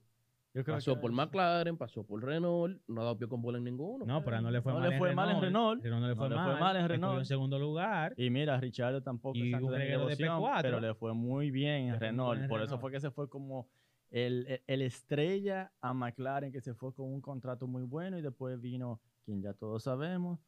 Yo 0.52 0.64
creo 0.64 0.76
Pasó 0.76 0.94
que- 0.96 1.00
por 1.00 1.12
McLaren, 1.12 1.76
pasó 1.76 2.02
por 2.04 2.24
Renault, 2.24 2.80
no 2.88 3.00
ha 3.02 3.04
dado 3.04 3.16
pie 3.16 3.28
con 3.28 3.40
bola 3.40 3.58
en 3.58 3.64
ninguno. 3.64 4.04
No, 4.04 4.24
pero 4.24 4.40
no 4.40 4.50
le 4.50 4.60
fue 4.60 4.72
No 4.72 4.80
mal 4.80 4.88
le 4.88 4.94
en 4.96 4.98
fue 4.98 5.14
mal 5.14 5.30
en 5.30 5.40
Renault. 5.40 5.84
no 5.84 6.00
le 6.00 6.08
No 6.08 6.16
fue, 6.16 6.28
le 6.28 6.34
fue 6.34 6.58
mal, 6.60 6.76
en 6.76 6.88
Renault. 6.88 7.18
en 7.20 7.24
segundo 7.24 7.58
lugar. 7.58 8.14
Y 8.16 8.30
mira, 8.30 8.58
Richardo 8.58 9.00
tampoco 9.00 9.38
Y 9.38 9.54
un 9.54 9.70
de 9.70 9.78
devoción, 9.78 10.28
P4. 10.40 10.62
pero 10.62 10.80
le 10.80 10.94
fue 10.94 11.14
muy 11.14 11.52
bien 11.52 11.86
Le 11.86 11.94
en 11.94 12.00
Renault. 12.00 12.48
Por 12.48 12.58
eso 12.62 12.64
Renault. 12.66 12.80
fue 12.80 12.90
que 12.90 13.00
se 13.00 13.10
fue 13.12 13.28
como 13.28 13.68
el, 14.10 14.44
el- 14.48 14.62
el 14.66 14.82
estrella 14.82 15.72
a 15.80 15.94
McLaren, 15.94 16.50
que 16.50 16.60
se 16.60 16.74
fue 16.74 16.92
con 16.92 17.06
un 17.06 17.20
contrato 17.20 17.68
muy 17.68 17.84
bueno. 17.84 18.18
Y 18.18 18.22
después 18.22 18.60
vino, 18.60 19.00
quien 19.24 19.40
ya 19.40 19.52
todos 19.54 19.84
sabemos, 19.84 20.40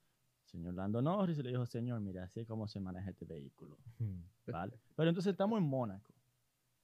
señor 0.46 0.74
Lando 0.74 1.00
Norris, 1.00 1.38
y 1.38 1.44
le 1.44 1.50
dijo, 1.50 1.64
señor, 1.64 2.00
mira, 2.00 2.24
así 2.24 2.40
es 2.40 2.46
como 2.48 2.66
se 2.66 2.80
maneja 2.80 3.10
este 3.10 3.24
vehículo. 3.24 3.78
Hmm. 4.00 4.22
¿vale? 4.48 4.80
Pero 4.96 5.08
entonces 5.10 5.30
estamos 5.30 5.58
en 5.60 5.64
Mónaco. 5.68 6.12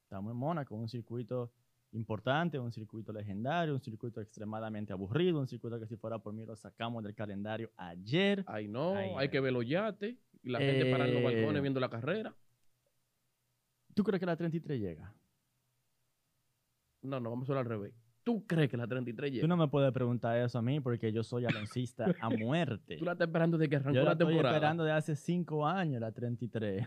Estamos 0.04 0.30
en 0.30 0.38
Mónaco, 0.38 0.76
un 0.76 0.88
circuito 0.88 1.50
importante, 1.92 2.58
un 2.58 2.70
circuito 2.72 3.12
legendario, 3.12 3.74
un 3.74 3.80
circuito 3.80 4.20
extremadamente 4.20 4.92
aburrido, 4.92 5.40
un 5.40 5.48
circuito 5.48 5.78
que 5.80 5.86
si 5.86 5.96
fuera 5.96 6.18
por 6.18 6.32
mí 6.34 6.44
lo 6.44 6.54
sacamos 6.56 7.02
del 7.02 7.14
calendario 7.14 7.70
ayer. 7.76 8.44
Ay, 8.46 8.68
no, 8.68 8.94
Ay, 8.94 9.08
hay 9.10 9.14
ay. 9.16 9.28
que 9.30 9.40
ver 9.40 9.52
los 9.52 9.66
yates 9.66 10.16
y 10.42 10.50
la 10.50 10.58
gente 10.58 10.90
parando 10.90 11.16
en 11.16 11.22
los 11.22 11.32
Eh, 11.32 11.36
balcones 11.36 11.62
viendo 11.62 11.80
la 11.80 11.88
carrera. 11.88 12.34
¿Tú 13.94 14.04
crees 14.04 14.20
que 14.20 14.26
la 14.26 14.36
33 14.36 14.80
llega? 14.80 15.12
No, 17.02 17.20
no, 17.20 17.30
vamos 17.30 17.48
a 17.48 17.52
hablar 17.52 17.64
al 17.64 17.70
revés. 17.70 17.94
¿Tú 18.22 18.46
crees 18.46 18.68
que 18.68 18.76
la 18.76 18.86
33 18.86 19.32
llega? 19.32 19.40
Tú 19.42 19.48
no 19.48 19.56
me 19.56 19.68
puedes 19.68 19.90
preguntar 19.92 20.36
eso 20.38 20.58
a 20.58 20.62
mí 20.62 20.80
porque 20.80 21.10
yo 21.12 21.22
soy 21.22 21.46
aloncista 21.46 22.14
a 22.20 22.28
muerte. 22.30 22.96
Tú 22.98 23.04
la 23.06 23.12
estás 23.12 23.26
esperando 23.28 23.56
desde 23.56 23.70
que 23.70 23.76
arrancó 23.76 23.94
Yo 23.94 24.00
la 24.00 24.04
la 24.06 24.12
estoy 24.12 24.26
temporada. 24.28 24.54
esperando 24.56 24.84
de 24.84 24.92
hace 24.92 25.16
cinco 25.16 25.66
años 25.66 26.00
la 26.00 26.12
33. 26.12 26.86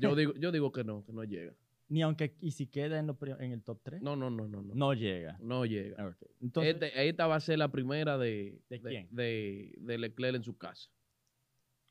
Yo 0.00 0.14
digo, 0.16 0.32
yo 0.38 0.52
digo 0.52 0.70
que 0.70 0.84
no, 0.84 1.04
que 1.04 1.12
no 1.12 1.24
llega. 1.24 1.52
Ni 1.92 2.00
aunque, 2.00 2.34
y 2.40 2.52
si 2.52 2.66
queda 2.68 2.98
en, 2.98 3.06
lo 3.06 3.18
pri- 3.18 3.36
en 3.38 3.52
el 3.52 3.62
top 3.62 3.80
3, 3.82 4.00
no, 4.00 4.16
No, 4.16 4.30
no, 4.30 4.48
no, 4.48 4.62
no, 4.62 4.74
no. 4.74 4.94
llega. 4.94 5.36
No 5.40 5.66
llega. 5.66 6.08
Ok. 6.08 6.22
Entonces, 6.40 6.72
Este- 6.74 7.08
esta 7.08 7.26
va 7.26 7.36
a 7.36 7.40
ser 7.40 7.58
la 7.58 7.68
primera 7.70 8.16
de, 8.16 8.62
¿De 8.70 8.80
quién? 8.80 9.08
De, 9.10 9.74
de 9.78 9.98
Leclerc 9.98 10.36
en 10.36 10.42
su 10.42 10.56
casa. 10.56 10.88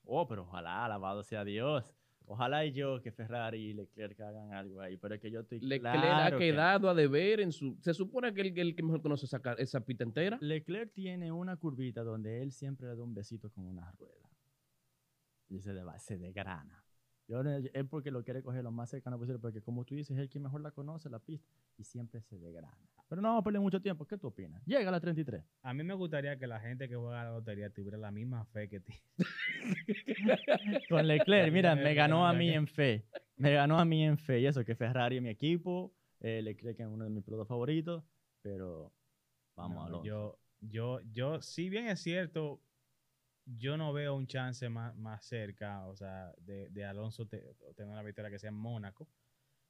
oh, 0.03 0.27
pero 0.27 0.41
ojalá, 0.41 0.85
alabado 0.85 1.21
sea 1.23 1.43
Dios. 1.45 1.93
Ojalá 2.25 2.65
y 2.65 2.71
yo 2.71 2.99
que 3.01 3.11
Ferrari 3.11 3.59
y 3.69 3.73
Leclerc 3.73 4.19
hagan 4.21 4.53
algo 4.53 4.81
ahí, 4.81 4.97
pero 4.97 5.13
es 5.15 5.21
que 5.21 5.29
yo 5.29 5.41
estoy 5.41 5.59
Leclerc 5.59 5.99
claro 6.01 6.35
ha 6.35 6.39
que- 6.39 6.45
quedado 6.51 6.89
a 6.89 6.95
deber 6.95 7.39
en 7.41 7.51
su. 7.51 7.77
Se 7.81 7.93
supone 7.93 8.33
que 8.33 8.41
el, 8.41 8.57
el 8.57 8.75
que 8.75 8.81
mejor 8.81 9.01
conoce 9.03 9.25
esa, 9.27 9.39
esa 9.59 9.81
pista 9.85 10.03
entera. 10.03 10.37
Leclerc 10.41 10.91
tiene 10.93 11.31
una 11.31 11.57
curvita 11.57 12.03
donde 12.03 12.41
él 12.41 12.51
siempre 12.53 12.87
le 12.87 12.95
da 12.95 13.03
un 13.03 13.13
besito 13.13 13.51
con 13.51 13.65
una 13.67 13.91
rueda. 13.91 14.29
Y 15.49 15.59
se, 15.59 15.73
deba- 15.73 15.99
se 15.99 16.17
degrana. 16.17 16.80
Yo, 17.31 17.41
porque 17.89 18.11
lo 18.11 18.23
quiere 18.25 18.43
coger 18.43 18.61
lo 18.61 18.71
más 18.71 18.89
cercano 18.89 19.17
posible, 19.17 19.39
porque 19.39 19.61
como 19.61 19.85
tú 19.85 19.95
dices, 19.95 20.17
es 20.17 20.21
el 20.21 20.29
que 20.29 20.37
mejor 20.37 20.59
la 20.59 20.71
conoce, 20.71 21.09
la 21.09 21.19
pista, 21.19 21.47
y 21.77 21.85
siempre 21.85 22.19
se 22.21 22.37
degrana. 22.37 22.77
Pero 23.07 23.21
no 23.21 23.29
vamos 23.29 23.41
a 23.41 23.43
perder 23.45 23.61
mucho 23.61 23.81
tiempo. 23.81 24.05
¿Qué 24.05 24.17
tú 24.17 24.27
opinas? 24.27 24.61
Llega 24.65 24.89
a 24.89 24.91
la 24.91 24.99
33. 24.99 25.43
A 25.61 25.73
mí 25.73 25.83
me 25.83 25.93
gustaría 25.93 26.37
que 26.37 26.45
la 26.45 26.59
gente 26.59 26.89
que 26.89 26.95
juega 26.95 27.21
a 27.21 27.25
la 27.25 27.31
lotería 27.31 27.69
tuviera 27.69 27.97
la 27.97 28.11
misma 28.11 28.43
fe 28.45 28.67
que 28.67 28.81
ti. 28.81 28.93
Con 30.89 31.07
Leclerc, 31.07 31.53
mira, 31.53 31.75
me 31.75 31.93
ganó 31.93 32.27
a 32.27 32.33
mí 32.33 32.49
en 32.49 32.67
fe. 32.67 33.05
Me 33.37 33.53
ganó 33.53 33.79
a 33.79 33.85
mí 33.85 34.03
en 34.03 34.17
fe. 34.17 34.41
Y 34.41 34.45
eso, 34.45 34.63
que 34.65 34.75
Ferrari 34.75 35.17
es 35.17 35.23
mi 35.23 35.29
equipo. 35.29 35.93
Eh, 36.19 36.41
Leclerc 36.41 36.79
es 36.79 36.87
uno 36.87 37.05
de 37.05 37.09
mis 37.09 37.23
pilotos 37.23 37.47
favoritos. 37.47 38.03
Pero 38.41 38.93
vamos 39.55 39.75
No, 39.75 39.81
a 39.83 39.85
Alonso. 39.87 40.05
Yo, 40.05 40.39
yo, 40.59 40.99
yo, 41.11 41.41
si 41.41 41.69
bien 41.69 41.87
es 41.87 42.01
cierto, 42.01 42.61
yo 43.57 43.77
no 43.77 43.93
veo 43.93 44.15
un 44.15 44.27
chance 44.27 44.67
más, 44.69 44.95
más 44.97 45.25
cerca, 45.25 45.85
o 45.87 45.95
sea, 45.95 46.33
de, 46.39 46.69
de 46.69 46.85
Alonso 46.85 47.25
te- 47.27 47.55
tener 47.75 47.91
una 47.91 48.03
victoria 48.03 48.29
que 48.31 48.39
sea 48.39 48.49
en 48.49 48.55
Mónaco. 48.55 49.07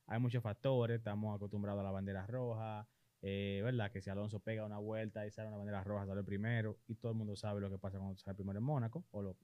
Hay 0.08 0.20
muchos 0.20 0.44
factores, 0.44 0.98
estamos 0.98 1.36
acostumbrados 1.36 1.80
a 1.82 1.84
la 1.84 1.92
bandera 1.92 2.26
roja, 2.28 2.88
eh, 3.22 3.62
¿verdad? 3.64 3.92
Que 3.92 4.02
si 4.02 4.10
Alonso 4.10 4.40
pega 4.40 4.66
una 4.66 4.78
vuelta 4.78 5.26
y 5.26 5.32
sale 5.32 5.48
una 5.48 5.58
bandera 5.58 5.84
roja, 5.84 6.06
sale 6.06 6.24
primero, 6.24 6.80
y 6.88 6.96
todo 6.96 7.12
el 7.12 7.18
mundo 7.18 7.36
sabe 7.36 7.62
lo 7.62 7.70
que 7.70 7.78
pasa 7.78 7.98
cuando 7.98 8.18
sale 8.18 8.36
primero 8.36 8.60
en 8.60 8.66
Mónaco, 8.66 9.06
o 9.12 9.22
lo, 9.22 9.38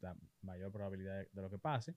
la 0.00 0.16
mayor 0.42 0.72
probabilidad 0.72 1.18
de, 1.18 1.42
lo 1.42 1.50
que 1.50 1.58
pase. 1.58 1.94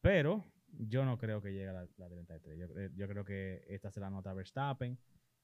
Pero 0.00 0.44
yo 0.66 1.04
no 1.04 1.16
creo 1.18 1.40
que 1.40 1.52
llegue 1.52 1.68
a 1.68 1.72
la, 1.72 1.88
la 1.96 2.08
33. 2.08 2.58
Yo, 2.58 2.66
yo 2.94 3.08
creo 3.08 3.24
que 3.24 3.64
esta 3.68 3.90
se 3.90 4.00
la 4.00 4.10
nota 4.10 4.34
Verstappen 4.34 4.98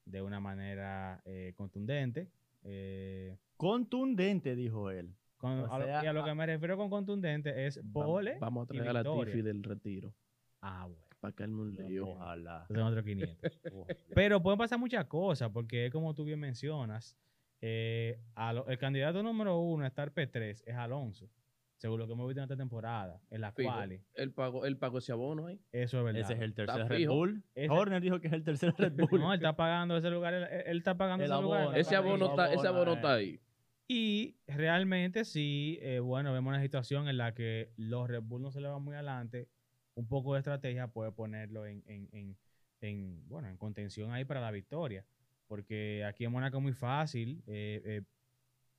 de 0.04 0.22
una 0.22 0.40
manera 0.40 1.22
eh, 1.24 1.52
contundente. 1.56 2.30
Eh, 2.62 3.36
Contundente, 3.56 4.54
dijo 4.56 4.90
él. 4.90 5.14
con- 5.36 5.60
O 5.60 5.72
a 5.72 5.78
lo- 5.78 5.84
sea, 5.86 6.04
y 6.04 6.06
a 6.06 6.12
lo 6.12 6.24
que 6.24 6.34
me 6.34 6.44
refiero 6.46 6.76
con 6.76 6.90
contundente 6.90 7.66
es 7.66 7.78
Vamos- 7.82 7.92
pole. 8.12 8.36
Vamos 8.38 8.64
a 8.64 8.66
traer 8.66 8.88
a 8.88 8.92
la. 8.92 9.02
Tiffy 9.02 9.40
del 9.42 9.62
retiro. 9.62 10.14
Ah, 10.60 10.86
bueno. 10.86 11.02
Para 11.20 11.34
caerme 11.34 11.60
un 11.62 11.74
lío. 11.74 12.08
Ojalá. 12.08 12.66
Entonces 12.68 12.84
otro 12.84 13.04
500. 13.04 13.60
ojalá. 13.72 13.98
Pero 14.14 14.42
pueden 14.42 14.58
pasar 14.58 14.78
muchas 14.78 15.04
cosas, 15.06 15.50
porque 15.50 15.90
como 15.90 16.14
tú 16.14 16.24
bien 16.24 16.40
mencionas, 16.40 17.16
eh, 17.62 18.18
a 18.34 18.52
lo- 18.54 18.66
el 18.68 18.78
candidato 18.78 19.22
número 19.22 19.58
uno 19.58 19.84
a 19.84 19.86
estar 19.86 20.12
P3 20.12 20.62
es 20.66 20.74
Alonso, 20.74 21.28
según 21.80 21.98
lo 21.98 22.06
que 22.06 22.12
hemos 22.12 22.28
visto 22.28 22.40
en 22.40 22.44
esta 22.44 22.56
temporada, 22.56 23.20
en 23.30 23.40
la 23.40 23.52
Fijo. 23.52 23.72
cual 23.72 24.00
Él 24.14 24.32
pagó, 24.32 24.66
él 24.66 24.76
pagó 24.76 24.98
ese 24.98 25.12
abono 25.12 25.46
ahí. 25.46 25.58
eso 25.72 25.98
es 25.98 26.04
verdad. 26.04 26.20
Ese 26.20 26.34
es 26.34 26.40
el 26.40 26.50
Está 26.50 26.66
tercer 26.66 26.88
Red 26.88 26.96
fijo. 26.98 27.14
Bull. 27.14 27.42
Ese- 27.54 27.70
Horner 27.72 28.02
dijo 28.02 28.20
que 28.20 28.26
es 28.26 28.32
el 28.34 28.44
tercer 28.44 28.74
Red 28.76 28.92
Bull. 29.10 29.20
No, 29.20 29.32
él 29.32 29.38
está 29.38 29.56
pagando 29.56 29.96
ese 29.96 30.10
lugar, 30.10 30.34
él, 30.34 30.44
él 30.66 30.76
está 30.78 30.96
pagando 30.98 31.24
El 31.24 31.30
ese 31.32 31.40
lugar. 31.42 31.60
abono, 31.62 31.74
él 31.74 31.80
Ese 31.80 31.94
está 31.94 31.98
abono 31.98 32.26
está, 32.26 32.52
ese 32.52 32.66
abono, 32.68 32.92
está 32.92 33.14
ahí. 33.14 33.40
Y 33.88 34.36
realmente 34.46 35.24
sí, 35.24 35.78
eh, 35.80 35.98
bueno, 36.00 36.32
vemos 36.32 36.50
una 36.50 36.60
situación 36.62 37.08
en 37.08 37.16
la 37.16 37.34
que 37.34 37.72
los 37.76 38.08
Red 38.08 38.22
Bull 38.22 38.42
no 38.42 38.50
se 38.52 38.60
le 38.60 38.68
van 38.68 38.82
muy 38.82 38.94
adelante. 38.94 39.48
Un 39.94 40.06
poco 40.06 40.34
de 40.34 40.40
estrategia 40.40 40.86
puede 40.88 41.10
ponerlo 41.12 41.66
en, 41.66 41.82
en, 41.86 42.08
en, 42.12 42.36
en, 42.82 43.26
bueno, 43.28 43.48
en 43.48 43.56
contención 43.56 44.12
ahí 44.12 44.24
para 44.24 44.40
la 44.40 44.50
victoria. 44.50 45.04
Porque 45.48 46.04
aquí 46.04 46.24
en 46.24 46.30
Mónaco 46.32 46.58
es 46.58 46.62
muy 46.62 46.72
fácil 46.74 47.42
eh, 47.48 47.82
eh, 47.84 48.02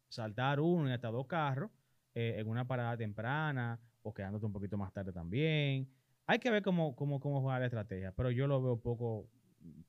saltar 0.07 0.59
uno 0.59 0.87
y 0.89 0.93
hasta 0.93 1.09
dos 1.09 1.25
carros 1.27 1.69
eh, 2.15 2.35
en 2.37 2.47
una 2.47 2.67
parada 2.67 2.97
temprana 2.97 3.79
o 4.03 4.13
quedándote 4.13 4.45
un 4.45 4.53
poquito 4.53 4.77
más 4.77 4.91
tarde 4.93 5.11
también. 5.13 5.89
Hay 6.25 6.39
que 6.39 6.49
ver 6.51 6.63
cómo, 6.63 6.95
cómo, 6.95 7.19
cómo 7.19 7.41
jugar 7.41 7.59
la 7.61 7.65
estrategia, 7.67 8.11
pero 8.13 8.31
yo 8.31 8.47
lo 8.47 8.61
veo 8.61 8.79
poco, 8.79 9.27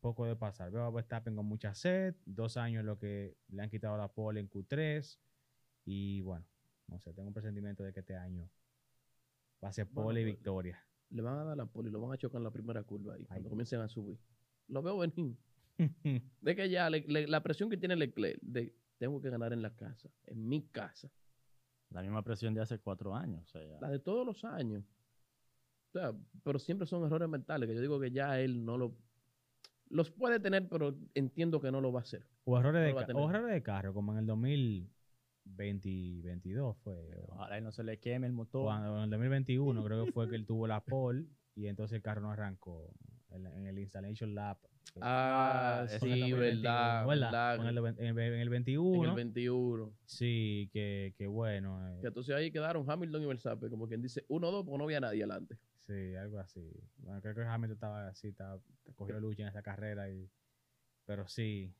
poco 0.00 0.26
de 0.26 0.37
pasar. 0.37 0.70
Veo 0.70 0.82
a 0.85 0.90
Verstappen 0.90 1.35
con 1.37 1.46
mucha 1.46 1.74
sed, 1.74 2.14
dos 2.24 2.56
años 2.56 2.85
lo 2.85 2.98
que 2.98 3.37
le 3.48 3.62
han 3.62 3.70
quitado 3.70 3.96
la 3.96 4.08
pole 4.08 4.40
en 4.40 4.48
Q3 4.50 5.18
y 5.85 6.20
bueno, 6.22 6.44
no 6.88 6.98
sé, 7.00 7.12
tengo 7.12 7.28
un 7.28 7.35
presentimiento 7.35 7.82
de 7.82 7.92
que 7.92 8.00
este 8.00 8.16
año 8.16 8.48
va 9.64 9.68
a 9.68 9.72
ser 9.72 9.87
Bueno, 9.87 10.08
pole 10.08 10.20
y 10.22 10.24
victoria. 10.24 10.85
Le 11.11 11.22
van 11.22 11.38
a 11.38 11.44
dar 11.44 11.56
la 11.56 11.66
poli, 11.66 11.90
lo 11.90 12.00
van 12.00 12.12
a 12.12 12.16
chocar 12.18 12.38
en 12.38 12.44
la 12.44 12.50
primera 12.50 12.82
curva 12.82 13.14
ahí, 13.14 13.24
cuando 13.24 13.48
comiencen 13.50 13.80
a 13.80 13.88
subir. 13.88 14.18
Lo 14.68 14.82
veo 14.82 14.98
venir. 14.98 15.37
De 16.40 16.56
que 16.56 16.68
ya 16.68 16.88
le- 16.90 17.04
le- 17.06 17.26
la 17.28 17.42
presión 17.42 17.68
que 17.70 17.76
tiene 17.76 17.94
Leclerc, 17.96 18.40
de 18.42 18.74
tengo 18.98 19.20
que 19.20 19.30
ganar 19.30 19.52
en 19.52 19.62
la 19.62 19.74
casa, 19.74 20.08
en 20.26 20.48
mi 20.48 20.62
casa. 20.68 21.11
La 21.92 22.02
misma 22.02 22.22
presión 22.22 22.55
de 22.55 22.61
hace 22.61 22.78
cuatro 22.78 23.14
años. 23.14 23.42
o 23.42 23.46
sea, 23.46 23.64
ya. 23.64 23.81
La 23.81 23.90
de 23.90 23.98
todos 23.98 24.24
los 24.26 24.44
años. 24.44 24.85
O 25.88 25.92
sea, 25.92 26.12
pero 26.42 26.59
siempre 26.59 26.87
son 26.87 27.05
errores 27.05 27.28
mentales, 27.28 27.68
que 27.68 27.74
yo 27.74 27.81
digo 27.81 28.00
que 28.00 28.11
ya 28.11 28.40
él 28.40 28.64
no 28.64 28.78
lo... 28.78 28.96
Los 29.90 30.11
puede 30.11 30.40
tener, 30.40 30.68
pero 30.70 30.96
entiendo 31.14 31.61
que 31.61 31.70
no 31.70 31.83
lo 31.83 31.92
va 31.92 32.00
a 32.00 32.02
hacer. 32.02 32.26
o, 32.44 32.59
errores 32.59 32.94
No 32.94 33.07
de 33.07 33.12
o 33.12 33.31
errores 33.31 33.52
de 33.52 33.62
carro, 33.62 33.92
como 33.92 34.12
en 34.12 34.20
el 34.20 34.26
2022 34.26 36.78
fue. 36.78 37.26
Ojalá 37.28 37.59
y 37.59 37.62
no 37.62 37.72
se 37.72 37.85
le 37.85 37.98
queme 37.98 38.26
el 38.26 38.33
motor. 38.33 38.64
Cuando, 38.64 38.96
en 38.96 39.05
el 39.05 39.11
2021 39.11 39.85
creo 39.85 40.07
que 40.07 40.12
fue 40.12 40.31
que 40.31 40.37
él 40.37 40.46
tuvo 40.46 40.66
la 40.66 40.83
pole 40.83 41.26
y 41.55 41.66
entonces 41.66 41.96
el 41.96 42.02
carro 42.02 42.22
no 42.22 42.31
arrancó 42.31 42.90
en, 43.35 43.47
en 43.47 43.66
el 43.66 43.79
Installation 43.79 44.35
Lab. 44.35 44.59
Ah, 45.01 45.83
ese 45.87 46.01
sí, 46.01 46.33
verdad, 46.33 47.05
2021, 47.05 47.07
verdad. 47.07 47.55
En 47.57 47.66
el, 47.66 47.79
en 47.79 47.87
el- 47.87 47.99
en 47.99 48.18
el 48.18 48.47
En 48.47 48.51
21. 48.51 49.09
el 49.11 49.14
21. 49.16 49.92
Sí, 50.05 50.68
que, 50.73 51.14
que 51.16 51.27
bueno. 51.27 51.81
eh, 51.97 51.99
Que 52.03 52.09
entonces 52.09 52.35
ahí 52.35 52.51
quedaron 52.51 52.88
Hamilton 52.88 53.23
y 53.23 53.27
Verstappen, 53.27 53.71
como 53.71 53.88
quien 53.88 54.03
dice 54.03 54.25
1-2, 54.29 54.64
porque 54.64 54.79
no 54.79 54.85
había 54.85 55.01
nadie 55.01 55.23
adelante. 55.23 55.57
Sí, 55.79 56.14
algo 56.14 56.38
así. 56.38 56.61
Bueno, 56.99 57.21
creo 57.23 57.35
que 57.35 57.42
Hamilton 57.42 57.75
estaba 57.75 58.09
así, 58.09 58.29
estaba, 58.29 58.61
cogió 58.95 59.18
lucha 59.18 59.42
en 59.42 59.49
esa 59.49 59.62
carrera. 59.62 60.11
Y, 60.11 60.29
pero 61.07 61.27
sí, 61.27 61.75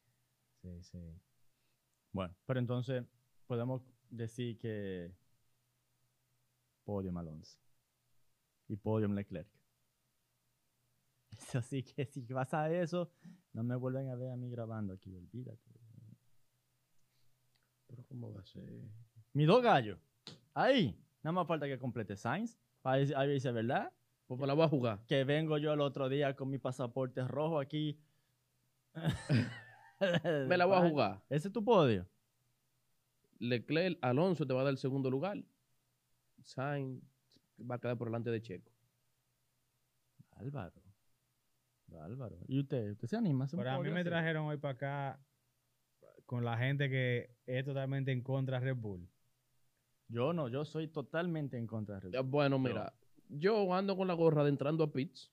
sí, 0.63 0.83
sí. 0.83 0.99
Bueno, 2.13 2.35
pero 2.47 2.61
entonces 2.61 3.05
podemos 3.47 3.83
decir 4.11 4.59
que 4.59 5.13
podium 6.85 7.17
Alonso 7.19 7.59
y 8.69 8.77
podium 8.77 9.13
Leclerc. 9.15 9.49
Así 11.55 11.83
que 11.83 12.07
si 12.07 12.23
vas 12.33 12.53
a 12.55 12.71
eso, 12.73 13.11
no 13.53 13.63
me 13.63 13.77
vuelven 13.77 14.09
a 14.11 14.17
ver 14.17 14.31
a 14.31 14.37
mí 14.37 14.51
grabando 14.51 14.93
aquí, 14.95 15.15
olvídate. 15.15 15.71
Pero 17.87 18.05
¿cómo 18.09 18.33
va 18.33 18.41
a 18.41 18.45
ser? 18.45 18.65
Mis 19.33 19.47
dos 19.47 19.63
gallos, 19.63 19.99
ahí, 20.55 20.99
nada 21.23 21.33
más 21.33 21.47
falta 21.47 21.67
que 21.67 21.79
complete 21.79 22.17
Sainz, 22.17 22.59
ahí 22.85 23.29
dice 23.29 23.53
verdad, 23.53 23.93
Pues 24.27 24.41
me 24.41 24.47
la 24.47 24.55
voy 24.55 24.65
a 24.65 24.69
jugar. 24.69 25.05
que 25.07 25.25
vengo 25.25 25.59
yo 25.59 25.73
el 25.73 25.81
otro 25.81 26.09
día 26.09 26.35
con 26.37 26.49
mi 26.51 26.59
pasaporte 26.59 27.27
rojo 27.27 27.59
aquí. 27.61 27.99
Me 30.49 30.57
la 30.57 30.65
voy 30.67 30.77
a 30.77 30.89
jugar. 30.91 31.23
Ese 31.31 31.47
es 31.49 31.53
tu 31.55 31.65
podio. 31.65 32.07
Leclerc, 33.39 33.99
Alonso 34.03 34.45
te 34.45 34.53
va 34.53 34.61
a 34.61 34.65
dar 34.65 34.73
el 34.73 34.79
segundo 34.79 35.09
lugar. 35.11 35.43
Sainz 36.43 37.01
va 37.59 37.77
a 37.77 37.79
quedar 37.79 37.97
por 37.97 38.09
delante 38.09 38.31
de 38.31 38.43
Checo. 38.43 38.73
Álvaro. 40.33 40.82
Álvaro. 42.01 42.39
¿Y 42.49 42.61
usted? 42.61 42.93
¿Usted 42.93 43.09
se 43.09 43.17
anima? 43.17 43.47
Pero 43.51 43.71
a 43.71 43.79
mí 43.81 43.91
me 43.91 44.01
así? 44.01 44.09
trajeron 44.09 44.47
hoy 44.47 44.57
para 44.57 44.75
acá 44.75 45.21
con 46.27 46.45
la 46.45 46.57
gente 46.57 46.89
que 46.89 47.37
es 47.47 47.65
totalmente 47.65 48.13
en 48.13 48.23
contra 48.23 48.59
de 48.61 48.67
Red 48.67 48.77
Bull. 48.77 49.09
Yo 50.09 50.33
no, 50.33 50.49
yo 50.49 50.65
soy 50.65 50.89
totalmente 50.89 51.57
en 51.59 51.67
contra 51.67 51.97
de 51.97 52.01
Red 52.03 52.11
Bull. 52.23 52.31
Bueno, 52.31 52.59
mira, 52.59 52.93
yo 53.29 53.73
ando 53.75 53.97
con 53.97 54.09
la 54.09 54.15
gorra 54.15 54.43
de 54.45 54.51
entrando 54.51 54.85
a 54.85 54.93
pits. 54.93 55.33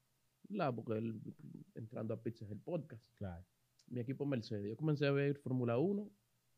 La, 0.49 0.71
porque 0.71 0.93
el, 0.97 1.21
entrando 1.75 2.13
a 2.13 2.21
pits 2.21 2.41
es 2.41 2.49
el 2.51 2.59
podcast. 2.59 3.03
Claro. 3.15 3.45
Mi 3.87 3.99
equipo 3.99 4.25
Mercedes. 4.25 4.67
Yo 4.69 4.77
comencé 4.77 5.05
a 5.07 5.11
ver 5.11 5.37
Fórmula 5.37 5.77
1. 5.77 6.09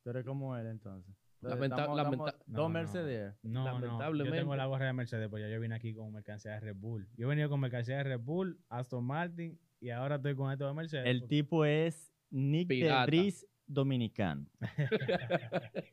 Pero 0.03 0.19
es 0.19 0.25
como 0.25 0.57
él 0.57 0.65
entonces. 0.67 1.15
Lamenta- 1.41 1.75
Estamos- 1.77 1.97
lamenta- 1.97 2.29
estamos 2.29 2.47
No, 2.47 2.61
dos. 2.63 2.71
Mercedes. 2.71 3.35
No, 3.43 3.63
no, 3.65 3.79
yo 3.79 3.85
Lamentablemente. 3.85 4.37
tengo 4.39 4.55
la 4.55 4.65
gorra 4.65 4.85
de 4.87 4.93
Mercedes, 4.93 5.27
pues 5.29 5.41
ya 5.43 5.49
yo 5.49 5.59
vine 5.59 5.75
aquí 5.75 5.93
con 5.93 6.11
mercancía 6.11 6.51
de 6.53 6.59
Red 6.59 6.75
Bull. 6.75 7.07
Yo 7.15 7.25
he 7.25 7.29
venido 7.29 7.49
con 7.49 7.59
mercancía 7.59 7.97
de 7.97 8.03
Red 8.03 8.19
Bull, 8.19 8.59
Aston 8.69 9.03
Martin 9.03 9.59
y 9.81 9.89
ahora 9.89 10.15
estoy 10.15 10.35
con 10.35 10.51
esto 10.51 10.65
de 10.67 10.73
Mercedes. 10.73 11.05
El 11.07 11.19
porque- 11.21 11.35
tipo 11.35 11.65
es 11.65 12.13
Nick 12.29 12.69
Pirata. 12.69 13.11
de 13.11 13.33
dominicano. 13.67 14.45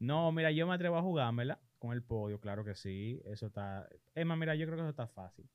No, 0.00 0.30
mira, 0.32 0.50
yo 0.50 0.66
me 0.66 0.74
atrevo 0.74 0.96
a 0.96 1.02
jugármela 1.02 1.60
con 1.78 1.92
el 1.92 2.02
podio, 2.02 2.40
claro 2.40 2.64
que 2.64 2.74
sí. 2.74 3.20
Eso 3.24 3.46
está. 3.46 3.88
Es 4.14 4.26
más, 4.26 4.38
mira, 4.38 4.54
yo 4.54 4.66
creo 4.66 4.76
que 4.76 4.82
eso 4.82 4.90
está 4.90 5.06
fácil. 5.06 5.48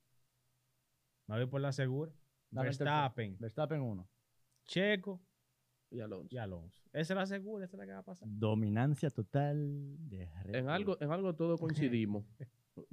Me 1.27 1.35
voy 1.37 1.45
por 1.45 1.61
la 1.61 1.71
segura. 1.71 2.11
Dame. 2.49 2.67
Verstappen, 2.67 3.37
Verstappen 3.39 3.81
1. 3.81 4.07
Checo 4.65 5.21
Y 5.89 5.99
Alonso. 5.99 6.27
y 6.33 6.37
Alonso. 6.37 6.81
Esa 6.93 7.13
es 7.13 7.17
la 7.17 7.25
segura, 7.25 7.65
esa 7.65 7.75
es 7.75 7.79
la 7.79 7.85
que 7.85 7.91
va 7.93 7.99
a 7.99 8.03
pasar. 8.03 8.27
Dominancia 8.31 9.09
total 9.09 9.95
de 10.09 10.29
En 10.45 10.69
algo, 10.69 10.97
en 11.01 11.11
algo 11.11 11.35
todos 11.35 11.59
coincidimos. 11.99 12.25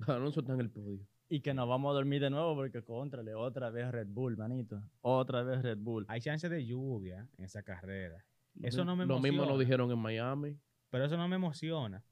Alonso 0.07 0.41
está 0.41 0.55
en 0.55 0.61
el 0.61 0.71
podio. 0.71 1.07
Y 1.33 1.41
que 1.43 1.55
nos 1.55 1.69
vamos 1.69 1.91
a 1.93 1.95
dormir 1.95 2.21
de 2.21 2.29
nuevo 2.29 2.55
porque 2.57 2.83
contrale 2.83 3.35
otra 3.35 3.71
vez 3.71 3.91
Red 3.93 4.09
Bull, 4.09 4.37
manito. 4.37 4.83
Otra 5.01 5.43
vez 5.45 5.63
Red 5.63 5.79
Bull. 5.79 6.05
Hay 6.09 6.21
chances 6.21 6.51
de 6.51 6.67
lluvia 6.67 7.27
en 7.39 7.45
esa 7.45 7.63
carrera. 7.63 8.25
Lo 8.55 8.67
Eso 8.69 8.85
no 8.85 8.97
me 8.97 9.07
Lo 9.07 9.21
mismo 9.21 9.39
nos 9.43 9.47
emociona. 9.51 9.61
dijeron 9.61 9.91
en 9.93 9.99
Miami. 10.01 10.59
Pero 10.91 11.05
eso 11.05 11.17
no 11.17 11.29
me 11.29 11.37
emociona. 11.37 12.03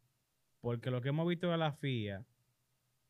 Porque 0.60 0.90
lo 0.92 1.00
que 1.00 1.08
hemos 1.08 1.26
visto 1.28 1.50
de 1.50 1.56
la 1.58 1.72
FIA 1.72 2.24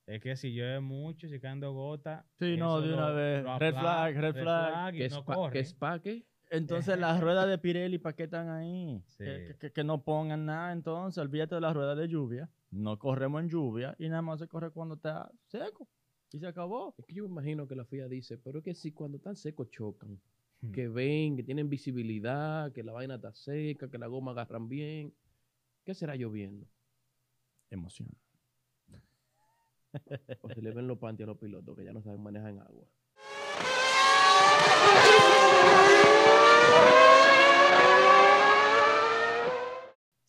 es 0.07 0.21
que 0.23 0.35
si 0.37 0.55
llueve 0.55 0.81
mucho, 0.81 1.29
si 1.29 1.39
caen 1.41 1.61
dos 1.61 1.75
gotas. 1.75 2.25
Sí, 2.39 2.57
no, 2.57 2.81
de 2.81 2.95
una 2.95 3.11
lo- 3.11 3.15
vez. 3.15 3.45
lo 3.45 3.59
Red 3.59 3.75
flag, 3.75 4.17
red 4.17 4.35
flag. 4.35 4.95
y 4.95 4.99
Que 4.99 5.09
no 5.11 5.25
corre. 5.27 5.53
que 5.53 5.59
es 5.61 5.75
pa' 5.75 6.01
qué? 6.01 6.25
Entonces 6.51 6.99
las 6.99 7.21
ruedas 7.21 7.47
de 7.47 7.59
Pirelli, 7.59 7.99
¿para 7.99 8.17
qué 8.17 8.23
están 8.23 8.49
ahí? 8.49 9.03
Sí. 9.09 9.25
Que, 9.25 9.57
que- 9.61 9.73
que 9.73 9.85
no 9.85 10.03
pongan 10.03 10.47
nada, 10.47 10.73
entonces 10.73 11.19
olvídate 11.19 11.55
de 11.57 11.61
las 11.61 11.75
ruedas 11.75 11.99
de 11.99 12.09
lluvia. 12.09 12.49
No 12.71 12.99
corremos 12.99 13.43
en 13.43 13.51
lluvia 13.51 13.95
y 13.99 14.09
nada 14.09 14.23
más 14.23 14.39
se 14.39 14.49
corre 14.49 14.71
cuando 14.71 14.95
está 14.95 15.31
seco. 15.49 15.87
Y 16.33 16.39
se 16.39 16.47
acabó. 16.47 16.95
Es 16.99 17.07
que 17.07 17.15
yo 17.15 17.25
me 17.25 17.31
imagino 17.31 17.67
que 17.67 17.75
la 17.75 17.85
FIA 17.85 18.09
dice, 18.09 18.39
pero 18.39 18.59
es 18.59 18.65
que 18.65 18.75
si 18.75 18.93
cuando 18.93 19.17
están 19.17 19.37
secos 19.37 19.71
chocan, 19.71 20.21
Hmm. 20.61 20.73
que 20.73 20.89
ven, 20.89 21.37
que 21.37 21.45
tienen 21.45 21.69
visibilidad, 21.69 22.73
que 22.73 22.83
la 22.83 22.93
vaina 22.93 23.15
está 23.15 23.33
seca, 23.33 23.89
que 23.89 23.99
la 23.99 24.09
goma 24.09 24.33
agarran 24.33 24.69
bien, 24.69 25.15
¿qué 25.85 25.95
será 25.95 26.17
lloviendo? 26.17 26.67
Emoción. 27.71 28.09
O 30.43 30.51
se 30.51 30.61
le 30.61 30.73
ven 30.73 30.87
los 30.87 30.99
panties 30.99 31.25
a 31.25 31.31
los 31.31 31.39
pilotos 31.39 31.77
que 31.77 31.85
ya 31.85 31.93
no 31.93 32.03
saben 32.03 32.23
manejar 32.23 32.51
en 32.51 32.61
agua. 32.61 32.87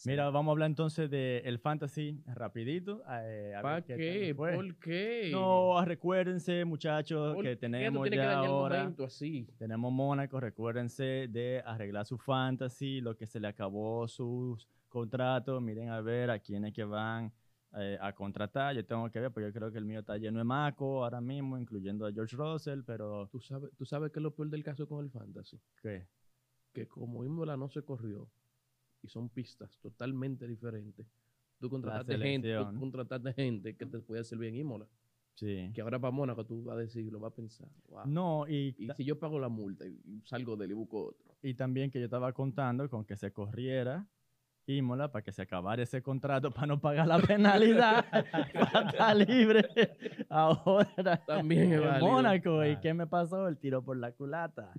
Mira, 0.06 0.30
vamos 0.30 0.50
a 0.50 0.54
hablar 0.54 0.70
entonces 0.70 1.10
del 1.10 1.60
fantasy 1.60 2.22
rapidito. 2.28 3.04
eh, 3.10 3.54
¿Para 3.62 3.82
qué. 3.82 4.34
¿Por 4.36 4.76
qué? 4.78 5.30
No, 5.32 5.84
recuérdense, 5.84 6.64
muchachos, 6.64 7.36
¿Por 7.36 7.44
que 7.44 7.56
tenemos 7.58 8.08
que 8.08 8.16
ya 8.16 8.40
el 8.40 8.46
ahora. 8.48 8.80
momento 8.80 9.04
así? 9.04 9.46
Tenemos 9.58 9.92
Mónaco, 9.92 10.40
recuérdense 10.40 11.28
de 11.28 11.62
arreglar 11.66 12.06
su 12.06 12.18
fantasy, 12.18 13.02
lo 13.02 13.18
que 13.18 13.28
se 13.28 13.42
le 13.42 13.48
acabó 13.50 14.08
sus 14.08 14.70
contratos. 14.88 15.62
Miren 15.62 15.90
a 15.90 16.00
ver 16.00 16.30
a 16.30 16.40
quiénes 16.40 16.74
que 16.74 16.86
van 16.86 17.34
eh, 17.78 17.98
a 18.00 18.14
contratar. 18.14 18.76
Yo 18.76 18.86
tengo 18.86 19.10
que 19.12 19.20
ver, 19.20 19.32
porque 19.32 19.48
yo 19.48 19.54
creo 19.54 19.70
que 19.70 19.80
el 19.80 19.86
mío 19.86 20.00
está 20.00 20.18
lleno 20.18 20.40
de 20.40 20.46
maco 20.46 21.04
ahora 21.04 21.20
mismo, 21.20 21.58
incluyendo 21.58 22.06
a 22.06 22.12
George 22.14 22.38
Russell, 22.38 22.84
pero 22.86 23.28
¿Tú 23.28 23.42
sabes, 23.42 23.70
¿Tú 23.76 23.86
sabes 23.86 24.12
qué 24.14 24.20
es 24.20 24.24
lo 24.24 24.34
peor 24.34 24.50
del 24.50 24.64
caso 24.64 24.88
con 24.88 25.04
el 25.04 25.12
fantasy? 25.12 25.60
¿qué? 25.82 26.08
Que 26.72 26.88
como 26.88 27.26
Imola 27.26 27.58
no 27.58 27.68
se 27.68 27.82
corrió 27.82 28.30
y 29.02 29.08
son 29.08 29.30
pistas 29.30 29.78
totalmente 29.80 30.48
diferentes, 30.48 31.08
tú 31.60 31.70
contrataste 31.70 32.18
gente, 32.18 32.56
tú 32.56 32.80
contrataste 32.80 33.34
gente 33.34 33.76
que 33.76 33.86
te 33.86 34.00
puede 34.00 34.24
servir 34.24 34.50
en 34.50 34.56
Imola. 34.56 34.88
Sí. 35.36 35.72
Que 35.74 35.82
ahora 35.82 35.98
para 36.00 36.12
Mónaco 36.12 36.46
tú 36.46 36.64
vas 36.64 36.76
a 36.76 36.80
decir, 36.82 37.10
lo 37.12 37.20
vas 37.20 37.32
a 37.32 37.36
pensar. 37.36 37.70
wow. 37.88 38.06
No, 38.06 38.46
y, 38.48 38.76
Y 38.78 38.90
si 38.96 39.06
yo 39.06 39.18
pago 39.18 39.40
la 39.40 39.48
multa 39.48 39.86
y 39.88 39.98
y 40.06 40.22
salgo 40.26 40.58
de 40.58 40.66
él 40.66 40.72
y 40.72 40.74
busco 40.74 41.06
otro. 41.08 41.34
y 41.42 41.54
también 41.54 41.90
que 41.92 42.00
yo 42.00 42.06
estaba 42.06 42.34
contando 42.34 42.90
con 42.90 43.06
que 43.06 43.16
se 43.16 43.32
corriera 43.32 44.06
Imola 44.78 45.12
para 45.12 45.24
que 45.24 45.32
se 45.32 45.42
acabara 45.42 45.82
ese 45.84 46.02
contrato 46.02 46.52
para 46.54 46.68
no 46.68 46.80
pagar 46.80 47.08
la 47.08 47.20
penalidad, 47.20 48.06
para 48.72 48.90
estar 48.90 49.16
libre. 49.18 49.68
Ahora 50.30 51.24
También 51.26 51.74
en 51.74 51.82
válido. 51.82 52.08
Mónaco. 52.08 52.64
¿Y 52.64 52.68
Claro. 52.70 52.82
qué 52.82 52.94
me 52.94 53.08
pasó? 53.08 53.48
El 53.48 53.58
tiro 53.58 53.84
por 53.84 53.98
la 53.98 54.12
culata. 54.12 54.72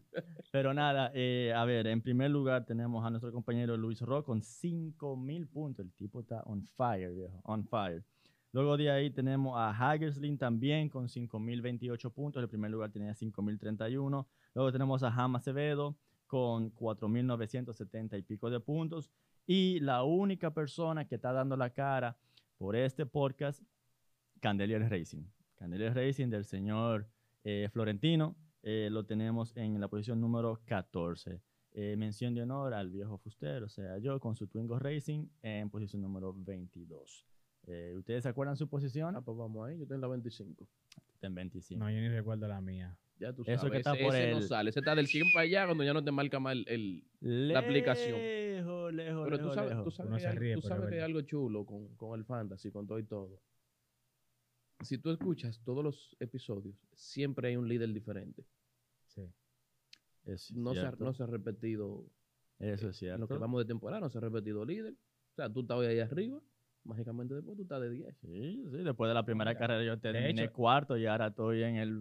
Pero 0.53 0.73
nada, 0.75 1.11
eh, 1.15 1.53
a 1.55 1.65
ver, 1.65 1.87
en 1.87 2.01
primer 2.03 2.31
lugar 2.31 2.65
tenemos 2.65 3.05
a 3.05 3.11
nuestro 3.11 3.33
compañero 3.33 3.77
Luis 3.77 4.01
Ro 4.01 4.25
con 4.25 4.41
5.000 4.43 5.49
puntos. 5.49 5.85
El 5.87 5.93
tipo 5.93 6.21
está 6.21 6.43
on 6.45 6.65
fire, 6.77 7.13
viejo, 7.13 7.41
on 7.45 7.65
fire. 7.67 8.05
Luego 8.53 8.77
de 8.77 8.91
ahí 8.91 9.11
tenemos 9.11 9.57
a 9.57 9.71
Hagerslin 9.71 10.37
también 10.37 10.89
con 10.89 11.07
5.028 11.07 12.13
puntos. 12.13 12.43
En 12.43 12.49
primer 12.49 12.71
lugar 12.71 12.91
tenía 12.91 13.13
5.031. 13.15 14.27
Luego 14.55 14.73
tenemos 14.73 15.03
a 15.05 15.09
Ham 15.09 15.37
Acevedo 15.37 15.97
con 16.27 16.73
4.970 16.75 18.19
y 18.19 18.23
pico 18.23 18.51
de 18.51 18.59
puntos. 18.61 19.11
Y 19.47 19.81
la 19.81 20.05
única 20.05 20.53
persona 20.53 21.07
que 21.07 21.17
está 21.17 21.33
dando 21.33 21.57
la 21.57 21.71
cara 21.71 22.17
por 22.57 22.77
este 22.77 23.07
podcast, 23.07 23.63
Candelier 24.41 24.89
Racing. 24.89 25.25
Candelier 25.57 25.95
Racing 25.95 26.29
del 26.29 26.45
señor 26.45 27.09
eh, 27.45 27.69
Florentino. 27.73 28.37
eh, 28.63 28.89
lo 28.91 29.05
tenemos 29.07 29.57
en 29.57 29.81
la 29.81 29.89
posición 29.89 30.21
número 30.21 30.61
14. 30.67 31.41
Eh, 31.73 31.97
mención 31.97 32.35
de 32.35 32.43
honor 32.43 32.75
al 32.75 32.91
viejo 32.91 33.17
Fuster, 33.19 33.63
o 33.63 33.69
sea, 33.69 33.97
yo 33.99 34.19
con 34.19 34.35
su 34.35 34.49
Twingo 34.49 34.79
Racing 34.79 35.29
en 35.43 35.71
posición 35.71 36.03
número 36.03 36.35
22. 36.37 37.25
Eh, 37.67 37.95
¿Ustedes 37.97 38.25
se 38.25 38.29
acuerdan 38.29 38.57
su 38.57 38.69
posición? 38.69 39.15
Ah, 39.17 39.23
pues 39.23 39.37
vamos 39.39 39.69
ahí, 39.69 39.79
yo 39.79 39.87
tengo 39.87 40.01
la 40.01 40.09
25. 40.09 40.67
Está 41.15 41.29
en 41.29 41.35
25. 41.35 41.79
No, 41.79 41.91
yo 41.91 42.01
ni 42.01 42.09
recuerdo 42.09 42.49
la 42.49 42.61
mía. 42.61 42.99
Ya 43.21 43.33
tú 43.35 43.43
Eso 43.43 43.57
sabes. 43.59 43.73
que 43.73 43.79
está 43.79 43.93
ese, 43.95 44.03
por 44.05 44.15
ese 44.17 44.31
no 44.33 44.41
sale, 44.43 44.71
ese 44.71 44.79
está 44.81 44.95
del 44.95 45.07
100 45.07 45.27
para 45.35 45.43
allá 45.45 45.67
cuando 45.67 45.85
ya 45.85 45.93
no 45.93 46.03
te 46.03 46.11
marca 46.11 46.41
más 46.41 46.55
el... 46.55 46.65
el- 46.69 47.05
la 47.53 47.59
aplicación. 47.61 48.19
Lejos, 48.19 48.93
lejos, 48.95 49.25
Pero 49.25 49.37
tú 49.37 49.43
lejos, 49.43 49.55
sabes, 49.55 49.71
lejos. 49.71 49.85
tú 49.85 49.91
sabes, 49.91 50.25
que, 50.25 50.31
ríe, 50.33 50.55
tú 50.55 50.63
sabes 50.63 50.85
es 50.85 50.89
que 50.91 50.95
hay 50.97 51.03
algo 51.03 51.21
chulo 51.21 51.67
con, 51.67 51.95
con 51.97 52.19
el 52.19 52.25
fantasy, 52.25 52.71
con 52.71 52.87
todo 52.87 52.99
y 52.99 53.05
todo. 53.05 53.43
Si 54.83 54.97
tú 54.97 55.11
escuchas 55.11 55.61
todos 55.63 55.85
los 55.85 56.17
episodios, 56.19 56.75
siempre 56.95 57.49
hay 57.49 57.57
un 57.57 57.69
líder 57.69 57.93
diferente. 57.93 58.47
Sí. 59.05 59.23
Es 60.25 60.51
No 60.53 60.73
se, 60.73 60.81
ha, 60.81 60.93
no 60.99 61.13
se 61.13 61.23
ha 61.23 61.27
repetido, 61.27 62.07
Eso 62.59 62.75
es 62.75 62.83
en 62.85 62.95
cierto. 62.95 63.19
lo 63.21 63.29
que 63.29 63.35
vamos 63.35 63.61
de 63.61 63.67
temporada, 63.67 64.01
no 64.01 64.09
se 64.09 64.17
ha 64.17 64.23
repetido 64.23 64.65
líder. 64.65 64.95
O 64.95 65.35
sea, 65.37 65.53
tú 65.53 65.61
estás 65.61 65.77
hoy 65.77 65.87
ahí 65.87 65.99
arriba, 66.01 66.41
mágicamente 66.85 67.35
después 67.35 67.57
tú 67.57 67.63
estás 67.63 67.81
de 67.81 67.91
10. 67.91 68.17
Sí, 68.19 68.65
sí, 68.71 68.77
después 68.79 69.09
de 69.09 69.15
la 69.15 69.23
primera 69.25 69.51
Mira, 69.51 69.59
carrera 69.59 69.85
yo 69.85 69.99
terminé 69.99 70.45
hecho- 70.45 70.53
cuarto 70.53 70.97
y 70.97 71.07
ahora 71.07 71.29
estoy 71.29 71.63
en 71.63 71.77
el 71.77 72.01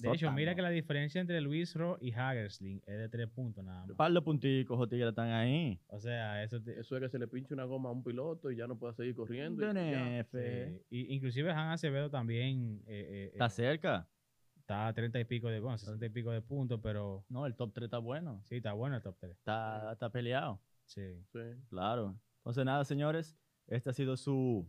De 0.00 0.10
hecho, 0.12 0.32
mira 0.32 0.54
que 0.54 0.62
la 0.62 0.70
diferencia 0.70 1.20
entre 1.20 1.40
Luis 1.40 1.74
Ro 1.76 1.96
y 2.00 2.12
Hagersling 2.12 2.82
es 2.86 2.98
de 2.98 3.08
tres 3.08 3.28
puntos 3.28 3.62
nada 3.64 3.82
Un 3.82 3.88
más. 3.88 3.96
par 3.96 4.12
de 4.12 4.20
punticos, 4.22 4.88
tigres 4.88 5.10
están 5.10 5.28
ahí. 5.30 5.78
O 5.86 5.98
sea, 6.00 6.42
eso 6.42 6.60
te- 6.60 6.78
Eso 6.80 6.96
es 6.96 7.02
que 7.02 7.08
se 7.08 7.18
le 7.18 7.28
pinche 7.28 7.54
una 7.54 7.64
goma 7.64 7.88
a 7.90 7.92
un 7.92 8.02
piloto 8.02 8.50
y 8.50 8.56
ya 8.56 8.66
no 8.66 8.76
puede 8.78 8.94
seguir 8.94 9.14
corriendo. 9.14 9.62
y 9.62 10.24
sí. 10.24 10.80
Y, 10.90 11.14
inclusive 11.14 11.50
Han 11.52 11.70
Acevedo 11.70 12.10
también 12.10 12.82
eh, 12.86 13.06
eh, 13.10 13.30
Está 13.32 13.46
eh, 13.46 13.50
cerca. 13.50 14.08
está 14.56 14.88
a 14.88 14.92
30 14.92 15.20
y 15.20 15.24
pico 15.24 15.48
de, 15.48 15.60
bueno, 15.60 15.76
60 15.78 16.04
y 16.06 16.08
pico 16.08 16.30
de 16.30 16.40
puntos, 16.40 16.80
pero 16.82 17.24
No, 17.28 17.46
el 17.46 17.54
top 17.54 17.72
3 17.72 17.84
está 17.86 17.98
bueno. 17.98 18.42
sí, 18.44 18.56
está 18.56 18.72
bueno 18.72 18.96
el 18.96 19.02
top 19.02 19.16
3. 19.20 19.32
Está, 19.36 19.92
está 19.92 20.10
peleado. 20.10 20.60
Sí. 20.84 21.02
Sí. 21.32 21.38
Claro. 21.68 22.16
Entonces, 22.38 22.64
nada, 22.64 22.84
señores. 22.84 23.36
Este 23.66 23.90
ha 23.90 23.92
sido 23.92 24.16
su 24.16 24.66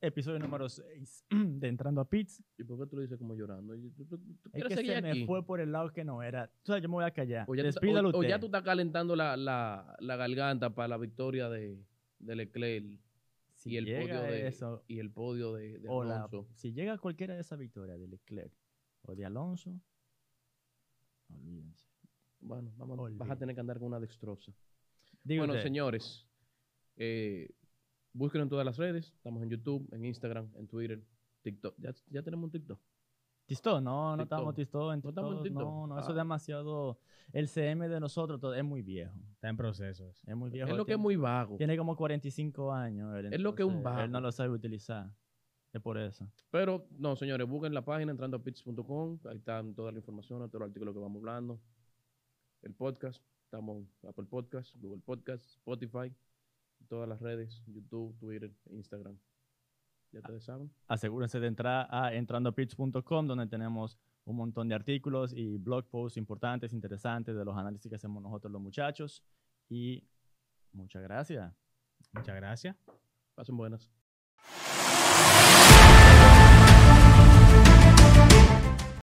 episodio 0.00 0.38
número 0.38 0.68
6 0.68 1.24
de 1.30 1.68
Entrando 1.68 2.00
a 2.00 2.08
Pits. 2.08 2.42
¿Y 2.56 2.64
por 2.64 2.78
qué 2.78 2.86
tú 2.88 2.96
lo 2.96 3.02
dices 3.02 3.18
como 3.18 3.34
llorando? 3.34 3.74
¿Y 3.74 3.90
¿Tú, 3.90 4.04
tú- 4.06 4.18
tú 4.18 4.50
Es 4.52 4.64
que 4.64 4.76
se 4.76 5.02
me 5.02 5.26
fue 5.26 5.44
por 5.44 5.60
el 5.60 5.72
lado 5.72 5.90
que 5.92 6.04
no 6.04 6.22
era. 6.22 6.50
O 6.62 6.66
sea, 6.66 6.78
yo 6.78 6.88
me 6.88 6.94
voy 6.94 7.04
a 7.04 7.10
callar. 7.10 7.44
O 7.48 7.54
ya, 7.54 7.62
tú, 7.62 7.66
Despídalo 7.66 8.08
o- 8.08 8.12
o 8.12 8.18
usted. 8.18 8.28
ya 8.30 8.38
tú 8.38 8.46
estás 8.46 8.62
calentando 8.62 9.16
la, 9.16 9.36
la, 9.36 9.96
la 10.00 10.16
garganta 10.16 10.74
para 10.74 10.88
la 10.88 10.96
victoria 10.96 11.48
de, 11.48 11.82
de 12.20 12.36
Leclerc 12.36 12.98
si 13.56 13.72
y 13.72 13.76
el 13.76 13.84
podio 13.86 14.22
de, 14.22 14.46
eso, 14.46 14.84
y 14.86 15.00
el 15.00 15.10
podio 15.10 15.52
de, 15.54 15.80
de 15.80 15.88
o 15.88 16.04
la- 16.04 16.18
Alonso. 16.24 16.46
si 16.54 16.72
llega 16.72 16.96
cualquiera 16.98 17.34
de 17.34 17.40
esa 17.40 17.56
victoria 17.56 17.98
de 17.98 18.06
Leclerc 18.06 18.52
o 19.02 19.16
de 19.16 19.24
Alonso, 19.26 19.80
olvídense. 21.28 21.86
Bueno, 22.40 22.72
vamos, 22.76 23.16
vas 23.16 23.30
a 23.30 23.36
tener 23.36 23.56
que 23.56 23.60
andar 23.60 23.78
con 23.80 23.88
una 23.88 23.98
dextrosa. 23.98 24.52
Diga 25.24 25.44
bueno, 25.44 25.60
señores, 25.60 26.24
eh, 26.96 27.50
búsquenos 28.18 28.46
en 28.46 28.50
todas 28.50 28.66
las 28.66 28.76
redes. 28.76 29.12
Estamos 29.16 29.42
en 29.42 29.50
YouTube, 29.50 29.88
en 29.92 30.04
Instagram, 30.04 30.50
en 30.56 30.66
Twitter, 30.66 31.02
TikTok. 31.42 31.74
Ya, 31.78 31.94
ya 32.08 32.22
tenemos 32.22 32.44
un 32.44 32.50
TikTok. 32.50 32.78
¿Tistó? 33.46 33.80
No, 33.80 34.14
no 34.14 34.24
estamos 34.24 34.58
en 34.58 34.68
¿No 34.70 34.70
estamos 34.70 34.94
en 34.94 35.00
TikTok, 35.02 35.42
TikTok? 35.44 35.62
No, 35.62 35.86
no, 35.86 35.98
eso 35.98 36.08
Ah. 36.08 36.10
es 36.12 36.16
demasiado. 36.16 36.98
El 37.32 37.48
CM 37.48 37.88
de 37.88 37.98
nosotros 38.00 38.38
todo, 38.40 38.52
es 38.54 38.62
muy 38.64 38.82
viejo. 38.82 39.14
Está 39.32 39.48
en 39.48 39.56
proceso 39.56 40.06
eso. 40.06 40.20
Es 40.30 40.36
muy 40.36 40.50
viejo. 40.50 40.68
es 40.68 40.76
lo 40.76 40.84
que 40.84 40.92
es 40.92 40.98
muy 40.98 41.16
vago. 41.16 41.56
Tiene 41.56 41.76
como 41.78 41.96
45 41.96 42.72
años. 42.72 43.16
él, 43.16 43.32
Es 43.32 43.40
lo 43.40 43.54
que 43.54 43.62
es 43.62 43.68
un 43.68 43.76
entonces, 43.76 44.04
Él 44.04 44.10
no 44.10 44.16
vago. 44.18 44.26
lo 44.26 44.32
sabe 44.32 44.50
utilizar. 44.50 45.10
Es 45.72 45.80
por 45.80 45.96
eso. 45.96 46.26
Pero, 46.50 46.86
no, 46.98 47.14
señores, 47.16 47.46
busquen 47.48 47.72
la 47.72 47.84
página 47.84 48.10
entrando 48.10 48.36
a 48.38 48.42
pits.com. 48.42 49.18
Ahí 49.26 49.36
están 49.38 49.74
toda 49.74 49.92
la 49.92 49.98
información, 49.98 50.38
todos 50.50 50.60
los 50.60 50.68
artículos 50.68 50.92
que 50.94 51.00
vamos 51.00 51.20
hablando. 51.20 51.58
El 52.62 52.74
podcast. 52.74 53.22
Estamos 53.44 53.86
en 54.02 54.08
Apple 54.10 54.26
Podcast, 54.26 54.74
Google 54.76 55.00
Podcast, 55.02 55.42
Spotify, 55.46 56.12
todas 56.88 57.08
las 57.08 57.20
redes, 57.20 57.62
YouTube, 57.66 58.16
Twitter, 58.18 58.52
Instagram. 58.70 59.18
Ya 60.12 60.20
ustedes 60.20 60.44
saben. 60.44 60.70
Asegúrense 60.86 61.38
de 61.38 61.46
entrar 61.46 61.86
a 61.90 62.14
entrandopits.com 62.14 63.26
donde 63.26 63.46
tenemos 63.46 63.98
un 64.24 64.36
montón 64.36 64.68
de 64.68 64.74
artículos 64.74 65.32
y 65.34 65.56
blog 65.58 65.88
posts 65.88 66.16
importantes, 66.16 66.72
interesantes 66.72 67.36
de 67.36 67.44
los 67.44 67.56
análisis 67.56 67.88
que 67.88 67.96
hacemos 67.96 68.22
nosotros 68.22 68.50
los 68.52 68.60
muchachos. 68.60 69.22
Y 69.68 70.04
muchas 70.72 71.02
gracias. 71.02 71.52
Muchas 72.12 72.36
gracias. 72.36 72.76
Pasen 73.34 73.56
buenas. 73.56 73.90